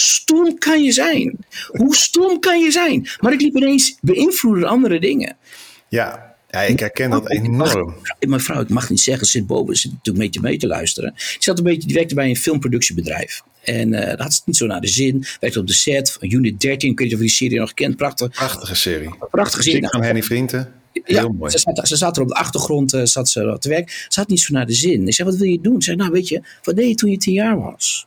stom 0.57 0.73
kan 0.73 0.83
je 0.83 0.93
zijn? 0.93 1.39
Hoe 1.67 1.95
stom 1.95 2.41
kan 2.41 2.61
je 2.61 2.71
zijn? 2.71 3.09
Maar 3.21 3.33
ik 3.33 3.41
liep 3.41 3.57
ineens 3.57 3.99
beïnvloeden 4.01 4.69
andere 4.69 5.01
dingen. 5.01 5.37
Ja, 5.89 6.35
ja, 6.51 6.61
ik 6.61 6.81
herken 6.81 7.11
dat 7.11 7.31
enorm. 7.31 7.95
Mijn 8.21 8.41
vrouw, 8.41 8.61
ik 8.61 8.69
mag 8.69 8.91
niet 8.91 9.01
zeggen, 9.01 9.27
zit 9.27 9.47
boven, 9.47 9.77
zit 9.77 9.93
natuurlijk 9.93 10.17
een 10.17 10.31
beetje 10.31 10.41
mee 10.41 10.57
te 10.57 10.67
luisteren. 10.67 11.13
Ik 11.15 11.37
zat 11.39 11.59
een 11.59 11.65
beetje, 11.65 11.87
die 11.87 11.97
werkte 11.97 12.15
bij 12.15 12.29
een 12.29 12.37
filmproductiebedrijf. 12.37 13.43
En 13.63 13.93
uh, 13.93 14.07
dat 14.07 14.19
had 14.19 14.33
het 14.33 14.43
niet 14.45 14.57
zo 14.57 14.67
naar 14.67 14.81
de 14.81 14.89
zin. 14.89 15.25
Werkte 15.41 15.61
op 15.61 15.67
de 15.67 15.73
set 15.73 16.13
van 16.13 16.33
Unit 16.33 16.61
13. 16.61 16.91
Ik 16.91 16.99
weet 16.99 17.07
niet 17.07 17.17
of 17.17 17.23
je 17.23 17.27
die 17.27 17.37
serie 17.37 17.59
nog 17.59 17.75
kent. 17.75 17.97
Prachtig. 17.97 18.31
Prachtige 18.31 18.75
serie. 18.75 19.15
Prachtige 19.31 19.63
serie. 19.63 19.81
Nou, 19.81 19.93
van 19.93 20.03
Henny 20.03 20.23
Vrienden. 20.23 20.73
Heel 20.93 21.23
ja, 21.23 21.29
mooi. 21.29 21.51
Ze 21.51 21.59
zat, 21.59 21.89
ze 21.89 21.97
zat 21.97 22.17
er 22.17 22.23
op 22.23 22.29
de 22.29 22.35
achtergrond 22.35 22.95
uh, 22.95 23.05
zat 23.05 23.29
ze 23.29 23.57
te 23.59 23.69
werk. 23.69 24.07
Ze 24.09 24.21
had 24.21 24.29
niet 24.29 24.41
zo 24.41 24.53
naar 24.53 24.67
de 24.67 24.73
zin. 24.73 25.07
Ik 25.07 25.15
zei, 25.15 25.29
wat 25.29 25.39
wil 25.39 25.49
je 25.49 25.61
doen? 25.61 25.83
Ze 25.83 25.83
zei, 25.83 25.97
nou 25.97 26.11
weet 26.11 26.29
je, 26.29 26.43
wat 26.63 26.77
deed 26.77 26.89
je 26.89 26.95
toen 26.95 27.11
je 27.11 27.17
tien 27.17 27.35
jaar 27.35 27.61
was? 27.61 28.07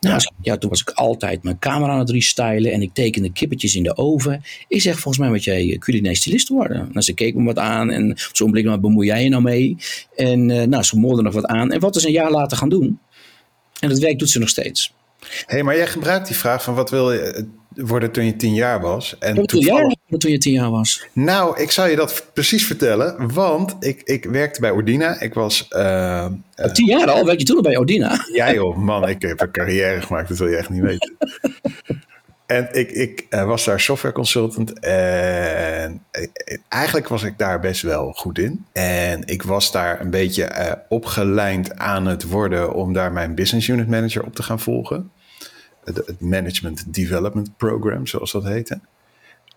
Nou, 0.00 0.20
ja, 0.42 0.56
toen 0.56 0.70
was 0.70 0.80
ik 0.80 0.90
altijd 0.90 1.42
mijn 1.42 1.58
camera 1.58 1.92
aan 1.92 1.98
het 1.98 2.10
restylen 2.10 2.72
en 2.72 2.82
ik 2.82 2.90
tekende 2.92 3.32
kippetjes 3.32 3.74
in 3.74 3.82
de 3.82 3.96
oven. 3.96 4.42
Ik 4.68 4.80
zeg, 4.80 4.92
volgens 4.92 5.18
mij 5.18 5.28
moet 5.28 5.44
jij 5.44 5.76
culinair 5.78 6.16
stylist 6.16 6.48
worden. 6.48 6.76
Nou, 6.76 7.00
ze 7.00 7.12
keek 7.12 7.34
me 7.34 7.44
wat 7.44 7.58
aan 7.58 7.90
en 7.90 8.14
zo'n 8.32 8.50
blik, 8.50 8.66
wat 8.66 8.80
bemoei 8.80 9.06
jij 9.06 9.22
je 9.22 9.28
nou 9.28 9.42
mee? 9.42 9.76
En 10.16 10.48
uh, 10.48 10.62
nou, 10.62 10.82
ze 10.82 10.98
moorde 10.98 11.22
nog 11.22 11.34
wat 11.34 11.46
aan. 11.46 11.72
En 11.72 11.80
wat 11.80 11.96
is 11.96 12.04
een 12.04 12.12
jaar 12.12 12.30
later 12.30 12.56
gaan 12.56 12.68
doen? 12.68 12.98
En 13.80 13.88
dat 13.88 13.98
werk 13.98 14.18
doet 14.18 14.30
ze 14.30 14.38
nog 14.38 14.48
steeds. 14.48 14.94
Hé, 15.20 15.26
hey, 15.46 15.62
maar 15.62 15.76
jij 15.76 15.86
gebruikt 15.86 16.26
die 16.26 16.36
vraag 16.36 16.62
van 16.62 16.74
wat 16.74 16.90
wil 16.90 17.12
je 17.12 17.48
worden 17.68 18.12
toen 18.12 18.24
je 18.24 18.36
tien 18.36 18.54
jaar 18.54 18.80
was. 18.80 19.18
En 19.18 19.46
toevallig... 19.46 19.95
toen 20.08 20.30
je 20.30 20.38
tien 20.38 20.52
jaar 20.52 20.70
was? 20.70 21.06
Nou, 21.12 21.60
ik 21.60 21.70
zal 21.70 21.86
je 21.86 21.96
dat 21.96 22.26
precies 22.32 22.66
vertellen, 22.66 23.32
want 23.34 23.76
ik, 23.80 24.02
ik 24.04 24.24
werkte 24.24 24.60
bij 24.60 24.70
Ordina. 24.70 25.20
Ik 25.20 25.34
was... 25.34 25.66
Uh, 25.70 26.26
uh, 26.56 26.66
tien 26.72 26.86
jaar 26.86 27.10
al? 27.10 27.24
Werk 27.24 27.38
je 27.38 27.44
toen 27.44 27.56
al 27.56 27.62
bij 27.62 27.76
Ordina? 27.76 28.26
Ja 28.32 28.52
joh, 28.52 28.76
man, 28.76 29.08
ik 29.08 29.22
heb 29.22 29.40
een 29.40 29.50
carrière 29.50 30.00
gemaakt, 30.00 30.28
dat 30.28 30.38
wil 30.38 30.48
je 30.48 30.56
echt 30.56 30.70
niet 30.70 30.82
weten. 30.82 31.16
En 32.46 32.68
ik, 32.72 32.90
ik 32.90 33.26
uh, 33.30 33.44
was 33.44 33.64
daar 33.64 33.80
software 33.80 34.14
consultant 34.14 34.78
en 34.78 36.02
eigenlijk 36.68 37.08
was 37.08 37.22
ik 37.22 37.38
daar 37.38 37.60
best 37.60 37.82
wel 37.82 38.12
goed 38.12 38.38
in. 38.38 38.64
En 38.72 39.26
ik 39.26 39.42
was 39.42 39.72
daar 39.72 40.00
een 40.00 40.10
beetje 40.10 40.50
uh, 40.50 40.72
opgelijnd 40.88 41.76
aan 41.76 42.06
het 42.06 42.22
worden 42.28 42.74
om 42.74 42.92
daar 42.92 43.12
mijn 43.12 43.34
business 43.34 43.68
unit 43.68 43.88
manager 43.88 44.24
op 44.24 44.34
te 44.34 44.42
gaan 44.42 44.60
volgen. 44.60 45.10
Het, 45.84 45.96
het 45.96 46.20
Management 46.20 46.94
Development 46.94 47.56
Program, 47.56 48.06
zoals 48.06 48.32
dat 48.32 48.44
heette. 48.44 48.80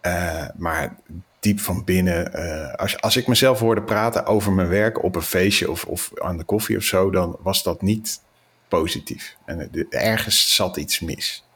Uh, 0.01 0.45
maar 0.57 0.95
diep 1.39 1.59
van 1.59 1.83
binnen, 1.83 2.31
als, 2.77 3.01
als 3.01 3.17
ik 3.17 3.27
mezelf 3.27 3.59
hoorde 3.59 3.83
praten 3.83 4.25
over 4.25 4.51
mijn 4.51 4.67
werk 4.67 5.03
op 5.03 5.15
een 5.15 5.21
feestje 5.21 5.71
of, 5.71 5.85
of 5.85 6.11
aan 6.15 6.37
de 6.37 6.43
koffie 6.43 6.77
of 6.77 6.83
zo, 6.83 7.09
dan 7.11 7.37
was 7.41 7.63
dat 7.63 7.81
niet 7.81 8.21
positief. 8.67 9.35
En 9.45 9.71
ergens 9.89 10.55
zat 10.55 10.77
iets 10.77 10.99
mis. 10.99 11.48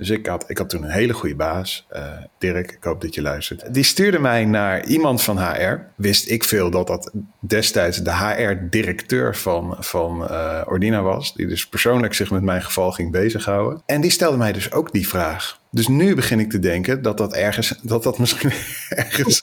Dus 0.00 0.10
ik 0.10 0.26
had, 0.26 0.44
ik 0.46 0.58
had 0.58 0.68
toen 0.68 0.82
een 0.82 0.90
hele 0.90 1.12
goede 1.12 1.34
baas, 1.34 1.86
uh, 1.92 2.02
Dirk, 2.38 2.72
ik 2.72 2.84
hoop 2.84 3.00
dat 3.00 3.14
je 3.14 3.22
luistert. 3.22 3.74
Die 3.74 3.82
stuurde 3.82 4.18
mij 4.18 4.44
naar 4.44 4.86
iemand 4.86 5.22
van 5.22 5.38
HR. 5.38 5.78
Wist 5.96 6.30
ik 6.30 6.44
veel 6.44 6.70
dat 6.70 6.86
dat 6.86 7.12
destijds 7.40 8.02
de 8.02 8.14
HR-directeur 8.16 9.36
van, 9.36 9.76
van 9.78 10.22
uh, 10.22 10.62
Ordina 10.66 11.02
was. 11.02 11.34
Die 11.34 11.46
dus 11.46 11.66
persoonlijk 11.66 12.14
zich 12.14 12.30
met 12.30 12.42
mijn 12.42 12.62
geval 12.62 12.92
ging 12.92 13.10
bezighouden. 13.10 13.82
En 13.86 14.00
die 14.00 14.10
stelde 14.10 14.36
mij 14.36 14.52
dus 14.52 14.72
ook 14.72 14.92
die 14.92 15.08
vraag. 15.08 15.58
Dus 15.70 15.88
nu 15.88 16.14
begin 16.14 16.40
ik 16.40 16.50
te 16.50 16.58
denken 16.58 17.02
dat 17.02 17.16
dat 17.16 17.34
ergens, 17.34 17.78
dat 17.82 18.02
dat 18.02 18.18
misschien 18.18 18.52
ergens 18.88 19.42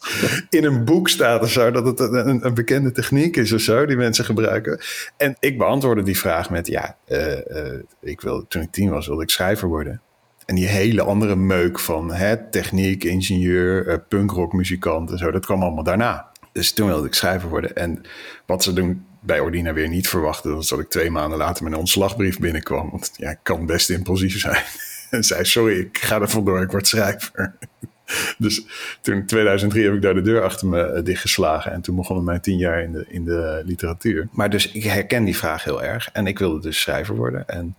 in 0.50 0.64
een 0.64 0.86
boek 0.86 1.10
staat 1.10 1.42
of 1.42 1.52
zo. 1.52 1.72
Dat 1.72 1.86
het 1.86 2.00
een, 2.00 2.54
bekende 2.54 2.92
techniek 2.92 3.36
is 3.38 3.52
of 3.52 3.62
zo, 3.62 3.86
die 3.86 3.98
mensen 3.98 4.26
gebruiken. 4.26 4.80
En 5.18 5.36
ik 5.40 5.58
beantwoordde 5.58 6.04
die 6.04 6.18
vraag 6.18 6.50
met: 6.50 6.68
ja, 6.68 6.98
uh, 7.08 7.80
ik 8.02 8.22
wil, 8.22 8.46
toen 8.48 8.62
ik 8.62 8.72
tien 8.72 8.90
was, 8.90 9.08
wilde 9.08 9.24
ik 9.24 9.30
schrijver 9.30 9.68
worden. 9.68 10.02
En 10.48 10.56
die 10.56 10.68
hele 10.68 11.01
andere 11.01 11.36
meuk 11.36 11.80
van 11.80 12.13
hè, 12.13 12.50
techniek, 12.50 13.04
ingenieur, 13.04 13.88
uh, 13.88 13.96
punkrockmuzikant 14.08 15.12
en 15.12 15.18
zo, 15.18 15.32
dat 15.32 15.46
kwam 15.46 15.62
allemaal 15.62 15.84
daarna. 15.84 16.32
Dus 16.51 16.74
toen 16.74 16.88
wilde 16.88 17.08
ik 17.08 17.13
schrijver 17.13 17.50
worden. 17.50 17.75
En 17.75 18.01
wat 18.46 18.63
ze 18.63 18.74
doen 18.74 19.06
bij 19.20 19.39
Ordina 19.39 19.74
weer 19.74 19.88
niet 19.88 20.08
verwachten, 20.08 20.56
was 20.56 20.70
dat 20.70 20.80
ik 20.80 20.89
twee 20.89 21.12
maanden 21.12 21.38
later 21.38 21.66
een 21.66 21.75
ontslagbrief 21.75 22.39
binnenkwam. 22.39 22.89
Want 22.89 23.12
ja, 23.16 23.30
ik 23.30 23.39
kan 23.44 23.66
best 23.66 23.89
impulsief 23.89 24.39
zijn. 24.39 24.63
en 25.10 25.24
zei, 25.24 25.46
sorry, 25.46 25.80
ik 25.80 25.98
ga 25.98 26.22
er 26.22 26.30
vandoor, 26.30 26.62
ik 26.62 26.72
word 26.72 26.88
schrijver. 26.88 27.54
dus 28.38 28.66
toen 29.01 29.16
in 29.16 29.25
2003 29.25 29.84
heb 29.84 29.94
ik 29.94 30.01
daar 30.01 30.13
de 30.13 30.22
deur 30.22 30.44
achter 30.44 30.68
me 30.68 30.94
uh, 30.94 31.04
dichtgeslagen. 31.04 31.72
En 31.72 31.82
toen 31.82 31.96
begonnen 31.96 32.25
mijn 32.25 32.42
tien 32.42 32.58
jaar 32.58 32.84
in 32.84 32.92
de, 32.92 33.06
in 33.08 33.25
de 33.25 33.62
literatuur. 33.66 34.27
Maar 34.32 34.50
dus 34.50 34.72
ik 34.72 34.84
herken 34.84 35.24
die 35.24 35.38
vraag 35.38 35.63
heel 35.63 35.84
erg. 35.84 36.10
En 36.12 36.27
ik 36.27 36.39
wilde 36.39 36.62
dus 36.62 36.82
schrijver 36.82 37.16
worden. 37.16 37.48
En 37.48 37.75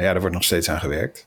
ja, 0.00 0.12
daar 0.12 0.20
wordt 0.20 0.34
nog 0.34 0.44
steeds 0.44 0.68
aan 0.68 0.80
gewerkt. 0.80 1.26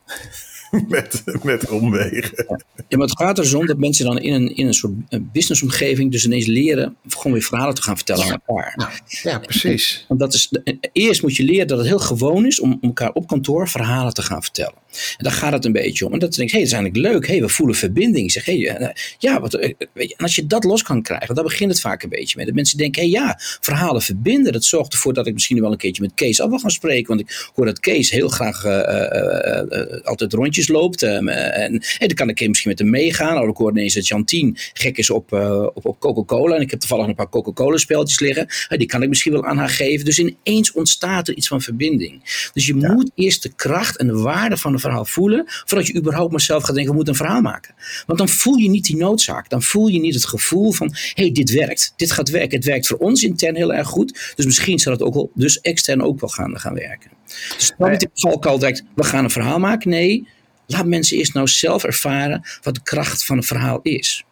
met, 0.88 1.24
met 1.44 1.70
omwegen. 1.70 2.46
Ja, 2.88 2.98
maar 2.98 3.08
het 3.08 3.18
gaat 3.18 3.38
er 3.38 3.44
dus 3.44 3.54
om 3.54 3.66
dat 3.66 3.78
mensen 3.78 4.06
dan 4.06 4.20
in 4.20 4.34
een, 4.34 4.56
in 4.56 4.68
een 4.68 4.74
soort 4.74 4.94
businessomgeving 5.32 6.12
dus 6.12 6.26
ineens 6.26 6.46
leren 6.46 6.96
gewoon 7.08 7.34
weer 7.34 7.42
verhalen 7.42 7.76
te 7.76 7.82
gaan 7.82 7.96
vertellen 7.96 8.26
aan 8.26 8.42
elkaar. 8.46 9.02
Ja, 9.24 9.40
precies. 9.40 10.06
Want 10.08 10.20
dat 10.20 10.34
is, 10.34 10.52
eerst 10.92 11.22
moet 11.22 11.36
je 11.36 11.44
leren 11.44 11.68
dat 11.68 11.78
het 11.78 11.88
heel 11.88 12.00
gewoon 12.00 12.46
is 12.46 12.60
om, 12.60 12.72
om 12.72 12.80
elkaar 12.82 13.12
op 13.12 13.28
kantoor 13.28 13.68
verhalen 13.70 14.14
te 14.14 14.22
gaan 14.22 14.42
vertellen. 14.42 14.84
En 15.18 15.24
daar 15.24 15.34
gaat 15.34 15.54
het 15.54 15.66
een 15.66 15.72
beetje 15.72 16.06
om. 16.06 16.14
En 16.14 16.20
dat 16.20 16.34
denk 16.34 16.52
hé, 16.52 16.58
hey, 16.58 16.68
dat 16.68 16.74
is 16.74 16.84
eigenlijk 16.84 17.14
leuk. 17.14 17.28
hey, 17.28 17.42
we 17.42 17.50
voelen 17.50 17.76
verbinding. 17.76 18.32
Zeg, 18.32 18.46
hey, 18.46 18.94
ja, 19.20 19.40
wat, 19.40 19.54
weet 19.54 19.76
je, 19.94 20.16
en 20.18 20.24
als 20.24 20.36
je 20.36 20.48
dat 20.48 20.64
los 20.64 20.84
kan 20.84 21.02
krijgen, 21.02 21.36
dan 21.36 21.44
begint 21.44 21.72
het 21.72 21.80
vaak 21.80 22.04
een 22.04 22.10
beetje 22.10 22.38
mee. 22.38 22.46
Dat 22.46 22.56
mensen 22.56 22.78
denken, 22.78 23.02
hé, 23.02 23.10
hey, 23.10 23.20
ja, 23.20 23.40
verhalen 23.60 24.02
verbinden. 24.02 24.54
Dat 24.54 24.64
zorgt 24.64 24.94
ervoor 24.94 25.14
dat 25.14 25.28
ik 25.28 25.34
misschien 25.34 25.62
wel 25.62 25.72
een 25.72 25.78
keertje 25.78 26.02
met 26.02 26.12
Kees 26.14 26.42
af 26.42 26.50
wil 26.50 26.60
gaan 26.60 26.72
spreken. 26.72 27.08
Want 27.08 27.20
ik 27.20 27.52
hoor 27.56 27.66
dat 27.66 27.80
Kees 27.80 28.10
heel 28.10 28.28
graag 28.28 28.66
uh, 28.66 28.72
uh, 28.72 29.62
uh, 29.70 30.04
altijd 30.04 30.34
rondjes 30.34 30.68
loopt. 30.68 31.04
en, 31.04 31.28
en 31.28 31.82
dan 31.98 32.14
kan 32.14 32.30
ik 32.30 32.48
misschien 32.48 32.70
met 32.70 32.80
hem 32.80 32.90
meegaan. 32.90 33.34
Nou, 33.34 33.50
ik 33.50 33.58
hoor 33.58 33.72
ineens 33.72 33.94
dat 33.94 34.08
Jantien 34.08 34.58
gek 34.74 34.98
is 34.98 35.10
op, 35.10 35.34
op, 35.74 35.86
op 35.86 36.00
Coca-Cola. 36.00 36.56
En 36.56 36.62
ik 36.62 36.72
heb 36.72 36.80
toevallig 36.80 37.08
een 37.08 37.16
paar 37.16 37.30
Coca-Cola 37.30 37.78
speltjes 37.78 38.20
liggen. 38.20 38.48
die 38.68 38.88
kan 38.88 39.02
ik 39.02 39.10
misschien 39.10 39.32
wel 39.32 39.46
aan 39.46 39.58
haar 39.58 39.70
geven. 39.70 40.06
Dus 40.06 40.20
ineens 40.20 40.72
ontstaat 40.72 41.28
er 41.28 41.36
iets 41.36 41.48
van 41.48 41.62
verbinding. 41.62 42.50
Dus 42.54 42.66
je 42.66 42.76
ja. 42.76 42.94
moet 42.94 43.12
eerst 43.16 43.44
de 43.44 43.54
kracht 43.56 43.98
en 43.98 44.08
de 44.08 44.18
waarde 44.18 44.58
van 44.58 44.72
de 44.72 44.80
verhaal 44.86 45.06
voelen, 45.06 45.44
voordat 45.48 45.88
je 45.88 45.96
überhaupt 45.96 46.32
maar 46.32 46.42
zelf 46.42 46.64
gaat 46.64 46.76
denken, 46.76 46.92
we 46.92 46.96
moeten 46.96 47.14
een 47.14 47.20
verhaal 47.20 47.42
maken. 47.42 47.76
Want 48.06 48.20
dan 48.20 48.30
voel 48.30 48.56
je 48.56 48.70
niet 48.70 48.86
die 48.86 48.96
noodzaak. 48.96 49.50
Dan 49.50 49.62
voel 49.62 49.88
je 49.88 50.00
niet 50.00 50.14
het 50.14 50.26
gevoel 50.26 50.72
van, 50.72 50.88
hé, 51.14 51.24
hey, 51.24 51.32
dit 51.32 51.52
werkt. 51.52 51.94
Dit 51.96 52.12
gaat 52.12 52.30
werken. 52.30 52.58
Het 52.58 52.66
werkt 52.66 52.88
voor 52.88 52.98
ons 52.98 53.24
intern 53.24 53.56
heel 53.56 53.74
erg 53.74 53.88
goed. 53.88 54.34
Dus 54.36 54.46
misschien 54.46 54.80
zal 54.80 54.92
het 54.92 55.02
ook 55.02 55.14
wel, 55.14 55.32
dus 55.34 55.62
extern 55.62 56.02
ook 56.02 56.20
wel 56.20 56.30
gaan, 56.30 56.60
gaan 56.60 56.74
werken. 56.74 57.12
Dus 57.58 57.72
dan 57.78 57.92
niet 57.92 58.02
in 58.02 58.10
geval 58.14 58.60
direct, 58.60 58.84
we 58.96 59.04
gaan 59.04 59.24
een 59.24 59.30
verhaal 59.30 59.60
maken. 59.60 59.90
Nee, 59.90 60.28
laat 60.68 60.86
mensen 60.86 61.18
eerst 61.18 61.34
nou 61.34 61.48
zelf 61.48 61.84
ervaren 61.84 62.44
wat 62.62 62.76
de 62.76 62.84
kracht 62.84 63.26
van 63.26 63.38
een 63.38 63.44
verhaal 63.44 63.80
is. 63.82 64.26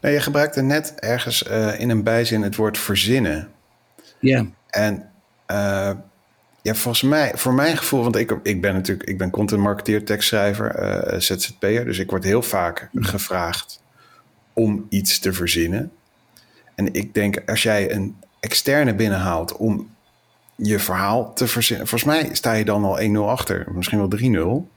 Nou, 0.00 0.14
je 0.14 0.20
gebruikte 0.20 0.62
net 0.62 0.94
ergens 0.94 1.44
uh, 1.50 1.80
in 1.80 1.90
een 1.90 2.02
bijzin 2.02 2.42
het 2.42 2.56
woord 2.56 2.78
verzinnen. 2.78 3.48
Ja. 4.20 4.46
En 4.70 5.10
uh, 5.50 5.90
ja, 6.64 6.74
volgens 6.74 7.02
mij, 7.02 7.32
voor 7.34 7.54
mijn 7.54 7.76
gevoel, 7.76 8.02
want 8.02 8.16
ik, 8.16 8.38
ik 8.42 8.60
ben 8.60 8.74
natuurlijk, 8.74 9.08
ik 9.08 9.18
ben 9.18 9.30
content 9.30 9.60
marketeer, 9.60 10.04
tekstschrijver, 10.04 10.82
uh, 11.14 11.20
ZZP'er, 11.20 11.84
dus 11.84 11.98
ik 11.98 12.10
word 12.10 12.24
heel 12.24 12.42
vaak 12.42 12.88
gevraagd 12.94 13.82
om 14.52 14.86
iets 14.88 15.18
te 15.18 15.32
verzinnen. 15.32 15.92
En 16.74 16.92
ik 16.94 17.14
denk, 17.14 17.42
als 17.46 17.62
jij 17.62 17.92
een 17.92 18.16
externe 18.40 18.94
binnenhaalt 18.94 19.56
om 19.56 19.90
je 20.56 20.78
verhaal 20.78 21.32
te 21.32 21.46
verzinnen, 21.46 21.86
volgens 21.86 22.10
mij 22.10 22.34
sta 22.34 22.52
je 22.52 22.64
dan 22.64 22.84
al 22.84 23.00
1-0 23.00 23.18
achter, 23.18 23.66
misschien 23.72 24.08
wel 24.08 24.64
3-0. 24.64 24.72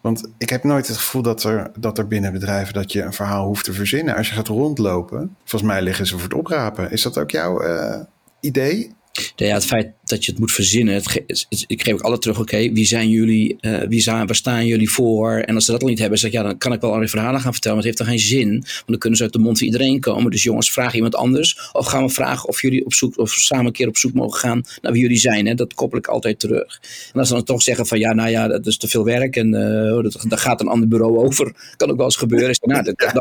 Want 0.00 0.28
ik 0.38 0.50
heb 0.50 0.64
nooit 0.64 0.88
het 0.88 0.96
gevoel 0.96 1.22
dat 1.22 1.42
er, 1.42 1.70
dat 1.78 1.98
er 1.98 2.08
binnen 2.08 2.32
bedrijven 2.32 2.74
dat 2.74 2.92
je 2.92 3.02
een 3.02 3.12
verhaal 3.12 3.46
hoeft 3.46 3.64
te 3.64 3.72
verzinnen. 3.72 4.16
Als 4.16 4.28
je 4.28 4.34
gaat 4.34 4.48
rondlopen, 4.48 5.36
volgens 5.44 5.72
mij 5.72 5.82
liggen 5.82 6.06
ze 6.06 6.12
voor 6.12 6.22
het 6.22 6.34
oprapen. 6.34 6.90
Is 6.90 7.02
dat 7.02 7.18
ook 7.18 7.30
jouw 7.30 7.62
uh, 7.62 8.00
idee? 8.40 8.98
Ja, 9.36 9.54
het 9.54 9.64
feit 9.64 9.92
dat 10.04 10.24
je 10.24 10.30
het 10.30 10.40
moet 10.40 10.52
verzinnen. 10.52 10.94
Het, 10.94 11.22
het, 11.26 11.64
ik 11.66 11.82
geef 11.82 11.94
ook 11.94 12.00
alle 12.00 12.18
terug, 12.18 12.38
oké, 12.38 12.54
okay, 12.54 12.72
wie 12.72 12.86
zijn 12.86 13.08
jullie? 13.08 13.56
Uh, 13.60 13.80
wie 13.88 14.00
zijn, 14.00 14.26
waar 14.26 14.34
staan 14.34 14.66
jullie 14.66 14.90
voor? 14.90 15.30
En 15.30 15.54
als 15.54 15.64
ze 15.64 15.72
dat 15.72 15.82
al 15.82 15.88
niet 15.88 15.98
hebben, 15.98 16.18
zeg 16.18 16.30
ik, 16.30 16.36
ja, 16.36 16.42
dan 16.42 16.58
kan 16.58 16.72
ik 16.72 16.80
wel 16.80 16.92
al 16.92 16.98
die 16.98 17.08
verhalen 17.08 17.40
gaan 17.40 17.52
vertellen. 17.52 17.76
Maar 17.76 17.86
het 17.86 17.98
heeft 17.98 18.10
dan 18.10 18.18
geen 18.18 18.28
zin, 18.28 18.50
want 18.50 18.86
dan 18.86 18.98
kunnen 18.98 19.18
ze 19.18 19.24
uit 19.24 19.32
de 19.32 19.38
mond 19.38 19.58
van 19.58 19.66
iedereen 19.66 20.00
komen. 20.00 20.30
Dus 20.30 20.42
jongens, 20.42 20.72
vraag 20.72 20.94
iemand 20.94 21.14
anders. 21.14 21.70
Of 21.72 21.86
gaan 21.86 22.04
we 22.04 22.12
vragen 22.12 22.48
of 22.48 22.62
jullie 22.62 22.84
op 22.84 22.94
zoek, 22.94 23.18
of 23.18 23.30
samen 23.30 23.66
een 23.66 23.72
keer 23.72 23.88
op 23.88 23.96
zoek 23.96 24.12
mogen 24.12 24.40
gaan 24.40 24.62
naar 24.82 24.92
wie 24.92 25.02
jullie 25.02 25.18
zijn. 25.18 25.46
Hè? 25.46 25.54
Dat 25.54 25.74
koppel 25.74 25.98
ik 25.98 26.06
altijd 26.06 26.38
terug. 26.38 26.80
En 27.12 27.18
als 27.18 27.28
ze 27.28 27.34
dan 27.34 27.44
toch 27.44 27.62
zeggen 27.62 27.86
van, 27.86 27.98
ja, 27.98 28.12
nou 28.12 28.30
ja, 28.30 28.48
dat 28.48 28.66
is 28.66 28.76
te 28.76 28.88
veel 28.88 29.04
werk 29.04 29.36
en 29.36 29.54
uh, 29.54 30.02
dat, 30.02 30.24
daar 30.28 30.38
gaat 30.38 30.60
een 30.60 30.68
ander 30.68 30.88
bureau 30.88 31.16
over. 31.16 31.52
Kan 31.76 31.90
ook 31.90 31.96
wel 31.96 32.04
eens 32.04 32.16
gebeuren. 32.16 32.56
Nou, 32.60 32.82
dat, 32.94 32.94
ja, 32.96 33.12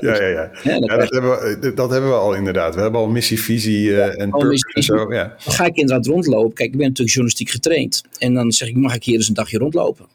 ja, 0.00 0.14
ja, 0.14 0.28
ja, 0.28 0.28
ja. 0.28 0.50
ja 0.62 0.78
dat, 0.78 0.88
dat, 0.88 1.10
hebben 1.10 1.30
we, 1.30 1.72
dat 1.74 1.90
hebben 1.90 2.10
we 2.10 2.16
al 2.16 2.34
inderdaad. 2.34 2.74
We 2.74 2.80
hebben 2.80 3.00
al 3.00 3.08
missie, 3.08 3.40
visie 3.40 3.88
uh, 3.88 4.20
en 4.20 4.30
purpose 4.30 4.70
en 4.74 4.82
zo. 4.82 5.14
Ja. 5.14 5.25
Dan 5.44 5.54
ga 5.54 5.64
ik 5.64 5.76
inderdaad 5.76 6.06
rondlopen. 6.06 6.54
Kijk, 6.54 6.70
ik 6.70 6.76
ben 6.76 6.86
natuurlijk 6.86 7.14
journalistiek 7.14 7.50
getraind. 7.50 8.02
En 8.18 8.34
dan 8.34 8.52
zeg 8.52 8.68
ik, 8.68 8.76
mag 8.76 8.94
ik 8.94 9.04
hier 9.04 9.14
eens 9.14 9.28
een 9.28 9.34
dagje 9.34 9.58
rondlopen? 9.58 10.06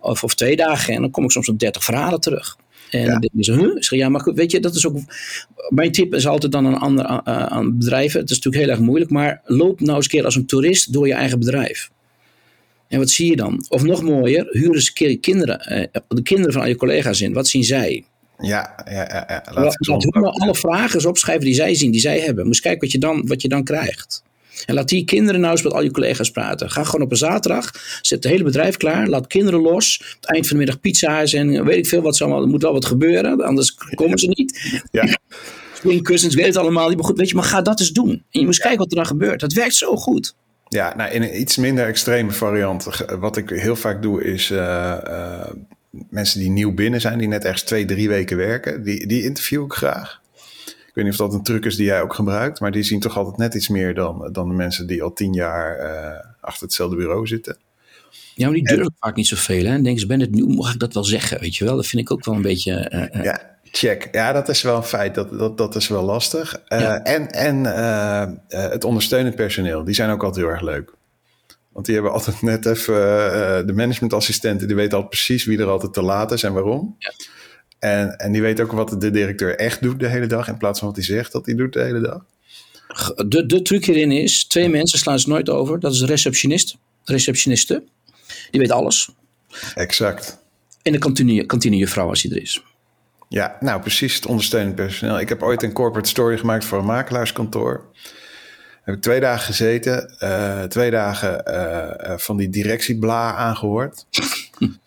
Of, 0.00 0.24
of 0.24 0.34
twee 0.34 0.56
dagen. 0.56 0.94
En 0.94 1.00
dan 1.00 1.10
kom 1.10 1.24
ik 1.24 1.30
soms 1.30 1.48
op 1.48 1.58
dertig 1.58 1.84
verhalen 1.84 2.20
terug. 2.20 2.56
En 2.90 3.00
ja. 3.00 3.06
dan 3.06 3.20
denk 3.20 3.44
je, 3.44 3.52
huh? 3.52 3.76
zeg, 3.78 3.98
ja, 3.98 4.08
maar 4.08 4.20
goed, 4.20 4.36
weet 4.36 4.50
je, 4.50 4.60
dat 4.60 4.74
is 4.74 4.86
ook... 4.86 4.96
Mijn 5.68 5.92
tip 5.92 6.14
is 6.14 6.26
altijd 6.26 6.52
dan 6.52 6.64
een 6.64 6.78
ander 6.78 7.04
uh, 7.04 7.20
aan 7.24 7.78
bedrijven. 7.78 8.20
Het 8.20 8.30
is 8.30 8.36
natuurlijk 8.36 8.64
heel 8.64 8.72
erg 8.72 8.84
moeilijk, 8.84 9.10
maar 9.10 9.40
loop 9.44 9.80
nou 9.80 9.96
eens 9.96 10.04
een 10.04 10.10
keer 10.10 10.24
als 10.24 10.36
een 10.36 10.46
toerist 10.46 10.92
door 10.92 11.06
je 11.06 11.14
eigen 11.14 11.38
bedrijf. 11.38 11.90
En 12.88 12.98
wat 12.98 13.10
zie 13.10 13.30
je 13.30 13.36
dan? 13.36 13.64
Of 13.68 13.82
nog 13.82 14.02
mooier, 14.02 14.46
huur 14.50 14.74
eens 14.74 14.86
een 14.86 14.94
keer 14.94 15.18
kinderen, 15.18 15.72
uh, 15.72 16.02
de 16.08 16.22
kinderen 16.22 16.52
van 16.52 16.62
al 16.62 16.68
je 16.68 16.76
collega's 16.76 17.20
in. 17.20 17.32
Wat 17.32 17.48
zien 17.48 17.64
zij? 17.64 18.04
Ja, 18.38 18.74
ja, 18.84 18.92
ja. 18.92 19.24
ja. 19.28 19.42
Laat, 19.52 19.86
laat 19.86 20.40
alle 20.40 20.54
vragen 20.54 20.94
eens 20.94 21.04
opschrijven 21.04 21.44
die 21.44 21.54
zij 21.54 21.74
zien, 21.74 21.90
die 21.90 22.00
zij 22.00 22.20
hebben. 22.20 22.46
Moest 22.46 22.60
kijken 22.60 22.80
wat 22.80 22.92
je 22.92 22.98
dan, 22.98 23.26
wat 23.26 23.42
je 23.42 23.48
dan 23.48 23.64
krijgt. 23.64 24.22
En 24.66 24.74
laat 24.74 24.88
die 24.88 25.04
kinderen 25.04 25.40
nou 25.40 25.52
eens 25.52 25.62
met 25.62 25.72
al 25.72 25.82
je 25.82 25.90
collega's 25.90 26.30
praten. 26.30 26.70
Ga 26.70 26.84
gewoon 26.84 27.02
op 27.02 27.10
een 27.10 27.16
zaterdag, 27.16 27.70
zet 28.02 28.22
het 28.22 28.32
hele 28.32 28.44
bedrijf 28.44 28.76
klaar, 28.76 29.08
laat 29.08 29.26
kinderen 29.26 29.60
los. 29.60 29.98
Op 30.00 30.20
het 30.20 30.30
eind 30.30 30.46
van 30.46 30.56
de 30.56 30.62
middag 30.64 30.80
pizza's 30.80 31.32
en 31.32 31.64
weet 31.64 31.76
ik 31.76 31.86
veel 31.86 32.02
wat. 32.02 32.20
Er 32.20 32.28
moet 32.28 32.62
wel 32.62 32.72
wat 32.72 32.84
gebeuren, 32.84 33.40
anders 33.40 33.74
komen 33.94 34.18
ze 34.18 34.26
niet. 34.26 34.82
Ja. 34.90 35.18
Springkussens, 35.74 36.34
weet 36.34 36.46
het 36.46 36.56
allemaal. 36.56 36.90
Maar 36.90 37.04
goed, 37.04 37.18
weet 37.18 37.28
je, 37.28 37.34
maar 37.34 37.44
ga 37.44 37.62
dat 37.62 37.80
eens 37.80 37.92
doen. 37.92 38.10
En 38.30 38.40
je 38.40 38.44
moet 38.44 38.58
kijken 38.58 38.78
wat 38.78 38.90
er 38.90 38.96
dan 38.96 39.06
gebeurt. 39.06 39.40
Dat 39.40 39.52
werkt 39.52 39.74
zo 39.74 39.96
goed. 39.96 40.34
Ja, 40.68 40.96
nou 40.96 41.10
in 41.10 41.22
een 41.22 41.40
iets 41.40 41.56
minder 41.56 41.86
extreme 41.86 42.30
variant. 42.30 42.86
Wat 43.18 43.36
ik 43.36 43.48
heel 43.50 43.76
vaak 43.76 44.02
doe 44.02 44.24
is 44.24 44.50
uh, 44.50 44.58
uh, 45.08 45.46
mensen 46.10 46.40
die 46.40 46.50
nieuw 46.50 46.74
binnen 46.74 47.00
zijn, 47.00 47.18
die 47.18 47.28
net 47.28 47.44
ergens 47.44 47.62
twee, 47.62 47.84
drie 47.84 48.08
weken 48.08 48.36
werken, 48.36 48.84
die, 48.84 49.06
die 49.06 49.22
interview 49.22 49.64
ik 49.64 49.72
graag. 49.72 50.20
Ik 50.94 51.02
weet 51.02 51.10
niet 51.10 51.20
of 51.20 51.28
dat 51.28 51.38
een 51.38 51.44
truc 51.44 51.64
is 51.64 51.76
die 51.76 51.86
jij 51.86 52.02
ook 52.02 52.14
gebruikt, 52.14 52.60
maar 52.60 52.70
die 52.70 52.82
zien 52.82 53.00
toch 53.00 53.16
altijd 53.16 53.36
net 53.36 53.54
iets 53.54 53.68
meer 53.68 53.94
dan, 53.94 54.28
dan 54.32 54.48
de 54.48 54.54
mensen 54.54 54.86
die 54.86 55.02
al 55.02 55.12
tien 55.12 55.32
jaar 55.32 55.78
uh, 55.78 56.30
achter 56.40 56.62
hetzelfde 56.62 56.96
bureau 56.96 57.26
zitten. 57.26 57.56
Ja, 58.34 58.44
maar 58.44 58.54
die 58.54 58.64
durven 58.64 58.84
en, 58.84 58.96
vaak 58.98 59.16
niet 59.16 59.26
zoveel. 59.26 59.64
Hè? 59.64 59.72
En 59.72 59.82
denken 59.82 60.00
ze, 60.00 60.06
ben 60.06 60.20
het 60.20 60.30
nu, 60.30 60.46
mag 60.46 60.72
ik 60.72 60.80
dat 60.80 60.94
wel 60.94 61.04
zeggen? 61.04 61.40
Weet 61.40 61.56
je 61.56 61.64
wel, 61.64 61.76
dat 61.76 61.86
vind 61.86 62.02
ik 62.02 62.10
ook 62.10 62.24
wel 62.24 62.34
een 62.34 62.42
beetje... 62.42 62.90
Uh, 62.92 63.20
uh, 63.20 63.24
ja, 63.24 63.56
check. 63.62 64.08
Ja, 64.12 64.32
dat 64.32 64.48
is 64.48 64.62
wel 64.62 64.76
een 64.76 64.82
feit. 64.82 65.14
Dat, 65.14 65.38
dat, 65.38 65.58
dat 65.58 65.74
is 65.74 65.88
wel 65.88 66.02
lastig. 66.02 66.62
Ja. 66.66 67.02
En, 67.02 67.30
en 67.30 67.64
het 68.48 68.84
ondersteunend 68.84 69.34
personeel, 69.34 69.84
die 69.84 69.94
zijn 69.94 70.10
ook 70.10 70.22
altijd 70.22 70.44
heel 70.44 70.54
erg 70.54 70.62
leuk. 70.62 70.92
Want 71.72 71.86
die 71.86 71.94
hebben 71.94 72.12
altijd 72.12 72.42
net 72.42 72.66
even... 72.66 72.94
De 73.66 73.72
managementassistenten, 73.74 74.66
die 74.66 74.76
weten 74.76 74.92
altijd 74.92 75.10
precies 75.10 75.44
wie 75.44 75.58
er 75.58 75.68
altijd 75.68 75.92
te 75.92 76.02
laat 76.02 76.32
is 76.32 76.42
en 76.42 76.52
waarom. 76.52 76.96
Ja. 76.98 77.12
En, 77.84 78.18
en 78.18 78.32
die 78.32 78.42
weet 78.42 78.60
ook 78.60 78.72
wat 78.72 79.00
de 79.00 79.10
directeur 79.10 79.56
echt 79.56 79.82
doet 79.82 80.00
de 80.00 80.08
hele 80.08 80.26
dag... 80.26 80.48
in 80.48 80.56
plaats 80.56 80.78
van 80.78 80.88
wat 80.88 80.96
hij 80.96 81.06
zegt 81.06 81.32
dat 81.32 81.46
hij 81.46 81.54
doet 81.54 81.72
de 81.72 81.82
hele 81.82 82.00
dag. 82.00 82.24
De, 83.28 83.46
de 83.46 83.62
truc 83.62 83.84
hierin 83.84 84.12
is, 84.12 84.44
twee 84.44 84.68
mensen 84.68 84.98
slaan 84.98 85.18
ze 85.18 85.28
nooit 85.28 85.48
over. 85.48 85.80
Dat 85.80 85.92
is 85.92 85.98
de 85.98 86.06
receptionist, 86.06 86.76
receptioniste. 87.04 87.82
Die 88.50 88.60
weet 88.60 88.70
alles. 88.70 89.10
Exact. 89.74 90.38
En 90.82 90.92
de 90.92 90.98
kantine, 90.98 91.46
kantinejuffrouw 91.46 92.08
als 92.08 92.22
hij 92.22 92.32
er 92.32 92.42
is. 92.42 92.62
Ja, 93.28 93.56
nou 93.60 93.80
precies, 93.80 94.14
het 94.14 94.26
ondersteunend 94.26 94.74
personeel. 94.74 95.20
Ik 95.20 95.28
heb 95.28 95.42
ooit 95.42 95.62
een 95.62 95.72
corporate 95.72 96.08
story 96.08 96.38
gemaakt 96.38 96.64
voor 96.64 96.78
een 96.78 96.84
makelaarskantoor. 96.84 97.84
Heb 98.82 98.94
ik 98.94 99.02
twee 99.02 99.20
dagen 99.20 99.44
gezeten, 99.44 100.16
uh, 100.20 100.62
twee 100.62 100.90
dagen 100.90 101.42
uh, 101.46 102.18
van 102.18 102.36
die 102.36 102.48
directiebla 102.48 103.34
aangehoord. 103.34 104.06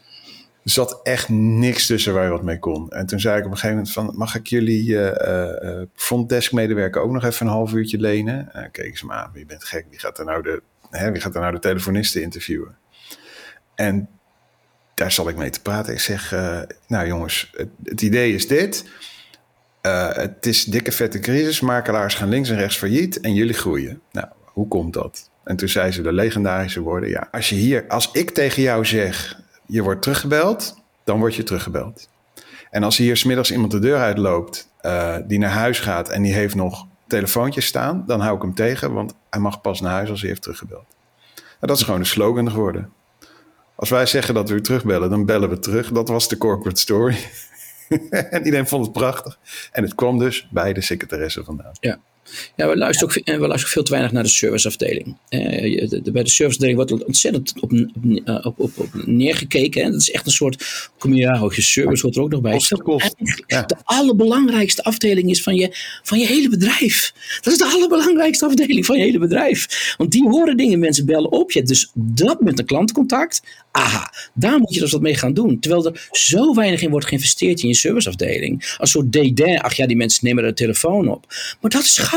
zat 0.69 0.99
echt 1.03 1.29
niks 1.29 1.85
tussen 1.85 2.13
waar 2.13 2.23
je 2.23 2.29
wat 2.29 2.43
mee 2.43 2.59
kon. 2.59 2.89
En 2.89 3.05
toen 3.05 3.19
zei 3.19 3.37
ik 3.37 3.45
op 3.45 3.51
een 3.51 3.57
gegeven 3.57 3.75
moment 3.75 3.93
van... 3.93 4.13
mag 4.15 4.35
ik 4.35 4.47
jullie 4.47 4.87
uh, 4.87 5.81
frontdesk 5.93 6.51
medewerker 6.51 7.01
ook 7.01 7.11
nog 7.11 7.23
even 7.23 7.45
een 7.45 7.51
half 7.51 7.73
uurtje 7.73 7.97
lenen? 7.97 8.49
Uh, 8.55 8.61
keken 8.71 8.97
ze 8.97 9.05
me 9.05 9.13
aan, 9.13 9.31
wie 9.33 9.45
bent 9.45 9.63
gek, 9.63 9.85
wie 9.89 9.99
gaat 9.99 10.19
er 10.19 10.25
nou 10.25 10.43
de, 10.43 10.61
hè, 10.89 11.11
wie 11.11 11.21
gaat 11.21 11.35
er 11.35 11.41
nou 11.41 11.53
de 11.53 11.59
telefonisten 11.59 12.21
interviewen? 12.21 12.77
En 13.75 14.09
daar 14.95 15.11
zal 15.11 15.29
ik 15.29 15.35
mee 15.35 15.49
te 15.49 15.61
praten. 15.61 15.93
Ik 15.93 15.99
zeg, 15.99 16.31
nou 16.87 17.07
jongens, 17.07 17.51
het, 17.55 17.69
het, 17.83 18.01
idee 18.01 18.33
is 18.33 18.47
dit. 18.47 18.85
het 20.11 20.45
is 20.45 20.63
dikke 20.63 20.91
vette 20.91 21.19
crisis, 21.19 21.59
makelaars 21.59 22.15
gaan 22.15 22.29
links 22.29 22.49
en 22.49 22.57
rechts 22.57 22.77
failliet 22.77 23.19
en 23.19 23.33
jullie 23.33 23.53
groeien. 23.53 24.01
Nou, 24.11 24.27
hoe 24.43 24.67
komt 24.67 24.93
dat? 24.93 25.29
En 25.43 25.55
toen 25.55 25.69
zei 25.69 25.91
ze 25.91 26.01
de 26.01 26.13
legendarische 26.13 26.81
woorden, 26.81 27.09
ja, 27.09 27.27
als 27.31 27.49
je 27.49 27.55
hier, 27.55 27.87
als 27.87 28.11
ik 28.11 28.31
tegen 28.31 28.61
jou 28.61 28.85
zeg 28.85 29.45
je 29.67 29.81
wordt 29.81 30.01
teruggebeld, 30.01 30.75
dan 31.03 31.19
word 31.19 31.35
je 31.35 31.43
teruggebeld. 31.43 32.09
En 32.69 32.83
als 32.83 32.97
hier 32.97 33.17
smiddags 33.17 33.51
iemand 33.51 33.71
de 33.71 33.79
deur 33.79 33.97
uitloopt, 33.97 34.69
uh, 34.81 35.15
die 35.27 35.39
naar 35.39 35.49
huis 35.49 35.79
gaat 35.79 36.09
en 36.09 36.21
die 36.21 36.33
heeft 36.33 36.55
nog 36.55 36.85
telefoontjes 37.07 37.65
staan, 37.65 38.03
dan 38.07 38.19
hou 38.19 38.35
ik 38.35 38.41
hem 38.41 38.53
tegen, 38.53 38.93
want 38.93 39.13
hij 39.29 39.39
mag 39.39 39.61
pas 39.61 39.81
naar 39.81 39.91
huis 39.91 40.09
als 40.09 40.19
hij 40.19 40.29
heeft 40.29 40.41
teruggebeld. 40.41 40.85
Dat 41.59 41.77
is 41.77 41.83
gewoon 41.83 41.99
een 41.99 42.05
slogan 42.05 42.51
geworden. 42.51 42.91
Als 43.75 43.89
wij 43.89 44.05
zeggen 44.05 44.33
dat 44.33 44.49
we 44.49 44.61
terugbellen, 44.61 45.09
dan 45.09 45.25
bellen 45.25 45.49
we 45.49 45.59
terug. 45.59 45.91
Dat 45.91 46.07
was 46.07 46.27
de 46.27 46.37
corporate 46.37 46.79
story. 46.79 47.17
en 48.09 48.45
iedereen 48.45 48.67
vond 48.67 48.83
het 48.83 48.93
prachtig. 48.93 49.39
En 49.71 49.83
het 49.83 49.95
kwam 49.95 50.17
dus 50.17 50.47
bij 50.51 50.73
de 50.73 50.81
secretaresse 50.81 51.43
vandaan. 51.43 51.71
Ja. 51.79 51.99
Ja, 52.55 52.69
we 52.69 52.77
luisteren, 52.77 53.17
ook, 53.17 53.39
we 53.39 53.47
luisteren 53.47 53.73
veel 53.73 53.83
te 53.83 53.91
weinig 53.91 54.11
naar 54.11 54.23
de 54.23 54.29
serviceafdeling. 54.29 55.17
Uh, 55.29 55.41
bij 55.89 56.23
de 56.23 56.29
serviceafdeling 56.29 56.75
wordt 56.75 56.91
er 56.91 57.05
ontzettend 57.05 57.53
op, 57.59 57.71
op, 58.43 58.59
op, 58.59 58.77
op, 58.77 58.89
neergekeken. 59.05 59.83
Hè. 59.83 59.91
Dat 59.91 60.01
is 60.01 60.11
echt 60.11 60.25
een 60.25 60.31
soort, 60.31 60.89
kom 60.97 61.13
je 61.13 61.21
je 61.55 61.61
service 61.61 62.01
hoort 62.01 62.15
er 62.15 62.21
ook 62.21 62.29
nog 62.29 62.41
bij. 62.41 62.51
Kost, 62.51 62.81
kost. 62.81 63.15
Ja. 63.47 63.61
De 63.61 63.75
allerbelangrijkste 63.83 64.83
afdeling 64.83 65.29
is 65.29 65.43
van 65.43 65.55
je, 65.55 65.69
van 66.03 66.19
je 66.19 66.25
hele 66.25 66.49
bedrijf. 66.49 67.13
Dat 67.41 67.53
is 67.53 67.59
de 67.59 67.65
allerbelangrijkste 67.65 68.45
afdeling 68.45 68.85
van 68.85 68.97
je 68.97 69.03
hele 69.03 69.19
bedrijf. 69.19 69.93
Want 69.97 70.11
die 70.11 70.29
horen 70.29 70.57
dingen, 70.57 70.79
mensen 70.79 71.05
bellen 71.05 71.31
op. 71.31 71.51
Je 71.51 71.63
dus 71.63 71.91
dat 71.93 72.41
met 72.41 72.59
een 72.59 72.65
klantcontact. 72.65 73.41
Aha, 73.71 74.13
daar 74.33 74.59
moet 74.59 74.73
je 74.73 74.79
dus 74.79 74.91
wat 74.91 75.01
mee 75.01 75.15
gaan 75.15 75.33
doen. 75.33 75.59
Terwijl 75.59 75.85
er 75.85 76.07
zo 76.11 76.53
weinig 76.53 76.81
in 76.81 76.89
wordt 76.89 77.05
geïnvesteerd 77.05 77.61
in 77.61 77.67
je 77.67 77.75
serviceafdeling. 77.75 78.75
Als 78.77 78.91
soort 78.91 79.11
dédain, 79.11 79.59
ach 79.59 79.73
ja, 79.73 79.87
die 79.87 79.97
mensen 79.97 80.25
nemen 80.25 80.43
de 80.43 80.53
telefoon 80.53 81.07
op. 81.07 81.25
Maar 81.61 81.71
dat 81.71 81.83
is 81.83 81.97
goud. 81.97 82.16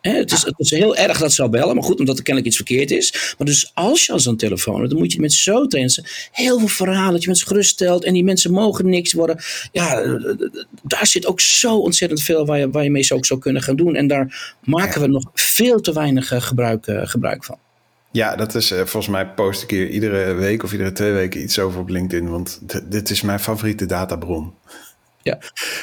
Het, 0.00 0.32
is, 0.32 0.42
het 0.42 0.58
is 0.58 0.70
heel 0.70 0.96
erg 0.96 1.18
dat 1.18 1.32
ze 1.32 1.42
al 1.42 1.48
bellen, 1.48 1.74
maar 1.74 1.84
goed, 1.84 1.98
omdat 1.98 2.16
er 2.16 2.22
kennelijk 2.22 2.52
iets 2.52 2.62
verkeerd 2.64 2.90
is. 2.90 3.34
Maar 3.38 3.46
dus 3.46 3.70
als 3.74 4.06
je 4.06 4.12
al 4.12 4.18
zo'n 4.18 4.36
telefoon 4.36 4.78
hebt, 4.78 4.90
dan 4.90 4.98
moet 4.98 5.12
je 5.12 5.20
met 5.20 5.32
zo 5.32 5.66
trainen. 5.66 6.04
Heel 6.32 6.58
veel 6.58 6.68
verhalen, 6.68 7.12
dat 7.12 7.22
je 7.22 7.28
mensen 7.28 7.46
geruststelt 7.46 8.04
en 8.04 8.12
die 8.12 8.24
mensen 8.24 8.52
mogen 8.52 8.88
niks 8.88 9.12
worden. 9.12 9.38
Ja, 9.72 10.02
daar 10.82 11.06
zit 11.06 11.26
ook 11.26 11.40
zo 11.40 11.76
ontzettend 11.78 12.22
veel 12.22 12.46
waar 12.46 12.58
je, 12.58 12.70
waar 12.70 12.84
je 12.84 12.90
mee 12.90 13.02
zou, 13.02 13.24
zou 13.24 13.40
kunnen 13.40 13.62
gaan 13.62 13.76
doen. 13.76 13.94
En 13.94 14.06
daar 14.06 14.56
maken 14.64 15.00
we 15.00 15.06
nog 15.06 15.30
veel 15.34 15.80
te 15.80 15.92
weinig 15.92 16.32
eh, 16.32 16.40
gebruik, 16.40 16.84
gebruik 16.86 17.44
van. 17.44 17.58
Ja, 18.10 18.36
dat 18.36 18.54
is 18.54 18.72
uh, 18.72 18.78
volgens 18.78 19.08
mij 19.08 19.28
post 19.28 19.62
ik 19.62 19.70
hier 19.70 19.88
iedere 19.88 20.32
week 20.32 20.62
of 20.62 20.72
iedere 20.72 20.92
twee 20.92 21.12
weken 21.12 21.42
iets 21.42 21.58
over 21.58 21.80
op 21.80 21.88
LinkedIn. 21.88 22.30
Want 22.30 22.60
dit 22.84 23.10
is 23.10 23.22
mijn 23.22 23.40
favoriete 23.40 23.86
databron. 23.86 24.52
Ja. 25.26 25.38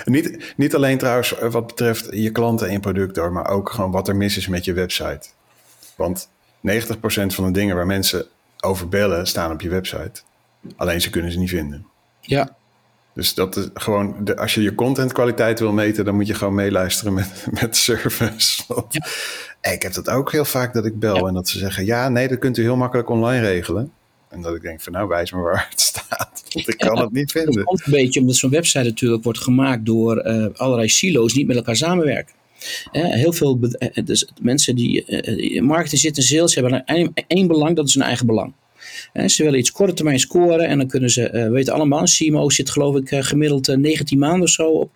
Niet, 0.06 0.54
niet 0.58 0.76
alleen 0.76 0.98
trouwens 0.98 1.38
eh, 1.38 1.52
wat 1.52 1.68
betreft 1.68 2.08
je 2.12 2.32
klanten 2.32 2.68
en 2.68 2.74
je 2.74 2.80
producten, 2.80 3.34
maar 3.34 3.50
ook 3.50 3.70
gewoon 3.70 3.92
wat 3.92 4.08
er 4.08 4.16
mis 4.16 4.38
is 4.38 4.48
met 4.48 4.66
je 4.66 4.74
website. 4.74 5.30
Want 5.96 6.30
90% 6.68 6.90
van 7.28 7.46
de 7.46 7.52
dingen 7.52 7.76
waar 7.76 7.86
mensen 7.86 8.26
over 8.60 8.90
bellen 8.90 9.28
staan 9.28 9.52
op 9.52 9.62
je 9.62 9.70
website. 9.70 10.22
Alleen 10.76 11.02
ze 11.02 11.10
kunnen 11.10 11.32
ze 11.32 11.40
niet 11.40 11.50
vinden. 11.50 11.86
Ja. 12.22 12.56
Dus 13.14 13.34
dat 13.34 13.56
is 13.56 13.70
gewoon, 13.74 14.16
de, 14.20 14.38
als 14.38 14.54
je 14.54 14.62
je 14.62 14.76
contentkwaliteit 14.76 15.60
wil 15.60 15.72
meten, 15.72 16.06
dan 16.06 16.16
moet 16.16 16.28
je 16.28 16.34
gewoon 16.34 16.56
meeluisteren 16.56 17.14
met, 17.14 17.46
met 17.62 17.78
service. 17.78 18.64
ja. 18.90 19.72
Ik 19.72 19.82
heb 19.82 19.94
dat 19.94 20.10
ook 20.10 20.32
heel 20.32 20.46
vaak 20.46 20.74
dat 20.74 20.86
ik 20.86 21.00
bel 21.00 21.28
en 21.28 21.34
dat 21.34 21.48
ze 21.48 21.58
zeggen: 21.58 21.86
ja, 21.86 22.10
nee, 22.10 22.28
dat 22.28 22.40
kunt 22.40 22.58
u 22.58 22.62
heel 22.62 22.76
makkelijk 22.76 23.10
online 23.10 23.46
regelen. 23.46 23.92
En 24.34 24.42
dat 24.42 24.56
ik 24.56 24.62
denk 24.62 24.82
van 24.82 24.94
nou, 24.94 25.08
wijs 25.08 25.32
me 25.32 25.42
waar 25.42 25.68
het 25.70 25.82
staat. 25.92 26.44
Want 26.50 26.68
ik 26.68 26.78
kan 26.78 27.00
het 27.00 27.12
niet 27.12 27.32
vinden. 27.32 27.54
Dat 27.54 27.64
komt 27.64 27.86
een 27.86 27.92
beetje 27.92 28.20
omdat 28.20 28.36
zo'n 28.36 28.50
website 28.50 28.84
natuurlijk 28.84 29.24
wordt 29.24 29.40
gemaakt 29.40 29.86
door 29.86 30.26
uh, 30.28 30.46
allerlei 30.54 30.90
silo's 30.90 31.34
niet 31.34 31.48
met 31.48 31.56
elkaar 31.56 31.76
samenwerken. 31.76 32.34
Uh, 32.92 33.14
heel 33.14 33.34
veel 33.34 33.60
uh, 33.62 34.06
dus 34.06 34.28
mensen 34.42 34.76
die 34.76 35.06
in 35.36 35.64
marketing 35.64 36.02
zitten, 36.02 36.24
sales 36.24 36.56
hebben 36.56 36.84
één 37.28 37.48
belang, 37.48 37.76
dat 37.76 37.88
is 37.88 37.94
hun 37.94 38.04
eigen 38.04 38.26
belang 38.26 38.54
ze 39.14 39.44
willen 39.44 39.60
iets 39.60 39.72
korte 39.72 39.94
termijn 39.94 40.20
scoren 40.20 40.68
en 40.68 40.78
dan 40.78 40.88
kunnen 40.88 41.10
ze, 41.10 41.32
uh, 41.32 41.50
weten 41.50 41.74
allemaal, 41.74 42.04
CMO 42.04 42.50
zit 42.50 42.70
geloof 42.70 42.96
ik 42.96 43.12
uh, 43.12 43.24
gemiddeld 43.24 43.68
19 43.68 44.18
eh, 44.18 44.28
maanden 44.28 44.42
of 44.42 44.50
zo 44.50 44.70
op. 44.70 44.92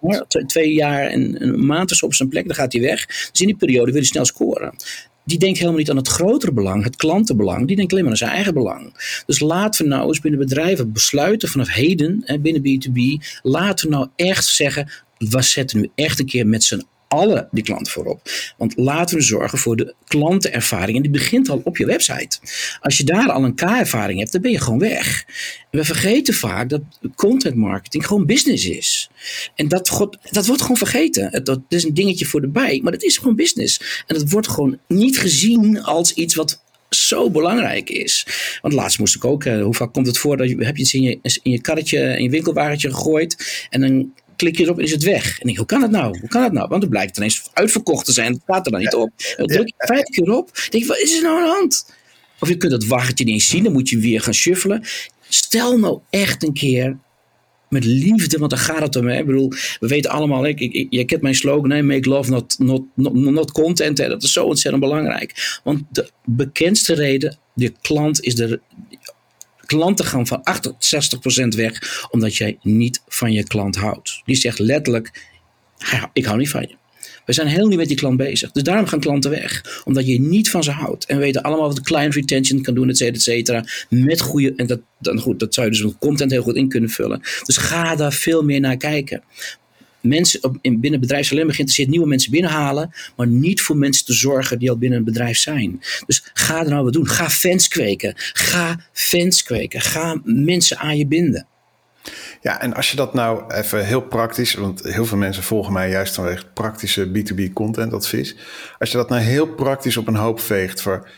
Ja. 0.00 0.24
twee 0.46 0.72
jaar 0.72 1.06
en 1.06 1.42
een 1.42 1.66
maand 1.66 1.90
of 1.90 1.96
zo 1.96 2.06
op 2.06 2.14
zijn 2.14 2.28
plek, 2.28 2.46
dan 2.46 2.54
gaat 2.54 2.72
hij 2.72 2.82
weg. 2.82 3.06
Dus 3.06 3.40
in 3.40 3.46
die 3.46 3.56
periode 3.56 3.92
wil 3.92 4.00
hij 4.00 4.10
snel 4.10 4.24
scoren 4.24 4.74
die 5.24 5.38
denkt 5.38 5.58
helemaal 5.58 5.78
niet 5.78 5.90
aan 5.90 5.96
het 5.96 6.08
grotere 6.08 6.52
belang, 6.52 6.84
het 6.84 6.96
klantenbelang. 6.96 7.66
Die 7.66 7.76
denkt 7.76 7.92
alleen 7.92 8.04
maar 8.04 8.12
aan 8.12 8.18
zijn 8.18 8.30
eigen 8.30 8.54
belang. 8.54 8.94
Dus 9.26 9.40
laten 9.40 9.84
we 9.84 9.90
nou 9.90 10.06
eens 10.06 10.20
binnen 10.20 10.40
bedrijven 10.40 10.92
besluiten 10.92 11.48
vanaf 11.48 11.68
heden, 11.68 12.22
hè, 12.24 12.38
binnen 12.38 12.62
B2B, 12.62 13.24
laten 13.42 13.88
we 13.88 13.94
nou 13.94 14.08
echt 14.16 14.44
zeggen, 14.44 14.90
we 15.18 15.42
zetten 15.42 15.80
nu 15.80 15.90
echt 15.94 16.18
een 16.18 16.26
keer 16.26 16.46
met 16.46 16.64
z'n 16.64 16.82
alle 17.14 17.48
die 17.50 17.64
klant 17.64 17.88
voorop. 17.88 18.20
Want 18.56 18.76
laten 18.76 19.16
we 19.16 19.22
zorgen 19.22 19.58
voor 19.58 19.76
de 19.76 19.94
klantenervaring. 20.06 20.96
En 20.96 21.02
die 21.02 21.10
begint 21.10 21.48
al 21.48 21.60
op 21.64 21.76
je 21.76 21.86
website. 21.86 22.38
Als 22.80 22.96
je 22.96 23.04
daar 23.04 23.30
al 23.30 23.44
een 23.44 23.54
K-ervaring 23.54 24.18
hebt, 24.18 24.32
dan 24.32 24.40
ben 24.40 24.50
je 24.50 24.60
gewoon 24.60 24.78
weg. 24.78 25.24
we 25.70 25.84
vergeten 25.84 26.34
vaak 26.34 26.68
dat 26.68 26.82
content 27.14 27.54
marketing 27.54 28.06
gewoon 28.06 28.26
business 28.26 28.66
is. 28.66 29.10
En 29.54 29.68
dat, 29.68 29.88
God, 29.88 30.18
dat 30.30 30.46
wordt 30.46 30.62
gewoon 30.62 30.76
vergeten. 30.76 31.44
Dat 31.44 31.60
is 31.68 31.84
een 31.84 31.94
dingetje 31.94 32.26
voor 32.26 32.40
de 32.40 32.48
bij, 32.48 32.80
maar 32.82 32.92
het 32.92 33.02
is 33.02 33.18
gewoon 33.18 33.36
business. 33.36 34.04
En 34.06 34.14
dat 34.18 34.30
wordt 34.30 34.48
gewoon 34.48 34.78
niet 34.88 35.18
gezien 35.18 35.82
als 35.82 36.12
iets 36.12 36.34
wat 36.34 36.62
zo 36.94 37.30
belangrijk 37.30 37.90
is. 37.90 38.26
Want 38.62 38.74
laatst 38.74 38.98
moest 38.98 39.14
ik 39.14 39.24
ook, 39.24 39.44
uh, 39.44 39.62
hoe 39.62 39.74
vaak 39.74 39.92
komt 39.92 40.06
het 40.06 40.18
voor 40.18 40.36
dat 40.36 40.48
je, 40.48 40.64
heb 40.64 40.76
je 40.76 40.82
iets 40.82 40.94
in 40.94 41.02
je, 41.02 41.18
in 41.42 41.50
je 41.50 41.60
karretje, 41.60 42.16
in 42.16 42.22
je 42.22 42.30
winkelwagentje 42.30 42.90
gegooid 42.90 43.66
en 43.70 43.80
dan 43.80 44.12
klik 44.36 44.56
je 44.58 44.64
erop 44.64 44.78
en 44.78 44.84
is 44.84 44.90
het 44.90 45.02
weg. 45.02 45.40
En 45.40 45.48
ik, 45.48 45.56
hoe 45.56 45.66
kan 45.66 45.82
het 45.82 45.90
nou? 45.90 46.18
Hoe 46.18 46.28
kan 46.28 46.42
het 46.42 46.52
nou? 46.52 46.68
Want 46.68 46.82
het 46.82 46.90
blijkt 46.90 47.16
ineens 47.16 47.42
uitverkocht 47.52 48.04
te 48.04 48.12
zijn. 48.12 48.32
Het 48.32 48.40
staat 48.42 48.66
er 48.66 48.72
dan 48.72 48.80
niet 48.80 48.94
op. 48.94 49.10
Dan 49.36 49.46
druk 49.46 49.66
je 49.66 49.74
vijf 49.76 50.02
keer 50.02 50.36
op. 50.36 50.50
denk 50.70 50.82
je, 50.82 50.88
wat 50.88 50.98
is 50.98 51.16
er 51.16 51.22
nou 51.22 51.38
aan 51.38 51.44
de 51.44 51.50
hand? 51.50 51.86
Of 52.40 52.48
je 52.48 52.56
kunt 52.56 52.72
dat 52.72 52.84
wagentje 52.84 53.24
niet 53.24 53.34
eens 53.34 53.48
zien. 53.48 53.62
Dan 53.62 53.72
moet 53.72 53.88
je 53.88 53.98
weer 53.98 54.20
gaan 54.20 54.34
shuffelen. 54.34 54.84
Stel 55.28 55.78
nou 55.78 56.00
echt 56.10 56.42
een 56.42 56.52
keer 56.52 56.96
met 57.68 57.84
liefde, 57.84 58.38
want 58.38 58.50
daar 58.50 58.60
gaat 58.60 58.82
het 58.82 58.96
om. 58.96 59.08
Hè? 59.08 59.18
Ik 59.18 59.26
bedoel, 59.26 59.52
we 59.80 59.86
weten 59.86 60.10
allemaal, 60.10 60.46
ik, 60.46 60.60
ik, 60.60 60.86
je 60.90 61.04
kent 61.04 61.22
mijn 61.22 61.34
slogan, 61.34 61.70
hè? 61.70 61.82
make 61.82 62.08
love, 62.08 62.30
not, 62.30 62.58
not, 62.58 62.82
not, 62.94 63.14
not 63.14 63.52
content. 63.52 63.98
Hè? 63.98 64.08
Dat 64.08 64.22
is 64.22 64.32
zo 64.32 64.44
ontzettend 64.44 64.84
belangrijk. 64.84 65.60
Want 65.64 65.82
de 65.90 66.10
bekendste 66.24 66.94
reden, 66.94 67.38
de 67.54 67.72
klant 67.80 68.22
is 68.22 68.34
de, 68.34 68.60
klanten 69.66 70.04
gaan 70.04 70.26
van 70.26 70.42
68% 71.44 71.48
weg 71.56 72.06
omdat 72.10 72.36
jij 72.36 72.58
niet 72.62 73.02
van 73.08 73.32
je 73.32 73.44
klant 73.44 73.76
houdt. 73.76 74.22
Die 74.24 74.36
zegt 74.36 74.58
letterlijk, 74.58 75.22
ik 76.12 76.24
hou 76.24 76.38
niet 76.38 76.50
van 76.50 76.62
je. 76.62 76.76
We 77.24 77.32
zijn 77.32 77.46
heel 77.46 77.66
niet 77.66 77.78
met 77.78 77.88
die 77.88 77.96
klant 77.96 78.16
bezig. 78.16 78.50
Dus 78.52 78.62
daarom 78.62 78.86
gaan 78.86 79.00
klanten 79.00 79.30
weg. 79.30 79.82
Omdat 79.84 80.06
je 80.06 80.20
niet 80.20 80.50
van 80.50 80.64
ze 80.64 80.70
houdt. 80.70 81.06
En 81.06 81.16
we 81.16 81.22
weten 81.22 81.42
allemaal 81.42 81.68
wat 81.68 81.80
client 81.80 82.14
retention 82.14 82.62
kan 82.62 82.74
doen, 82.74 82.88
et 82.88 82.96
cetera, 82.96 83.16
et 83.16 83.22
cetera. 83.22 83.64
Met 83.88 84.20
goede, 84.20 84.52
en 84.56 84.66
dat, 84.66 84.80
dan 84.98 85.18
goed, 85.18 85.40
dat 85.40 85.54
zou 85.54 85.66
je 85.66 85.72
dus 85.72 85.82
met 85.82 85.98
content 85.98 86.30
heel 86.30 86.42
goed 86.42 86.56
in 86.56 86.68
kunnen 86.68 86.90
vullen. 86.90 87.20
Dus 87.44 87.56
ga 87.56 87.96
daar 87.96 88.12
veel 88.12 88.42
meer 88.42 88.60
naar 88.60 88.76
kijken 88.76 89.22
mensen 90.04 90.58
in 90.60 90.80
binnen 90.80 91.00
bedrijfsleven 91.00 91.50
geïnteresseerd 91.50 91.88
nieuwe 91.88 92.06
mensen 92.06 92.30
binnenhalen, 92.30 92.94
maar 93.16 93.26
niet 93.26 93.62
voor 93.62 93.76
mensen 93.76 94.04
te 94.04 94.12
zorgen 94.12 94.58
die 94.58 94.70
al 94.70 94.78
binnen 94.78 94.98
een 94.98 95.04
bedrijf 95.04 95.38
zijn. 95.38 95.82
Dus 96.06 96.30
ga 96.34 96.60
er 96.60 96.68
nou 96.68 96.84
wat 96.84 96.92
doen. 96.92 97.08
Ga 97.08 97.30
fans 97.30 97.68
kweken. 97.68 98.12
Ga 98.16 98.80
fans 98.92 99.42
kweken. 99.42 99.80
Ga 99.80 100.20
mensen 100.24 100.78
aan 100.78 100.96
je 100.96 101.06
binden. 101.06 101.46
Ja, 102.40 102.60
en 102.60 102.74
als 102.74 102.90
je 102.90 102.96
dat 102.96 103.14
nou 103.14 103.54
even 103.54 103.86
heel 103.86 104.02
praktisch, 104.02 104.54
want 104.54 104.82
heel 104.82 105.06
veel 105.06 105.18
mensen 105.18 105.42
volgen 105.42 105.72
mij 105.72 105.90
juist 105.90 106.14
vanwege 106.14 106.46
praktische 106.54 107.08
B2B 107.08 107.52
content 107.52 107.92
advies. 107.92 108.36
Als 108.78 108.90
je 108.90 108.96
dat 108.96 109.08
nou 109.08 109.22
heel 109.22 109.46
praktisch 109.46 109.96
op 109.96 110.06
een 110.06 110.16
hoop 110.16 110.40
veegt 110.40 110.80
voor 110.80 111.08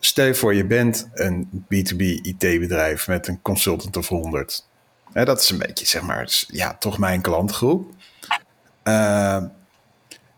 Stel 0.00 0.26
je 0.26 0.34
voor, 0.34 0.54
je 0.54 0.66
bent 0.66 1.08
een 1.14 1.48
B2B 1.52 2.00
IT-bedrijf 2.22 3.08
met 3.08 3.28
een 3.28 3.42
consultant 3.42 3.96
of 3.96 4.08
100. 4.08 4.66
dat 5.12 5.40
is 5.40 5.50
een 5.50 5.58
beetje, 5.58 5.86
zeg 5.86 6.02
maar, 6.02 6.44
ja, 6.48 6.76
toch 6.78 6.98
mijn 6.98 7.20
klantgroep. 7.20 7.93
Uh, 8.84 9.42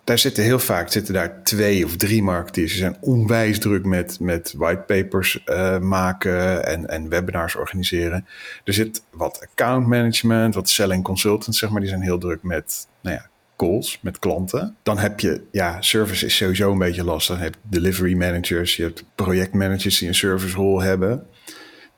daar 0.07 0.19
zitten 0.19 0.45
heel 0.45 0.59
vaak 0.59 0.93
zitten 0.93 1.15
daar 1.15 1.43
twee 1.43 1.85
of 1.85 1.97
drie 1.97 2.23
marketeers. 2.23 2.73
Ze 2.73 2.79
zijn 2.79 2.97
onwijs 3.01 3.59
druk 3.59 3.85
met, 3.85 4.21
met 4.21 4.55
whitepapers 4.57 5.43
uh, 5.47 5.79
maken 5.79 6.67
en, 6.67 6.89
en 6.89 7.09
webinars 7.09 7.57
organiseren. 7.57 8.27
Er 8.65 8.73
zit 8.73 9.03
wat 9.11 9.47
account 9.51 9.87
management, 9.87 10.55
wat 10.55 10.69
selling 10.69 11.05
consultants, 11.05 11.59
zeg 11.59 11.71
maar. 11.71 11.81
Die 11.81 11.89
zijn 11.89 12.03
heel 12.03 12.19
druk 12.19 12.43
met 12.43 12.87
nou 13.01 13.17
ja, 13.17 13.27
calls, 13.57 13.99
met 14.03 14.19
klanten. 14.19 14.77
Dan 14.83 14.99
heb 14.99 15.21
je, 15.21 15.43
ja, 15.51 15.81
service 15.81 16.27
is 16.27 16.37
sowieso 16.37 16.73
een 16.73 16.79
beetje 16.79 17.05
lastig. 17.05 17.35
Dan 17.35 17.45
heb 17.45 17.55
je 17.55 17.69
delivery 17.69 18.15
managers, 18.15 18.77
je 18.77 18.83
hebt 18.83 19.05
projectmanagers 19.15 19.99
die 19.99 20.09
een 20.09 20.15
service 20.15 20.57
rol 20.57 20.81
hebben. 20.81 21.27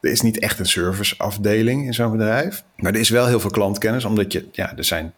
Er 0.00 0.10
is 0.10 0.20
niet 0.20 0.38
echt 0.38 0.58
een 0.58 0.66
serviceafdeling 0.66 1.86
in 1.86 1.94
zo'n 1.94 2.12
bedrijf. 2.12 2.64
Maar 2.76 2.92
er 2.92 3.00
is 3.00 3.08
wel 3.08 3.26
heel 3.26 3.40
veel 3.40 3.50
klantkennis, 3.50 4.04
omdat 4.04 4.32
je, 4.32 4.48
ja, 4.52 4.76
er 4.76 4.84
zijn 4.84 5.12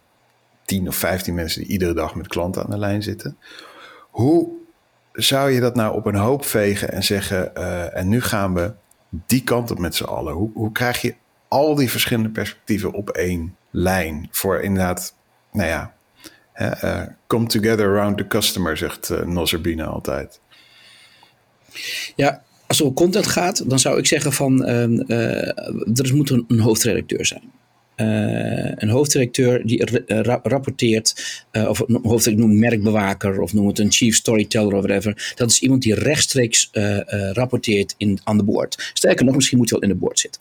10 0.71 0.89
of 0.89 0.97
15 0.97 1.35
mensen 1.35 1.61
die 1.61 1.71
iedere 1.71 1.95
dag 1.95 2.15
met 2.15 2.29
klanten 2.29 2.65
aan 2.65 2.71
de 2.71 2.79
lijn 2.79 3.03
zitten. 3.03 3.37
Hoe 4.11 4.49
zou 5.13 5.51
je 5.51 5.61
dat 5.61 5.75
nou 5.75 5.97
op 5.97 6.07
een 6.07 6.15
hoop 6.15 6.45
vegen 6.45 6.93
en 6.93 7.03
zeggen, 7.03 7.51
uh, 7.57 7.97
en 7.97 8.09
nu 8.09 8.21
gaan 8.21 8.55
we 8.55 8.73
die 9.09 9.43
kant 9.43 9.71
op 9.71 9.79
met 9.79 9.95
z'n 9.95 10.05
allen? 10.05 10.35
Hoe, 10.35 10.51
hoe 10.55 10.73
krijg 10.73 11.01
je 11.01 11.15
al 11.49 11.75
die 11.75 11.91
verschillende 11.91 12.29
perspectieven 12.29 12.93
op 12.93 13.11
één 13.11 13.57
lijn 13.71 14.29
voor 14.31 14.61
inderdaad, 14.61 15.15
nou 15.53 15.69
ja, 15.69 15.95
uh, 16.61 17.03
come 17.27 17.47
together 17.47 17.87
around 17.87 18.17
the 18.17 18.27
customer, 18.27 18.77
zegt 18.77 19.11
uh, 19.11 19.87
altijd. 19.89 20.41
Ja, 22.17 22.43
als 22.67 22.79
het 22.79 22.87
om 22.87 22.95
content 22.95 23.27
gaat, 23.27 23.71
dan 23.71 23.79
zou 23.79 23.99
ik 23.99 24.07
zeggen 24.07 24.33
van 24.33 24.69
uh, 24.69 25.59
er 25.99 26.15
moet 26.15 26.31
een 26.31 26.61
hoofdredacteur 26.61 27.27
zijn. 27.27 27.60
Uh, 28.01 28.07
een 28.75 28.89
hoofddirecteur 28.89 29.67
die 29.67 29.85
ra 30.07 30.41
rapporteert, 30.43 31.45
uh, 31.53 31.69
of 31.69 31.79
een 31.81 31.99
hoofddirecteur 32.03 32.49
noemt 32.49 32.61
merkbewaker 32.61 33.41
of 33.41 33.53
noem 33.53 33.67
het 33.67 33.79
een 33.79 33.93
chief 33.93 34.17
storyteller 34.17 34.75
of 34.75 34.83
whatever. 34.83 35.33
Dat 35.35 35.51
is 35.51 35.61
iemand 35.61 35.83
die 35.83 35.95
rechtstreeks 35.95 36.71
rapporteert 37.33 37.95
in, 37.97 38.19
aan 38.25 38.37
de 38.37 38.43
boord. 38.43 38.91
Sterker 38.95 39.25
nog, 39.25 39.35
misschien 39.35 39.59
moet 39.59 39.71
hij 39.71 39.79
wel 39.79 39.89
in 39.89 39.95
de 39.95 40.01
boord 40.05 40.19
zitten. 40.19 40.41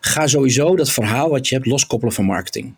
Ga 0.00 0.26
sowieso 0.26 0.76
dat 0.76 0.90
verhaal 0.90 1.30
wat 1.30 1.48
je 1.48 1.54
hebt 1.54 1.66
loskoppelen 1.66 2.14
van 2.14 2.24
marketing. 2.24 2.74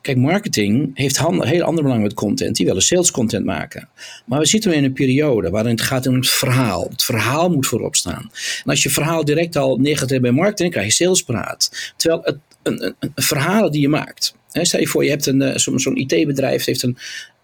Kijk, 0.00 0.16
marketing 0.16 0.90
heeft 0.94 1.18
heel 1.18 1.62
ander 1.62 1.82
belang 1.82 2.02
met 2.02 2.14
content. 2.14 2.56
Die 2.56 2.66
willen 2.66 2.82
sales 2.82 3.10
content 3.10 3.44
maken. 3.44 3.88
Maar 4.26 4.38
we 4.38 4.46
zitten 4.46 4.72
in 4.72 4.84
een 4.84 4.92
periode 4.92 5.50
waarin 5.50 5.70
het 5.70 5.80
gaat 5.80 6.06
om 6.06 6.14
het 6.14 6.30
verhaal. 6.30 6.88
Het 6.90 7.02
verhaal 7.02 7.50
moet 7.50 7.66
voorop 7.66 7.96
staan. 7.96 8.30
En 8.64 8.70
als 8.70 8.82
je 8.82 8.90
verhaal 8.90 9.24
direct 9.24 9.56
al 9.56 9.78
hebt 9.82 10.20
bij 10.20 10.30
marketing, 10.30 10.58
dan 10.58 10.70
krijg 10.70 10.86
je 10.86 11.04
salespraat. 11.04 11.92
Terwijl 11.96 12.22
het 12.24 12.38
een, 12.64 12.84
een, 12.84 12.94
een 12.98 13.12
verhalen 13.14 13.72
die 13.72 13.80
je 13.80 13.88
maakt. 13.88 14.34
Stel 14.48 14.80
je 14.80 14.86
voor, 14.86 15.04
je 15.04 15.10
hebt 15.10 15.26
een, 15.26 15.42
eh, 15.42 15.56
zo'n 15.56 15.96
IT-bedrijf 15.96 16.64
heeft 16.64 16.82
een 16.82 16.96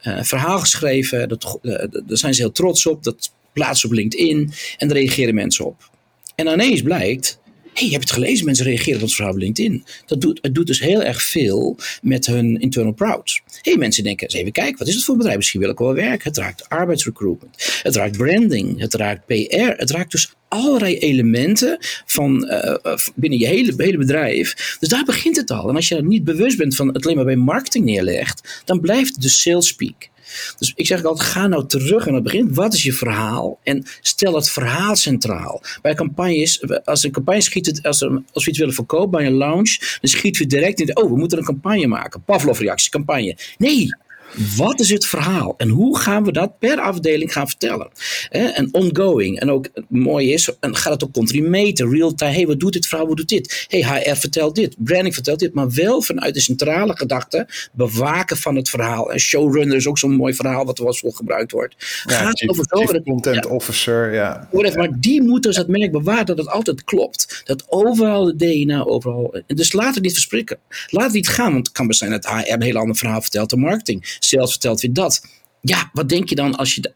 uh, 0.03 0.23
verhaal 0.23 0.59
geschreven. 0.59 1.29
Dat, 1.29 1.59
uh, 1.63 1.75
daar 1.91 2.03
zijn 2.07 2.35
ze 2.35 2.41
heel 2.41 2.53
trots 2.53 2.87
op. 2.87 3.05
Dat 3.05 3.33
plaatsen 3.53 3.89
op 3.89 3.95
LinkedIn. 3.95 4.53
En 4.79 4.89
daar 4.89 4.97
reageren 4.97 5.35
mensen 5.35 5.65
op. 5.65 5.91
En 6.35 6.47
ineens 6.47 6.83
blijkt 6.83 7.40
hey, 7.81 7.89
je 7.89 7.99
het 7.99 8.11
gelezen? 8.11 8.45
Mensen 8.45 8.65
reageren 8.65 8.95
op 8.95 9.01
het 9.01 9.15
verhaal 9.15 9.33
op 9.33 9.39
LinkedIn. 9.39 9.85
Dat 10.07 10.21
doet, 10.21 10.39
het 10.43 10.55
doet 10.55 10.67
dus 10.67 10.81
heel 10.81 11.03
erg 11.03 11.23
veel 11.23 11.77
met 12.03 12.27
hun 12.27 12.61
internal 12.61 12.93
proud. 12.93 13.41
hey, 13.63 13.77
mensen 13.77 14.05
denken, 14.05 14.27
eens 14.27 14.35
even 14.35 14.53
kijken, 14.53 14.79
wat 14.79 14.89
is 14.89 14.95
het 14.95 15.05
voor 15.05 15.17
bedrijf? 15.17 15.37
Misschien 15.37 15.61
wil 15.61 15.71
ik 15.71 15.79
wel 15.79 15.95
werken. 15.95 16.29
Het 16.29 16.37
raakt 16.37 16.69
arbeidsrecruitment. 16.69 17.81
Het 17.83 17.97
raakt 17.97 18.17
branding. 18.17 18.81
Het 18.81 18.95
raakt 18.95 19.27
PR. 19.27 19.75
Het 19.77 19.91
raakt 19.91 20.11
dus 20.11 20.35
allerlei 20.49 20.99
elementen 20.99 21.77
van 22.07 22.45
uh, 22.45 22.97
binnen 23.15 23.39
je 23.39 23.47
hele, 23.47 23.75
hele 23.77 23.99
bedrijf. 23.99 24.77
Dus 24.81 24.89
daar 24.89 25.05
begint 25.05 25.37
het 25.37 25.51
al. 25.51 25.69
En 25.69 25.77
als 25.77 25.89
je 25.89 26.03
niet 26.03 26.25
bewust 26.25 26.57
bent 26.57 26.77
van 26.77 26.89
het 26.89 27.05
alleen 27.05 27.17
maar 27.17 27.25
bij 27.25 27.37
marketing 27.37 27.85
neerlegt, 27.85 28.63
dan 28.65 28.81
blijft 28.81 29.23
de 29.23 29.29
sales 29.29 29.67
speak. 29.67 30.09
Dus 30.59 30.73
ik 30.75 30.87
zeg 30.87 31.05
altijd, 31.05 31.29
ga 31.29 31.47
nou 31.47 31.67
terug 31.67 32.09
aan 32.09 32.15
het 32.15 32.23
begin. 32.23 32.55
Wat 32.55 32.75
is 32.75 32.83
je 32.83 32.93
verhaal? 32.93 33.59
En 33.63 33.87
stel 34.01 34.35
het 34.35 34.51
verhaal 34.51 34.97
centraal. 34.97 35.63
Bij 35.83 35.95
campagnes, 35.95 36.63
als 36.85 37.05
een 37.05 37.11
campagne 37.11 37.41
schiet, 37.41 37.83
als, 37.83 38.01
we, 38.01 38.23
als 38.33 38.45
we 38.45 38.51
iets 38.51 38.59
willen 38.59 38.75
verkopen 38.75 39.11
bij 39.11 39.27
een 39.27 39.33
lounge, 39.33 39.79
dan 40.01 40.11
schieten 40.11 40.43
we 40.43 40.49
direct 40.49 40.81
in, 40.81 40.97
oh, 40.97 41.11
we 41.11 41.17
moeten 41.17 41.39
een 41.39 41.45
campagne 41.45 41.87
maken. 41.87 42.23
Pavlov-reactie, 42.25 42.91
campagne. 42.91 43.37
Nee, 43.59 43.89
wat 44.57 44.81
is 44.81 44.91
het 44.91 45.07
verhaal 45.07 45.55
en 45.57 45.69
hoe 45.69 45.99
gaan 45.99 46.25
we 46.25 46.33
dat 46.33 46.59
per 46.59 46.81
afdeling 46.81 47.33
gaan 47.33 47.49
vertellen? 47.49 47.91
En 48.31 48.69
ongoing. 48.73 49.41
En 49.41 49.51
ook 49.51 49.69
mooi 49.89 50.33
is, 50.33 50.51
en 50.61 50.77
gaat 50.77 50.93
het 50.93 51.05
ook 51.05 51.13
continu 51.13 51.49
meten, 51.49 51.91
real 51.91 52.15
time. 52.15 52.33
Hey, 52.33 52.47
wat 52.47 52.61
doet 52.61 52.73
dit 52.73 52.87
verhaal? 52.87 53.07
Wat 53.07 53.17
doet 53.17 53.29
dit? 53.29 53.67
Hey, 53.69 53.83
HR 53.83 54.17
vertelt 54.17 54.55
dit, 54.55 54.75
branding 54.79 55.15
vertelt 55.15 55.39
dit, 55.39 55.55
maar 55.55 55.71
wel 55.71 56.03
vanuit 56.03 56.35
de 56.35 56.41
centrale 56.41 56.97
gedachte 56.97 57.49
bewaken 57.73 58.37
van 58.37 58.57
het 58.57 58.69
verhaal. 58.69 59.13
En 59.13 59.19
showrunner 59.19 59.77
is 59.77 59.87
ook 59.87 59.99
zo'n 59.99 60.17
mooi 60.17 60.35
verhaal 60.35 60.65
wat 60.65 60.79
er 60.79 60.85
wel 60.85 60.95
veel 60.95 61.11
gebruikt 61.11 61.53
wordt. 61.53 61.75
Ja, 62.05 62.15
gaat 62.15 62.39
chief, 62.39 62.49
over 62.49 62.65
chief 62.69 63.03
content 63.03 63.47
officer, 63.47 64.13
ja. 64.13 64.49
Maar 64.53 65.01
die 65.01 65.23
moet 65.23 65.43
dus 65.43 65.57
het 65.57 65.69
merk 65.69 65.93
bewaren 65.93 66.27
dat 66.27 66.39
het 66.39 66.49
altijd 66.49 66.85
klopt. 66.85 67.43
Dat 67.45 67.65
overal 67.69 68.25
de 68.25 68.37
DNA, 68.37 68.85
overal. 68.85 69.43
Dus 69.47 69.73
laat 69.73 69.95
het 69.95 70.03
niet 70.03 70.13
versprikken. 70.13 70.59
Laat 70.87 71.05
het 71.05 71.15
niet 71.15 71.29
gaan, 71.29 71.53
want 71.53 71.67
het 71.67 71.77
kan 71.77 71.87
best 71.87 71.99
zijn 71.99 72.11
dat 72.11 72.27
HR 72.27 72.53
een 72.53 72.63
heel 72.63 72.77
ander 72.77 72.97
verhaal 72.97 73.21
vertelt 73.21 73.51
dan 73.51 73.59
marketing 73.59 74.19
Sales 74.25 74.51
vertelt 74.51 74.81
weer 74.81 74.93
dat. 74.93 75.27
Ja, 75.61 75.91
wat 75.93 76.09
denk 76.09 76.29
je 76.29 76.35
dan 76.35 76.55
als 76.55 76.75
je, 76.75 76.93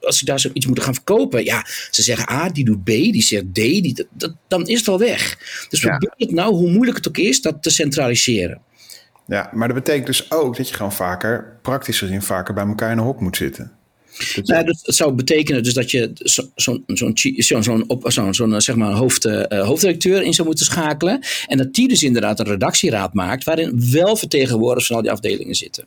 als 0.00 0.18
je 0.20 0.24
daar 0.24 0.40
zoiets 0.40 0.66
moet 0.66 0.82
gaan 0.82 0.94
verkopen? 0.94 1.44
Ja, 1.44 1.66
ze 1.90 2.02
zeggen 2.02 2.32
A, 2.32 2.48
die 2.48 2.64
doet 2.64 2.82
B, 2.82 2.86
die 2.86 3.22
zegt 3.22 3.44
D, 3.44 3.54
die, 3.54 4.06
dat, 4.10 4.34
dan 4.48 4.66
is 4.66 4.76
het 4.76 4.86
wel 4.86 4.98
weg. 4.98 5.38
Dus 5.68 5.80
ja. 5.80 5.88
probeer 5.88 6.12
het 6.16 6.30
nou, 6.30 6.54
hoe 6.54 6.70
moeilijk 6.70 6.96
het 6.96 7.08
ook 7.08 7.18
is, 7.18 7.40
dat 7.42 7.62
te 7.62 7.70
centraliseren. 7.70 8.60
Ja, 9.26 9.50
maar 9.52 9.68
dat 9.68 9.76
betekent 9.76 10.06
dus 10.06 10.30
ook 10.30 10.56
dat 10.56 10.68
je 10.68 10.74
gewoon 10.74 10.92
vaker, 10.92 11.58
praktisch 11.62 11.98
gezien, 11.98 12.22
vaker 12.22 12.54
bij 12.54 12.66
elkaar 12.66 12.92
in 12.92 12.98
een 12.98 13.04
hok 13.04 13.20
moet 13.20 13.36
zitten. 13.36 13.77
Nou, 14.42 14.64
dat, 14.64 14.80
zou 14.82 15.12
betekenen 15.12 15.62
dus 15.62 15.74
dat 15.74 15.90
je 15.90 16.10
zo'n 16.24 16.50
zo, 16.54 16.82
zo 16.94 17.12
zo, 18.08 18.32
zo, 18.32 18.32
zo, 18.32 18.58
zeg 18.58 18.76
maar 18.76 18.92
hoofd, 18.92 19.26
uh, 19.26 19.42
hoofddirecteur 19.48 20.22
in 20.22 20.34
zou 20.34 20.46
moeten 20.46 20.66
schakelen. 20.66 21.20
En 21.46 21.58
dat 21.58 21.74
die 21.74 21.88
dus 21.88 22.02
inderdaad 22.02 22.40
een 22.40 22.46
redactieraad 22.46 23.14
maakt 23.14 23.44
waarin 23.44 23.90
wel 23.90 24.16
vertegenwoordigers 24.16 24.86
van 24.86 24.96
al 24.96 25.02
die 25.02 25.10
afdelingen 25.10 25.54
zitten. 25.54 25.84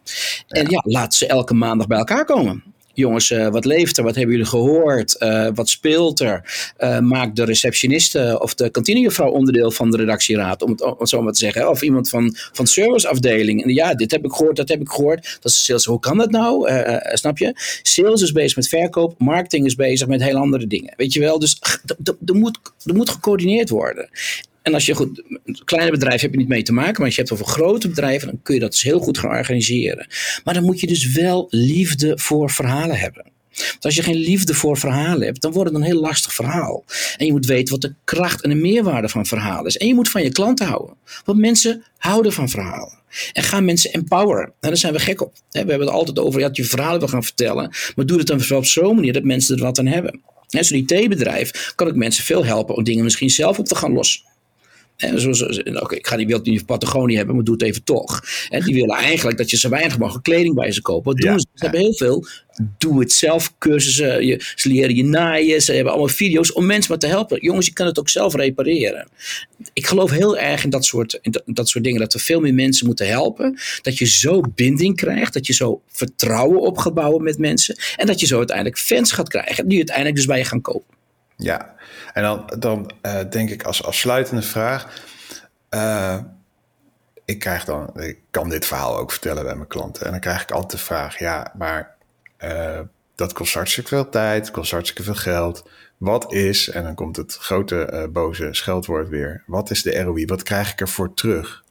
En 0.48 0.70
ja, 0.70 0.84
laat 0.86 1.16
ze 1.16 1.28
elke 1.28 1.54
maandag 1.54 1.88
bij 1.88 1.98
elkaar 1.98 2.26
komen 2.26 2.64
jongens, 3.02 3.30
uh, 3.30 3.48
wat 3.48 3.66
leeft 3.66 3.98
er? 3.98 4.04
Wat 4.04 4.16
hebben 4.16 4.32
jullie 4.32 4.50
gehoord? 4.50 5.16
Uh, 5.20 5.48
wat 5.54 5.70
speelt 5.70 6.20
er? 6.20 6.74
Uh, 6.80 7.00
maak 7.00 7.36
de 7.36 7.44
receptioniste 7.44 8.38
of 8.42 8.54
de 8.54 8.70
kantinejuffrouw 8.70 9.30
onderdeel 9.30 9.72
van 9.72 9.92
de 9.92 9.98
redactieraad, 9.98 10.62
om 10.62 10.70
het, 10.70 10.98
om 10.98 11.06
zo 11.06 11.22
maar 11.22 11.34
te 11.34 11.40
zeggen. 11.40 11.70
Of 11.70 11.82
iemand 11.82 12.10
van, 12.10 12.36
van 12.52 12.66
de 12.66 12.72
serviceafdeling. 12.72 13.64
En 13.64 13.74
ja, 13.74 13.94
dit 13.94 14.12
heb 14.12 14.26
ik 14.26 14.32
gehoord, 14.32 14.56
dat 14.56 14.70
heb 14.70 14.82
ik 14.82 14.90
gehoord. 14.90 15.38
Dat 15.42 15.52
is 15.52 15.66
sales. 15.66 15.86
Hoe 15.86 16.00
kan 16.00 16.18
dat 16.18 16.32
nou? 16.32 16.70
snap 17.14 17.38
je? 17.38 17.54
Sales 17.82 18.22
is 18.22 18.32
bezig 18.32 18.56
met 18.56 18.68
verkoop, 18.68 19.16
marketing 19.18 19.66
is 19.66 19.76
bezig 19.76 20.08
met 20.08 20.24
heel 20.24 20.36
andere 20.36 20.68
dingen. 20.68 20.94
Weet 20.98 21.14
je 21.14 21.20
wel? 21.20 21.40
Dus 21.40 21.62
er 22.26 22.36
moet, 22.36 22.60
er 22.86 22.96
moet 22.96 23.10
gecoördineerd 23.10 23.70
worden. 23.70 24.10
En 24.62 24.74
als 24.74 24.86
je 24.86 24.96
goed, 24.96 25.24
kleine 25.66 25.92
bedrijven 25.92 26.22
heb 26.22 26.32
je 26.32 26.38
niet 26.38 26.48
mee 26.48 26.64
te 26.64 26.74
maken, 26.74 26.94
maar 26.94 27.06
als 27.06 27.16
je 27.16 27.22
hebt 27.22 27.34
over 27.34 27.46
grote 27.46 27.88
bedrijven, 27.88 28.28
dan 28.28 28.40
kun 28.44 28.54
je 28.54 28.60
dat 28.60 28.72
dus 28.72 28.82
heel 28.82 29.00
goed 29.00 29.18
gaan 29.18 29.30
organiseren. 29.30 30.08
Maar 30.44 30.54
dan 30.54 30.64
moet 30.64 30.80
je 30.80 30.88
dus 30.88 31.12
wel 31.12 31.48
liefde 31.50 32.18
voor 32.18 32.50
verhalen 32.50 33.00
hebben. 33.00 33.32
Want 33.56 33.86
als 33.86 33.96
je 33.96 34.04
geen 34.04 34.16
liefde 34.16 34.54
voor 34.54 34.78
verhalen 34.78 35.26
hebt, 35.26 35.42
dan 35.42 35.52
wordt 35.52 35.70
het 35.70 35.80
een 35.80 35.86
heel 35.86 36.00
lastig 36.00 36.34
verhaal. 36.34 36.84
En 37.18 37.26
je 37.26 37.32
moet 37.32 37.46
weten 37.46 37.72
wat 37.74 37.82
de 37.82 37.94
kracht 38.04 38.42
en 38.42 38.50
de 38.50 38.56
meerwaarde 38.56 39.10
van 39.10 39.26
verhalen 39.26 39.66
is. 39.66 39.78
En 39.78 39.88
je 39.88 39.94
moet 39.94 40.10
van 40.10 40.24
je 40.24 40.32
klanten 40.32 40.66
houden. 40.66 40.96
Want 41.26 41.40
mensen 41.40 41.84
houden 41.98 42.34
van 42.34 42.50
verhalen. 42.50 43.00
En 43.34 43.44
gaan 43.44 43.66
mensen 43.66 43.92
empoweren. 43.92 44.46
En 44.46 44.54
daar 44.60 44.78
zijn 44.78 44.94
we 44.94 45.00
gek 45.00 45.22
op. 45.22 45.34
We 45.50 45.58
hebben 45.58 45.80
het 45.80 45.90
altijd 45.90 46.20
over 46.20 46.42
dat 46.42 46.56
je 46.56 46.64
verhalen 46.64 47.00
wil 47.00 47.08
gaan 47.08 47.24
vertellen. 47.24 47.76
Maar 47.96 48.06
doe 48.06 48.18
het 48.18 48.28
dan 48.28 48.58
op 48.58 48.66
zo'n 48.66 48.96
manier 48.96 49.14
dat 49.14 49.24
mensen 49.24 49.56
er 49.56 49.64
wat 49.64 49.80
aan 49.80 49.86
hebben. 49.86 50.22
Zo'n 50.48 50.78
IT-bedrijf 50.78 51.74
kan 51.76 51.88
ik 51.88 51.96
mensen 51.96 52.24
veel 52.24 52.46
helpen 52.46 52.76
om 52.76 52.84
dingen 52.84 53.04
misschien 53.04 53.30
zelf 53.30 53.60
op 53.60 53.66
te 53.66 53.76
gaan 53.76 53.94
lossen. 53.94 54.22
En 55.02 55.18
ik 55.90 56.08
ga 56.08 56.16
die 56.16 56.26
wereld 56.26 56.46
niet 56.46 56.66
Patagonië 56.66 57.16
hebben, 57.16 57.36
maar 57.36 57.44
doe 57.44 57.54
het 57.54 57.64
even 57.64 57.84
toch. 57.84 58.22
En 58.50 58.64
die 58.64 58.76
willen 58.76 58.96
eigenlijk 58.96 59.38
dat 59.38 59.50
je 59.50 59.58
zo 59.58 59.70
weinig 59.70 59.98
mogelijk 59.98 60.24
kleding 60.24 60.56
bij 60.56 60.72
ze 60.72 60.82
koopt. 60.82 61.06
Wat 61.06 61.18
doen 61.18 61.40
ze? 61.40 61.48
Ze 61.54 61.64
hebben 61.64 61.80
heel 61.80 61.94
veel 61.94 62.26
doe-het-zelf 62.78 63.58
cursussen. 63.58 64.26
Je, 64.26 64.42
ze 64.56 64.70
leren 64.70 64.96
je 64.96 65.04
naaien. 65.04 65.62
Ze 65.62 65.74
hebben 65.74 65.92
allemaal 65.92 66.14
video's 66.14 66.54
om 66.54 66.66
mensen 66.66 66.92
maar 66.92 67.00
te 67.00 67.08
helpen. 67.08 67.42
Jongens, 67.42 67.66
je 67.66 67.74
kan 67.74 67.86
het 67.86 68.00
ook 68.00 68.10
zelf 68.10 68.36
repareren. 68.36 69.08
Ik 69.74 69.88
geloof 69.88 70.12
heel 70.12 70.38
erg 70.38 70.64
in 70.64 70.70
dat 70.70 70.86
soort, 70.86 71.20
in 71.22 71.32
dat, 71.32 71.44
dat 71.46 71.70
soort 71.70 71.84
dingen. 71.84 72.00
Dat 72.00 72.14
we 72.14 72.20
veel 72.20 72.40
meer 72.40 72.54
mensen 72.54 72.86
moeten 72.86 73.08
helpen. 73.08 73.60
Dat 73.82 73.98
je 73.98 74.06
zo 74.06 74.42
binding 74.56 74.96
krijgt. 74.96 75.34
Dat 75.34 75.48
je 75.48 75.54
zo 75.54 75.82
vertrouwen 75.88 76.62
op 76.62 76.78
gaat 76.78 76.94
bouwen 76.94 77.24
met 77.24 77.38
mensen. 77.38 77.76
En 77.96 78.08
dat 78.08 78.20
je 78.20 78.26
zo 78.26 78.38
uiteindelijk 78.38 78.78
fans 78.78 79.12
gaat 79.12 79.30
krijgen. 79.30 79.68
Die 79.68 79.78
uiteindelijk 79.78 80.16
dus 80.16 80.26
bij 80.26 80.38
je 80.38 80.46
gaan 80.46 80.62
kopen. 80.62 81.00
Ja, 81.44 81.76
en 82.14 82.24
dan, 82.24 82.54
dan 82.60 82.92
uh, 83.02 83.20
denk 83.30 83.50
ik 83.50 83.64
als 83.64 83.84
afsluitende 83.84 84.42
vraag. 84.42 85.04
Uh, 85.70 86.18
ik 87.26 87.40
krijg 87.40 87.66
dan, 87.66 88.00
ik 88.02 88.20
kan 88.32 88.50
dit 88.50 88.66
verhaal 88.66 88.98
ook 88.98 89.12
vertellen 89.12 89.44
bij 89.44 89.56
mijn 89.56 89.68
klanten. 89.68 90.06
En 90.06 90.12
dan 90.12 90.20
krijg 90.20 90.42
ik 90.42 90.52
altijd 90.52 90.72
de 90.72 90.78
vraag: 90.78 91.20
ja, 91.20 91.54
maar 91.58 91.96
uh, 92.44 92.80
dat 93.16 93.34
kost 93.34 93.54
hartstikke 93.54 93.90
veel 93.90 94.10
tijd, 94.10 94.52
kost 94.52 94.72
hartstikke 94.72 95.04
veel 95.04 95.16
geld. 95.16 95.70
Wat 95.98 96.34
is, 96.34 96.70
en 96.70 96.84
dan 96.84 96.96
komt 96.96 97.16
het 97.16 97.36
grote 97.36 98.10
boze 98.14 98.48
scheldwoord 98.52 99.10
weer, 99.10 99.44
wat 99.46 99.70
is 99.70 99.82
de 99.82 100.02
ROI? 100.02 100.26
Wat 100.26 100.44
krijg 100.44 100.72
ik 100.72 100.82
ervoor 100.82 101.14
terug? 101.14 101.64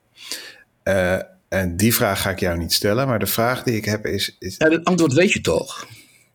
En 1.48 1.76
die 1.76 1.94
vraag 1.94 2.22
ga 2.22 2.30
ik 2.30 2.40
jou 2.40 2.59
niet 2.59 2.72
stellen, 2.72 3.06
maar 3.06 3.18
de 3.18 3.26
vraag 3.26 3.62
die 3.62 3.76
ik 3.76 3.85
heb 3.85 4.06
is... 4.06 4.37
is 4.38 4.54
ja, 4.59 4.68
het 4.68 4.85
antwoord 4.85 5.12
weet 5.12 5.33
je 5.33 5.40
toch? 5.40 5.87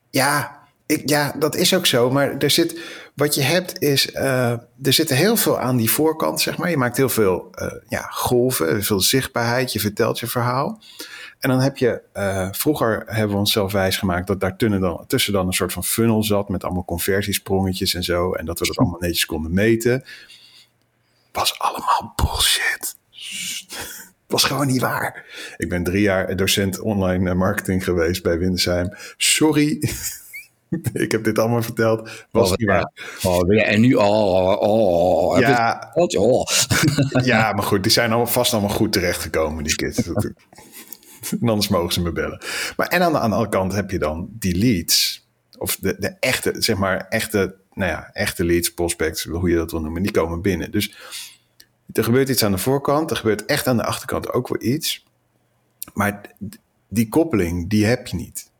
Ja, 0.09 0.59
ik, 0.85 1.09
ja, 1.09 1.35
dat 1.39 1.55
is 1.55 1.73
ook 1.73 1.85
zo. 1.85 2.11
Maar 2.11 2.37
er 2.37 2.49
zit, 2.49 2.79
wat 3.15 3.35
je 3.35 3.41
hebt 3.41 3.81
is, 3.81 4.11
uh, 4.13 4.51
er 4.81 4.93
zit 4.93 5.09
heel 5.09 5.35
veel 5.35 5.59
aan 5.59 5.77
die 5.77 5.91
voorkant, 5.91 6.41
zeg 6.41 6.57
maar. 6.57 6.69
Je 6.69 6.77
maakt 6.77 6.97
heel 6.97 7.09
veel 7.09 7.49
uh, 7.61 7.71
ja, 7.87 8.01
golven, 8.01 8.83
veel 8.83 9.01
zichtbaarheid, 9.01 9.73
je 9.73 9.79
vertelt 9.79 10.19
je 10.19 10.27
verhaal. 10.27 10.81
En 11.39 11.49
dan 11.49 11.59
heb 11.59 11.77
je, 11.77 12.01
uh, 12.13 12.47
vroeger 12.51 13.03
hebben 13.05 13.31
we 13.31 13.37
onszelf 13.37 13.71
wijsgemaakt 13.71 14.27
dat 14.27 14.39
daar 14.39 14.57
tussen 15.07 15.33
dan 15.33 15.47
een 15.47 15.53
soort 15.53 15.73
van 15.73 15.83
funnel 15.83 16.23
zat 16.23 16.49
met 16.49 16.63
allemaal 16.63 16.85
conversiesprongetjes 16.85 17.93
en 17.93 18.03
zo. 18.03 18.33
En 18.33 18.45
dat 18.45 18.59
we 18.59 18.65
dat 18.65 18.77
allemaal 18.77 18.99
netjes 18.99 19.25
konden 19.25 19.53
meten. 19.53 20.03
Was 21.31 21.59
allemaal 21.59 22.13
bullshit. 22.15 22.95
was 24.27 24.43
gewoon 24.43 24.67
niet 24.67 24.81
waar. 24.81 25.25
Ik 25.57 25.69
ben 25.69 25.83
drie 25.83 26.01
jaar 26.01 26.35
docent 26.35 26.79
online 26.79 27.33
marketing 27.33 27.83
geweest 27.83 28.23
bij 28.23 28.37
Windesheim. 28.37 28.95
Sorry. 29.17 29.79
ik 30.93 31.11
heb 31.11 31.23
dit 31.23 31.39
allemaal 31.39 31.61
verteld. 31.61 32.09
Was 32.31 32.51
oh, 32.51 32.57
niet 32.57 32.67
waar. 32.67 32.91
Oh, 33.23 33.53
ja, 33.53 33.63
en 33.63 33.81
nu, 33.81 33.93
oh, 33.93 34.61
oh, 34.61 35.39
ja, 35.39 35.91
het, 35.93 36.17
oh. 36.17 36.47
ja, 37.23 37.51
maar 37.51 37.63
goed, 37.63 37.83
die 37.83 37.91
zijn 37.91 38.09
allemaal 38.09 38.27
vast 38.27 38.53
allemaal 38.53 38.75
goed 38.75 38.93
terechtgekomen, 38.93 39.63
die 39.63 39.75
kids. 39.75 40.07
en 41.41 41.49
anders 41.49 41.67
mogen 41.67 41.93
ze 41.93 42.01
me 42.01 42.11
bellen. 42.11 42.43
Maar 42.77 42.87
en 42.87 43.01
aan 43.01 43.11
de, 43.11 43.19
aan 43.19 43.29
de 43.29 43.35
andere 43.35 43.53
kant 43.53 43.73
heb 43.73 43.91
je 43.91 43.99
dan 43.99 44.27
die 44.31 44.57
leads. 44.57 45.27
Of 45.57 45.75
de, 45.75 45.95
de 45.99 46.15
echte, 46.19 46.53
zeg 46.57 46.77
maar, 46.77 47.07
echte, 47.09 47.55
nou 47.73 47.91
ja, 47.91 48.09
echte 48.13 48.45
leads, 48.45 48.73
prospects, 48.73 49.23
hoe 49.23 49.49
je 49.49 49.55
dat 49.55 49.71
wil 49.71 49.81
noemen, 49.81 50.03
die 50.03 50.11
komen 50.11 50.41
binnen. 50.41 50.71
Dus 50.71 50.95
er 51.93 52.03
gebeurt 52.03 52.29
iets 52.29 52.43
aan 52.43 52.51
de 52.51 52.57
voorkant, 52.57 53.11
er 53.11 53.17
gebeurt 53.17 53.45
echt 53.45 53.67
aan 53.67 53.77
de 53.77 53.83
achterkant 53.83 54.31
ook 54.31 54.47
wel 54.47 54.71
iets. 54.71 55.05
Maar 55.93 56.21
die 56.89 57.09
koppeling, 57.09 57.69
die 57.69 57.85
heb 57.85 58.07
je 58.07 58.15
niet. 58.15 58.51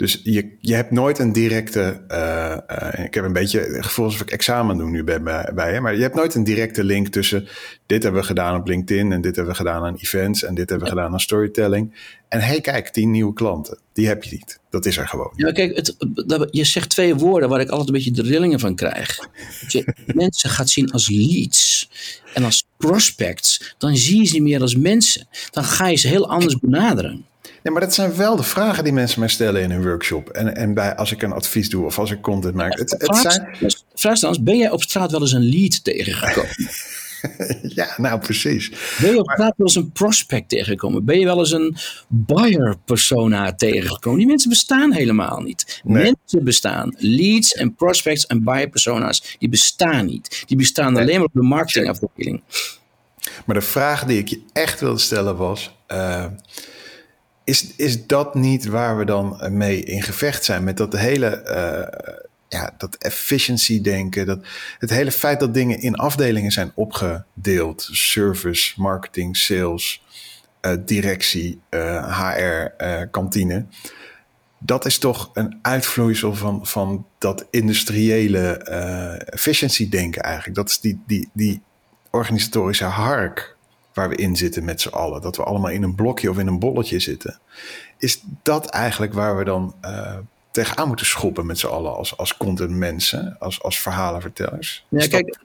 Dus 0.00 0.20
je, 0.22 0.56
je 0.60 0.74
hebt 0.74 0.90
nooit 0.90 1.18
een 1.18 1.32
directe. 1.32 2.00
Uh, 2.10 2.56
uh, 2.70 3.04
ik 3.04 3.14
heb 3.14 3.24
een 3.24 3.32
beetje 3.32 3.60
het 3.60 3.84
gevoel 3.84 4.04
alsof 4.04 4.20
ik 4.20 4.30
examen 4.30 4.76
doe 4.76 4.90
nu 4.90 5.04
bij, 5.04 5.22
bij. 5.54 5.80
Maar 5.80 5.94
je 5.94 6.02
hebt 6.02 6.14
nooit 6.14 6.34
een 6.34 6.44
directe 6.44 6.84
link 6.84 7.08
tussen. 7.08 7.48
Dit 7.86 8.02
hebben 8.02 8.20
we 8.20 8.26
gedaan 8.26 8.60
op 8.60 8.66
LinkedIn. 8.66 9.12
En 9.12 9.20
dit 9.20 9.36
hebben 9.36 9.52
we 9.52 9.58
gedaan 9.58 9.84
aan 9.84 9.96
events. 9.96 10.44
En 10.44 10.54
dit 10.54 10.68
hebben 10.68 10.88
we 10.88 10.94
gedaan 10.94 11.12
aan 11.12 11.20
storytelling. 11.20 11.94
En 12.28 12.40
hey, 12.40 12.60
kijk, 12.60 12.88
tien 12.88 13.10
nieuwe 13.10 13.32
klanten. 13.32 13.78
Die 13.92 14.06
heb 14.06 14.24
je 14.24 14.30
niet. 14.30 14.60
Dat 14.70 14.86
is 14.86 14.96
er 14.96 15.08
gewoon. 15.08 15.32
Ja, 15.36 15.52
kijk, 15.52 15.76
het, 15.76 15.96
je 16.50 16.64
zegt 16.64 16.88
twee 16.88 17.14
woorden 17.14 17.48
waar 17.48 17.60
ik 17.60 17.68
altijd 17.68 17.88
een 17.88 17.94
beetje 17.94 18.22
de 18.22 18.22
rillingen 18.22 18.60
van 18.60 18.74
krijg. 18.74 19.16
Dat 19.60 19.72
je 19.72 19.94
mensen 20.06 20.50
gaat 20.50 20.70
zien 20.70 20.90
als 20.90 21.08
leads 21.08 21.90
en 22.34 22.44
als 22.44 22.66
prospects. 22.76 23.74
Dan 23.78 23.96
zie 23.96 24.18
je 24.18 24.24
ze 24.24 24.32
niet 24.32 24.42
meer 24.42 24.60
als 24.60 24.76
mensen. 24.76 25.28
Dan 25.50 25.64
ga 25.64 25.88
je 25.88 25.96
ze 25.96 26.08
heel 26.08 26.28
anders 26.28 26.58
benaderen. 26.58 27.24
Nee, 27.62 27.72
maar 27.72 27.82
dat 27.82 27.94
zijn 27.94 28.16
wel 28.16 28.36
de 28.36 28.42
vragen 28.42 28.84
die 28.84 28.92
mensen 28.92 29.20
mij 29.20 29.28
stellen 29.28 29.62
in 29.62 29.70
een 29.70 29.82
workshop. 29.82 30.28
En, 30.28 30.56
en 30.56 30.74
bij, 30.74 30.96
als 30.96 31.12
ik 31.12 31.22
een 31.22 31.32
advies 31.32 31.70
doe 31.70 31.84
of 31.84 31.98
als 31.98 32.10
ik 32.10 32.20
content 32.20 32.54
maak. 32.54 32.78
Het, 32.78 32.90
het 32.98 33.16
zijn... 33.16 33.56
Vraag 33.94 34.18
dan, 34.18 34.38
ben 34.40 34.58
jij 34.58 34.70
op 34.70 34.82
straat 34.82 35.10
wel 35.10 35.20
eens 35.20 35.32
een 35.32 35.48
lead 35.48 35.84
tegengekomen? 35.84 36.50
ja, 37.80 37.94
nou 37.96 38.20
precies. 38.20 38.70
Ben 39.00 39.10
je 39.10 39.18
op 39.18 39.30
straat 39.30 39.54
wel 39.56 39.66
eens 39.66 39.76
een 39.76 39.92
prospect 39.92 40.48
tegengekomen? 40.48 41.04
Ben 41.04 41.18
je 41.18 41.24
wel 41.24 41.38
eens 41.38 41.52
een 41.52 41.76
buyer 42.08 42.76
persona 42.84 43.54
tegengekomen? 43.54 44.18
Die 44.18 44.28
mensen 44.28 44.48
bestaan 44.48 44.92
helemaal 44.92 45.40
niet. 45.40 45.80
Nee. 45.84 46.02
Mensen 46.02 46.44
bestaan. 46.44 46.94
Leads 46.98 47.52
en 47.52 47.74
prospects 47.74 48.26
en 48.26 48.44
buyer 48.44 48.68
persona's, 48.68 49.36
die 49.38 49.48
bestaan 49.48 50.06
niet. 50.06 50.44
Die 50.46 50.56
bestaan 50.56 50.92
nee. 50.92 51.02
alleen 51.02 51.16
maar 51.16 51.24
op 51.24 51.34
de 51.34 51.42
marketingafdeling. 51.42 52.42
Maar 53.44 53.54
de 53.54 53.62
vraag 53.62 54.04
die 54.04 54.18
ik 54.18 54.28
je 54.28 54.42
echt 54.52 54.80
wilde 54.80 54.98
stellen 54.98 55.36
was... 55.36 55.70
Uh, 55.92 56.24
is, 57.44 57.74
is 57.76 58.06
dat 58.06 58.34
niet 58.34 58.66
waar 58.66 58.98
we 58.98 59.04
dan 59.04 59.38
mee 59.56 59.82
in 59.82 60.02
gevecht 60.02 60.44
zijn? 60.44 60.64
Met 60.64 60.76
dat 60.76 60.96
hele 60.96 61.42
uh, 61.48 62.16
ja, 62.48 62.74
dat 62.78 62.94
efficiency 62.94 63.80
denken. 63.80 64.26
Dat, 64.26 64.38
het 64.78 64.90
hele 64.90 65.12
feit 65.12 65.40
dat 65.40 65.54
dingen 65.54 65.80
in 65.80 65.96
afdelingen 65.96 66.50
zijn 66.50 66.72
opgedeeld. 66.74 67.88
Service, 67.92 68.80
marketing, 68.80 69.36
sales, 69.36 70.02
uh, 70.62 70.72
directie, 70.84 71.60
HR, 71.70 72.66
kantine. 73.10 73.66
Dat 74.58 74.84
is 74.84 74.98
toch 74.98 75.30
een 75.32 75.58
uitvloeisel 75.62 76.34
van, 76.34 76.66
van 76.66 77.06
dat 77.18 77.46
industriële 77.50 78.56
efficiency 79.24 79.88
denken 79.88 80.22
eigenlijk. 80.22 80.56
Dat 80.56 80.68
is 80.68 80.80
die, 80.80 81.02
die, 81.06 81.28
die 81.32 81.62
organisatorische 82.10 82.84
hark 82.84 83.56
waar 83.94 84.08
we 84.08 84.16
in 84.16 84.36
zitten 84.36 84.64
met 84.64 84.80
z'n 84.80 84.88
allen. 84.88 85.20
Dat 85.20 85.36
we 85.36 85.42
allemaal 85.42 85.70
in 85.70 85.82
een 85.82 85.94
blokje 85.94 86.30
of 86.30 86.38
in 86.38 86.46
een 86.46 86.58
bolletje 86.58 86.98
zitten. 86.98 87.38
Is 87.98 88.22
dat 88.42 88.66
eigenlijk 88.66 89.12
waar 89.12 89.36
we 89.36 89.44
dan 89.44 89.74
uh, 89.84 90.16
tegenaan 90.50 90.88
moeten 90.88 91.06
schoppen 91.06 91.46
met 91.46 91.58
z'n 91.58 91.66
allen 91.66 91.96
als, 91.96 92.16
als 92.16 92.36
content 92.36 92.70
mensen, 92.70 93.36
als, 93.38 93.62
als 93.62 93.80
verhalenvertellers? 93.80 94.84
Ja, 94.88 95.06
kijk, 95.06 95.38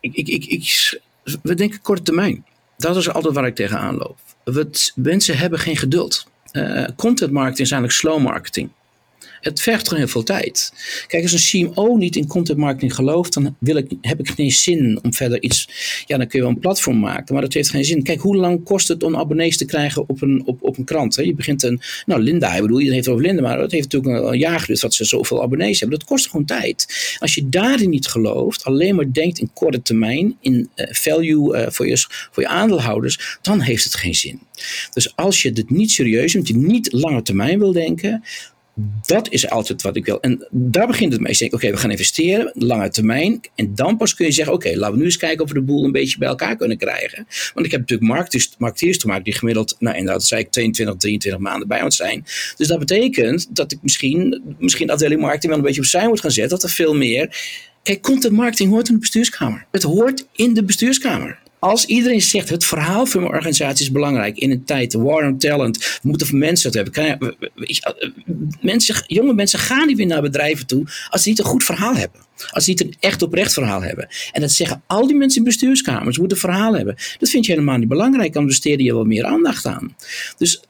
ik, 0.00 0.16
ik, 0.16 0.28
ik, 0.28 0.44
ik, 0.44 1.00
we 1.42 1.54
denken 1.54 1.82
korte 1.82 2.02
termijn. 2.02 2.44
Dat 2.76 2.96
is 2.96 3.10
altijd 3.12 3.34
waar 3.34 3.46
ik 3.46 3.54
tegenaan 3.54 3.96
loop. 3.96 4.18
We, 4.44 4.70
mensen 4.94 5.38
hebben 5.38 5.58
geen 5.58 5.76
geduld. 5.76 6.26
Uh, 6.52 6.84
content 6.96 7.30
marketing 7.30 7.66
is 7.66 7.70
eigenlijk 7.70 8.00
slow 8.00 8.22
marketing. 8.22 8.70
Het 9.42 9.60
vergt 9.60 9.88
gewoon 9.88 10.02
heel 10.02 10.12
veel 10.12 10.22
tijd. 10.22 10.72
Kijk, 11.06 11.22
als 11.22 11.52
een 11.52 11.70
CMO 11.72 11.96
niet 11.96 12.16
in 12.16 12.26
content 12.26 12.58
marketing 12.58 12.94
gelooft, 12.94 13.34
dan 13.34 13.56
wil 13.58 13.76
ik, 13.76 13.92
heb 14.00 14.18
ik 14.18 14.28
geen 14.30 14.52
zin 14.52 14.98
om 15.02 15.14
verder 15.14 15.42
iets. 15.42 15.68
Ja, 16.06 16.16
dan 16.16 16.26
kun 16.26 16.38
je 16.38 16.44
wel 16.44 16.54
een 16.54 16.60
platform 16.60 16.98
maken, 16.98 17.32
maar 17.32 17.42
dat 17.42 17.52
heeft 17.52 17.70
geen 17.70 17.84
zin. 17.84 18.02
Kijk, 18.02 18.20
hoe 18.20 18.36
lang 18.36 18.64
kost 18.64 18.88
het 18.88 19.02
om 19.02 19.16
abonnees 19.16 19.56
te 19.56 19.64
krijgen 19.64 20.08
op 20.08 20.22
een, 20.22 20.42
op, 20.46 20.62
op 20.62 20.78
een 20.78 20.84
krant? 20.84 21.16
Hè? 21.16 21.22
Je 21.22 21.34
begint 21.34 21.62
een. 21.62 21.80
Nou, 22.06 22.22
Linda, 22.22 22.54
ik 22.54 22.60
bedoel, 22.60 22.78
iedereen 22.78 22.94
heeft 22.94 23.06
het 23.06 23.14
over 23.14 23.26
Linda, 23.26 23.42
maar 23.42 23.58
het 23.58 23.72
heeft 23.72 23.92
natuurlijk 23.92 24.24
een, 24.24 24.38
jaar 24.38 24.60
geduurd 24.60 24.80
dat 24.80 24.94
ze 24.94 25.04
zoveel 25.04 25.42
abonnees 25.42 25.80
hebben. 25.80 25.98
Dat 25.98 26.08
kost 26.08 26.30
gewoon 26.30 26.46
tijd. 26.46 27.16
Als 27.18 27.34
je 27.34 27.48
daarin 27.48 27.90
niet 27.90 28.06
gelooft, 28.06 28.64
alleen 28.64 28.94
maar 28.94 29.12
denkt 29.12 29.38
in 29.38 29.50
korte 29.52 29.82
termijn, 29.82 30.36
in 30.40 30.70
uh, 30.76 30.86
value 30.90 31.56
uh, 31.56 31.66
voor, 31.68 31.88
je, 31.88 32.06
voor 32.30 32.42
je 32.42 32.48
aandeelhouders, 32.48 33.38
dan 33.42 33.60
heeft 33.60 33.84
het 33.84 33.94
geen 33.94 34.14
zin. 34.14 34.40
Dus 34.92 35.16
als 35.16 35.42
je 35.42 35.52
dit 35.52 35.70
niet 35.70 35.90
serieus 35.90 36.34
neemt, 36.34 36.48
je 36.48 36.56
niet 36.56 36.92
lange 36.92 37.22
termijn 37.22 37.58
wil 37.58 37.72
denken, 37.72 38.22
dat 39.06 39.30
is 39.30 39.50
altijd 39.50 39.82
wat 39.82 39.96
ik 39.96 40.04
wil. 40.04 40.20
En 40.20 40.46
daar 40.50 40.86
begint 40.86 41.12
het 41.12 41.20
mee. 41.20 41.52
Oké, 41.52 41.70
we 41.70 41.76
gaan 41.76 41.90
investeren, 41.90 42.50
lange 42.54 42.88
termijn. 42.88 43.40
En 43.54 43.74
dan 43.74 43.96
pas 43.96 44.14
kun 44.14 44.26
je 44.26 44.32
zeggen, 44.32 44.54
oké, 44.54 44.76
laten 44.76 44.92
we 44.92 44.98
nu 44.98 45.04
eens 45.04 45.16
kijken 45.16 45.44
of 45.44 45.48
we 45.48 45.54
de 45.54 45.62
boel 45.64 45.84
een 45.84 45.92
beetje 45.92 46.18
bij 46.18 46.28
elkaar 46.28 46.56
kunnen 46.56 46.76
krijgen. 46.76 47.26
Want 47.54 47.66
ik 47.66 47.72
heb 47.72 47.80
natuurlijk 47.80 48.10
marketeers, 48.10 48.54
marketeers 48.58 48.98
te 48.98 49.06
maken 49.06 49.24
die 49.24 49.34
gemiddeld, 49.34 49.76
nou 49.78 49.96
inderdaad, 49.96 50.24
zei 50.24 50.40
ik 50.40 50.50
22, 50.50 50.96
23 50.96 51.42
maanden 51.42 51.68
bij 51.68 51.82
ons 51.82 51.96
zijn. 51.96 52.24
Dus 52.56 52.66
dat 52.68 52.78
betekent 52.78 53.56
dat 53.56 53.72
ik 53.72 53.78
misschien, 53.82 54.42
misschien 54.58 54.86
de 54.86 54.92
afdeling 54.92 55.20
marketing 55.20 55.48
wel 55.48 55.60
een 55.60 55.66
beetje 55.66 55.80
opzij 55.80 56.08
moet 56.08 56.20
gaan 56.20 56.30
zetten. 56.30 56.58
Dat 56.58 56.68
er 56.68 56.74
veel 56.74 56.94
meer... 56.94 57.60
Kijk, 57.82 58.02
content 58.02 58.32
marketing 58.32 58.70
hoort 58.70 58.88
in 58.88 58.94
de 58.94 59.00
bestuurskamer. 59.00 59.66
Het 59.70 59.82
hoort 59.82 60.26
in 60.32 60.54
de 60.54 60.64
bestuurskamer. 60.64 61.38
Als 61.64 61.84
iedereen 61.84 62.22
zegt 62.22 62.48
het 62.48 62.64
verhaal 62.64 63.06
van 63.06 63.20
mijn 63.20 63.32
organisatie 63.32 63.84
is 63.84 63.92
belangrijk 63.92 64.38
in 64.38 64.50
een 64.50 64.64
tijd, 64.64 64.92
war 64.92 65.26
on 65.26 65.38
talent, 65.38 65.78
we 65.78 66.08
moeten 66.08 66.38
mensen 66.38 66.66
het 66.66 66.94
hebben. 66.94 67.36
Je, 67.54 67.80
eh, 67.80 68.08
mensen, 68.60 69.04
jonge 69.06 69.34
mensen 69.34 69.58
gaan 69.58 69.86
niet 69.86 69.96
meer 69.96 70.06
naar 70.06 70.22
bedrijven 70.22 70.66
toe 70.66 70.84
als 71.10 71.22
ze 71.22 71.28
niet 71.28 71.38
een 71.38 71.44
goed 71.44 71.64
verhaal 71.64 71.94
hebben. 71.94 72.20
Als 72.50 72.64
ze 72.64 72.70
niet 72.70 72.80
een 72.80 72.94
echt 73.00 73.22
oprecht 73.22 73.52
verhaal 73.52 73.82
hebben. 73.82 74.08
En 74.32 74.40
dat 74.40 74.50
zeggen 74.50 74.82
al 74.86 75.06
die 75.06 75.16
mensen 75.16 75.38
in 75.38 75.44
bestuurskamers, 75.44 76.18
moeten 76.18 76.36
een 76.36 76.42
verhaal 76.42 76.76
hebben. 76.76 76.96
Dat 77.18 77.30
vind 77.30 77.46
je 77.46 77.52
helemaal 77.52 77.78
niet 77.78 77.88
belangrijk, 77.88 78.32
dan 78.32 78.46
besteed 78.46 78.80
je 78.80 78.94
wel 78.94 79.04
meer 79.04 79.24
aandacht 79.24 79.66
aan. 79.66 79.96
Dus 80.38 80.62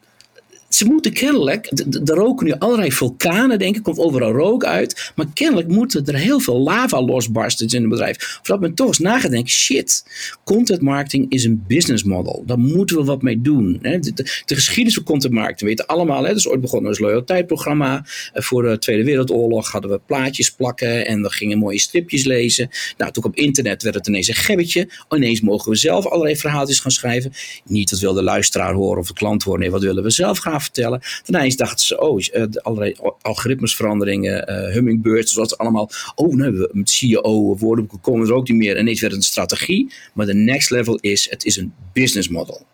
ze 0.74 0.84
moeten 0.84 1.12
kennelijk, 1.12 1.66
er 2.04 2.14
roken 2.14 2.46
nu 2.46 2.52
allerlei 2.58 2.92
vulkanen, 2.92 3.58
denk 3.58 3.76
ik, 3.76 3.82
komt 3.82 3.98
overal 3.98 4.32
rook 4.32 4.64
uit. 4.64 5.12
Maar 5.16 5.26
kennelijk 5.34 5.68
moeten 5.68 6.06
er 6.06 6.14
heel 6.14 6.40
veel 6.40 6.58
lava 6.58 7.02
losbarsten 7.02 7.68
in 7.68 7.80
het 7.80 7.90
bedrijf. 7.90 8.16
Voordat 8.42 8.60
men 8.60 8.74
toch 8.74 8.86
eens 8.86 8.98
nagedenkt, 8.98 9.50
shit, 9.50 10.04
content 10.44 10.80
marketing 10.80 11.30
is 11.30 11.44
een 11.44 11.64
business 11.66 12.04
model. 12.04 12.42
Daar 12.46 12.58
moeten 12.58 12.96
we 12.96 13.04
wat 13.04 13.22
mee 13.22 13.40
doen. 13.40 13.78
De, 13.82 13.98
de, 13.98 14.42
de, 14.44 14.54
geschiedenis 14.54 14.94
van 14.94 15.02
content 15.02 15.32
marketing 15.32 15.68
weten 15.68 15.86
allemaal. 15.86 16.22
Hè. 16.22 16.28
Dat 16.28 16.36
is 16.36 16.48
ooit 16.48 16.60
begonnen 16.60 16.88
als 16.88 16.98
loyaliteitsprogramma. 16.98 18.04
Eh, 18.32 18.42
voor 18.42 18.62
de 18.62 18.78
Tweede 18.78 19.04
Wereldoorlog 19.04 19.70
hadden 19.70 19.90
we 19.90 20.00
plaatjes 20.06 20.50
plakken 20.50 21.06
en 21.06 21.22
we 21.22 21.30
gingen 21.30 21.58
mooie 21.58 21.78
stripjes 21.78 22.24
lezen. 22.24 22.68
Nou, 22.96 23.12
toen 23.12 23.24
op 23.24 23.36
internet 23.36 23.82
werd 23.82 23.94
het 23.94 24.06
ineens 24.06 24.28
een 24.28 24.34
gebbetje. 24.34 24.88
Ineens 25.10 25.40
mogen 25.40 25.70
we 25.70 25.76
zelf 25.76 26.06
allerlei 26.06 26.36
verhaaltjes 26.36 26.80
gaan 26.80 26.90
schrijven. 26.90 27.32
Niet 27.64 27.90
wat 27.90 28.00
wil 28.00 28.12
de 28.12 28.22
luisteraar 28.22 28.74
horen 28.74 28.98
of 28.98 29.06
de 29.06 29.14
klant 29.14 29.42
horen. 29.42 29.60
Nee, 29.60 29.70
wat 29.70 29.82
willen 29.82 30.02
we 30.02 30.10
zelf 30.10 30.38
gaan 30.38 30.60
vertellen. 30.62 31.00
Daarna 31.24 31.44
eens 31.44 31.56
dachten 31.56 31.86
ze, 31.86 32.00
oh, 32.00 32.20
uh, 32.20 32.44
allerlei 32.62 32.96
algoritmesveranderingen, 33.20 34.50
uh, 34.50 34.72
hummingbirds, 34.72 35.32
zoals 35.32 35.58
allemaal. 35.58 35.90
Oh, 36.14 36.34
nee, 36.34 36.50
we, 36.50 36.70
met 36.72 36.90
CEO, 36.90 37.56
woordenboeken 37.56 38.00
komen 38.00 38.26
er 38.26 38.34
ook 38.34 38.48
niet 38.48 38.58
meer. 38.58 38.74
En 38.74 38.80
ineens 38.80 39.00
werd 39.00 39.12
het 39.12 39.22
een 39.22 39.28
strategie. 39.28 39.92
Maar 40.14 40.26
de 40.26 40.34
next 40.34 40.70
level 40.70 40.98
is, 41.00 41.30
het 41.30 41.44
is 41.44 41.56
een 41.56 41.72
business 41.92 42.28
model. 42.28 42.66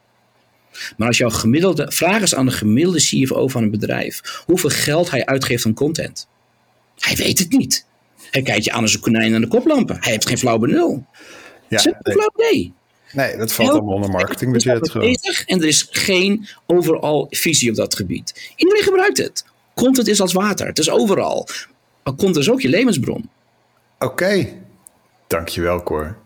Maar 0.97 1.09
als 1.09 1.19
jouw 1.19 1.31
gemiddelde, 1.31 1.93
vraag 1.93 2.21
eens 2.21 2.35
aan 2.35 2.47
de 2.47 2.53
gemiddelde 2.53 3.01
CFO 3.01 3.49
van 3.49 3.63
een 3.63 3.71
bedrijf 3.71 4.43
hoeveel 4.47 4.71
geld 4.71 5.11
hij 5.11 5.27
uitgeeft 5.27 5.67
aan 5.67 5.75
content. 5.75 6.29
Hij 6.99 7.17
weet 7.17 7.39
het 7.39 7.53
niet. 7.53 7.87
Hij 8.31 8.43
kijkt 8.43 8.65
je 8.65 8.73
aan 8.73 8.83
als 8.83 8.95
een 8.95 9.01
konijn 9.01 9.35
aan 9.35 9.41
de 9.41 9.49
koplampen. 9.49 9.97
Hij 10.01 10.13
heeft 10.13 10.27
geen 10.27 10.39
flauw 10.39 10.59
benul. 10.59 11.07
Ja, 11.69 11.79
flauw 12.03 12.31
idee. 12.37 12.73
Nee, 13.13 13.37
dat 13.37 13.53
valt 13.53 13.71
allemaal 13.71 13.95
onder 13.95 14.11
marketingbudget. 14.11 14.93
bezig 14.93 15.45
en 15.45 15.61
er 15.61 15.67
is 15.67 15.89
geen 15.91 16.49
overal 16.67 17.27
visie 17.31 17.71
op 17.71 17.77
dat 17.77 17.95
gebied. 17.95 18.53
Iedereen 18.57 18.83
gebruikt 18.83 19.19
het. 19.19 19.45
Content 19.75 20.09
is 20.09 20.21
als 20.21 20.33
water. 20.33 20.67
Het 20.67 20.79
is 20.79 20.91
overal. 20.91 21.49
Maar 22.03 22.15
content 22.15 22.37
is 22.37 22.51
ook 22.51 22.61
je 22.61 22.69
levensbron. 22.69 23.29
Oké, 23.99 24.49
dankjewel 25.27 25.83
Cor. 25.83 26.17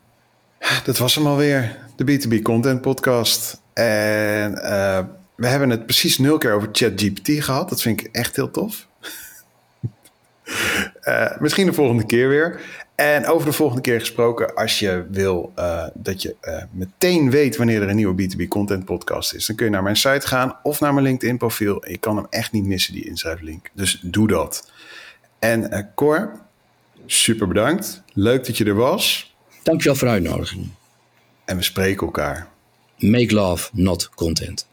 Dat 0.84 0.98
was 0.98 1.14
hem 1.14 1.26
alweer, 1.26 1.78
de 1.96 2.04
B2B 2.04 2.42
Content 2.42 2.80
Podcast. 2.80 3.60
En 3.72 4.62
eh, 4.62 5.04
we 5.34 5.46
hebben 5.46 5.70
het 5.70 5.86
precies 5.86 6.18
nul 6.18 6.38
keer 6.38 6.52
over 6.52 6.68
ChatGPT 6.72 7.44
gehad. 7.44 7.68
Dat 7.68 7.82
vind 7.82 8.00
ik 8.00 8.08
echt 8.12 8.36
heel 8.36 8.50
tof. 8.50 8.86
Eh, 11.00 11.40
misschien 11.40 11.66
de 11.66 11.72
volgende 11.72 12.06
keer 12.06 12.28
weer. 12.28 12.60
En 12.94 13.26
over 13.26 13.46
de 13.46 13.52
volgende 13.52 13.82
keer 13.82 14.00
gesproken, 14.00 14.54
als 14.54 14.78
je 14.78 15.06
wil 15.10 15.52
eh, 15.54 15.86
dat 15.94 16.22
je 16.22 16.36
eh, 16.40 16.62
meteen 16.70 17.30
weet 17.30 17.56
wanneer 17.56 17.82
er 17.82 17.88
een 17.88 17.96
nieuwe 17.96 18.22
B2B 18.22 18.48
Content 18.48 18.84
Podcast 18.84 19.34
is, 19.34 19.46
dan 19.46 19.56
kun 19.56 19.66
je 19.66 19.72
naar 19.72 19.82
mijn 19.82 19.96
site 19.96 20.26
gaan 20.26 20.56
of 20.62 20.80
naar 20.80 20.92
mijn 20.94 21.06
LinkedIn 21.06 21.38
profiel. 21.38 21.88
Je 21.88 21.98
kan 21.98 22.16
hem 22.16 22.26
echt 22.30 22.52
niet 22.52 22.64
missen, 22.64 22.92
die 22.92 23.06
inschrijflink. 23.06 23.70
Dus 23.72 24.00
doe 24.02 24.28
dat. 24.28 24.70
En 25.38 25.70
eh 25.70 25.82
Cor, 25.94 26.40
super 27.06 27.48
bedankt. 27.48 28.02
Leuk 28.12 28.46
dat 28.46 28.56
je 28.56 28.64
er 28.64 28.74
was. 28.74 29.34
Dankjewel 29.62 29.96
voor 29.96 30.08
de 30.08 30.14
uitnodiging. 30.14 30.68
En 31.44 31.56
we 31.56 31.62
spreken 31.62 32.06
elkaar. 32.06 32.48
Make 32.98 33.34
love, 33.34 33.70
not 33.72 34.10
content. 34.14 34.66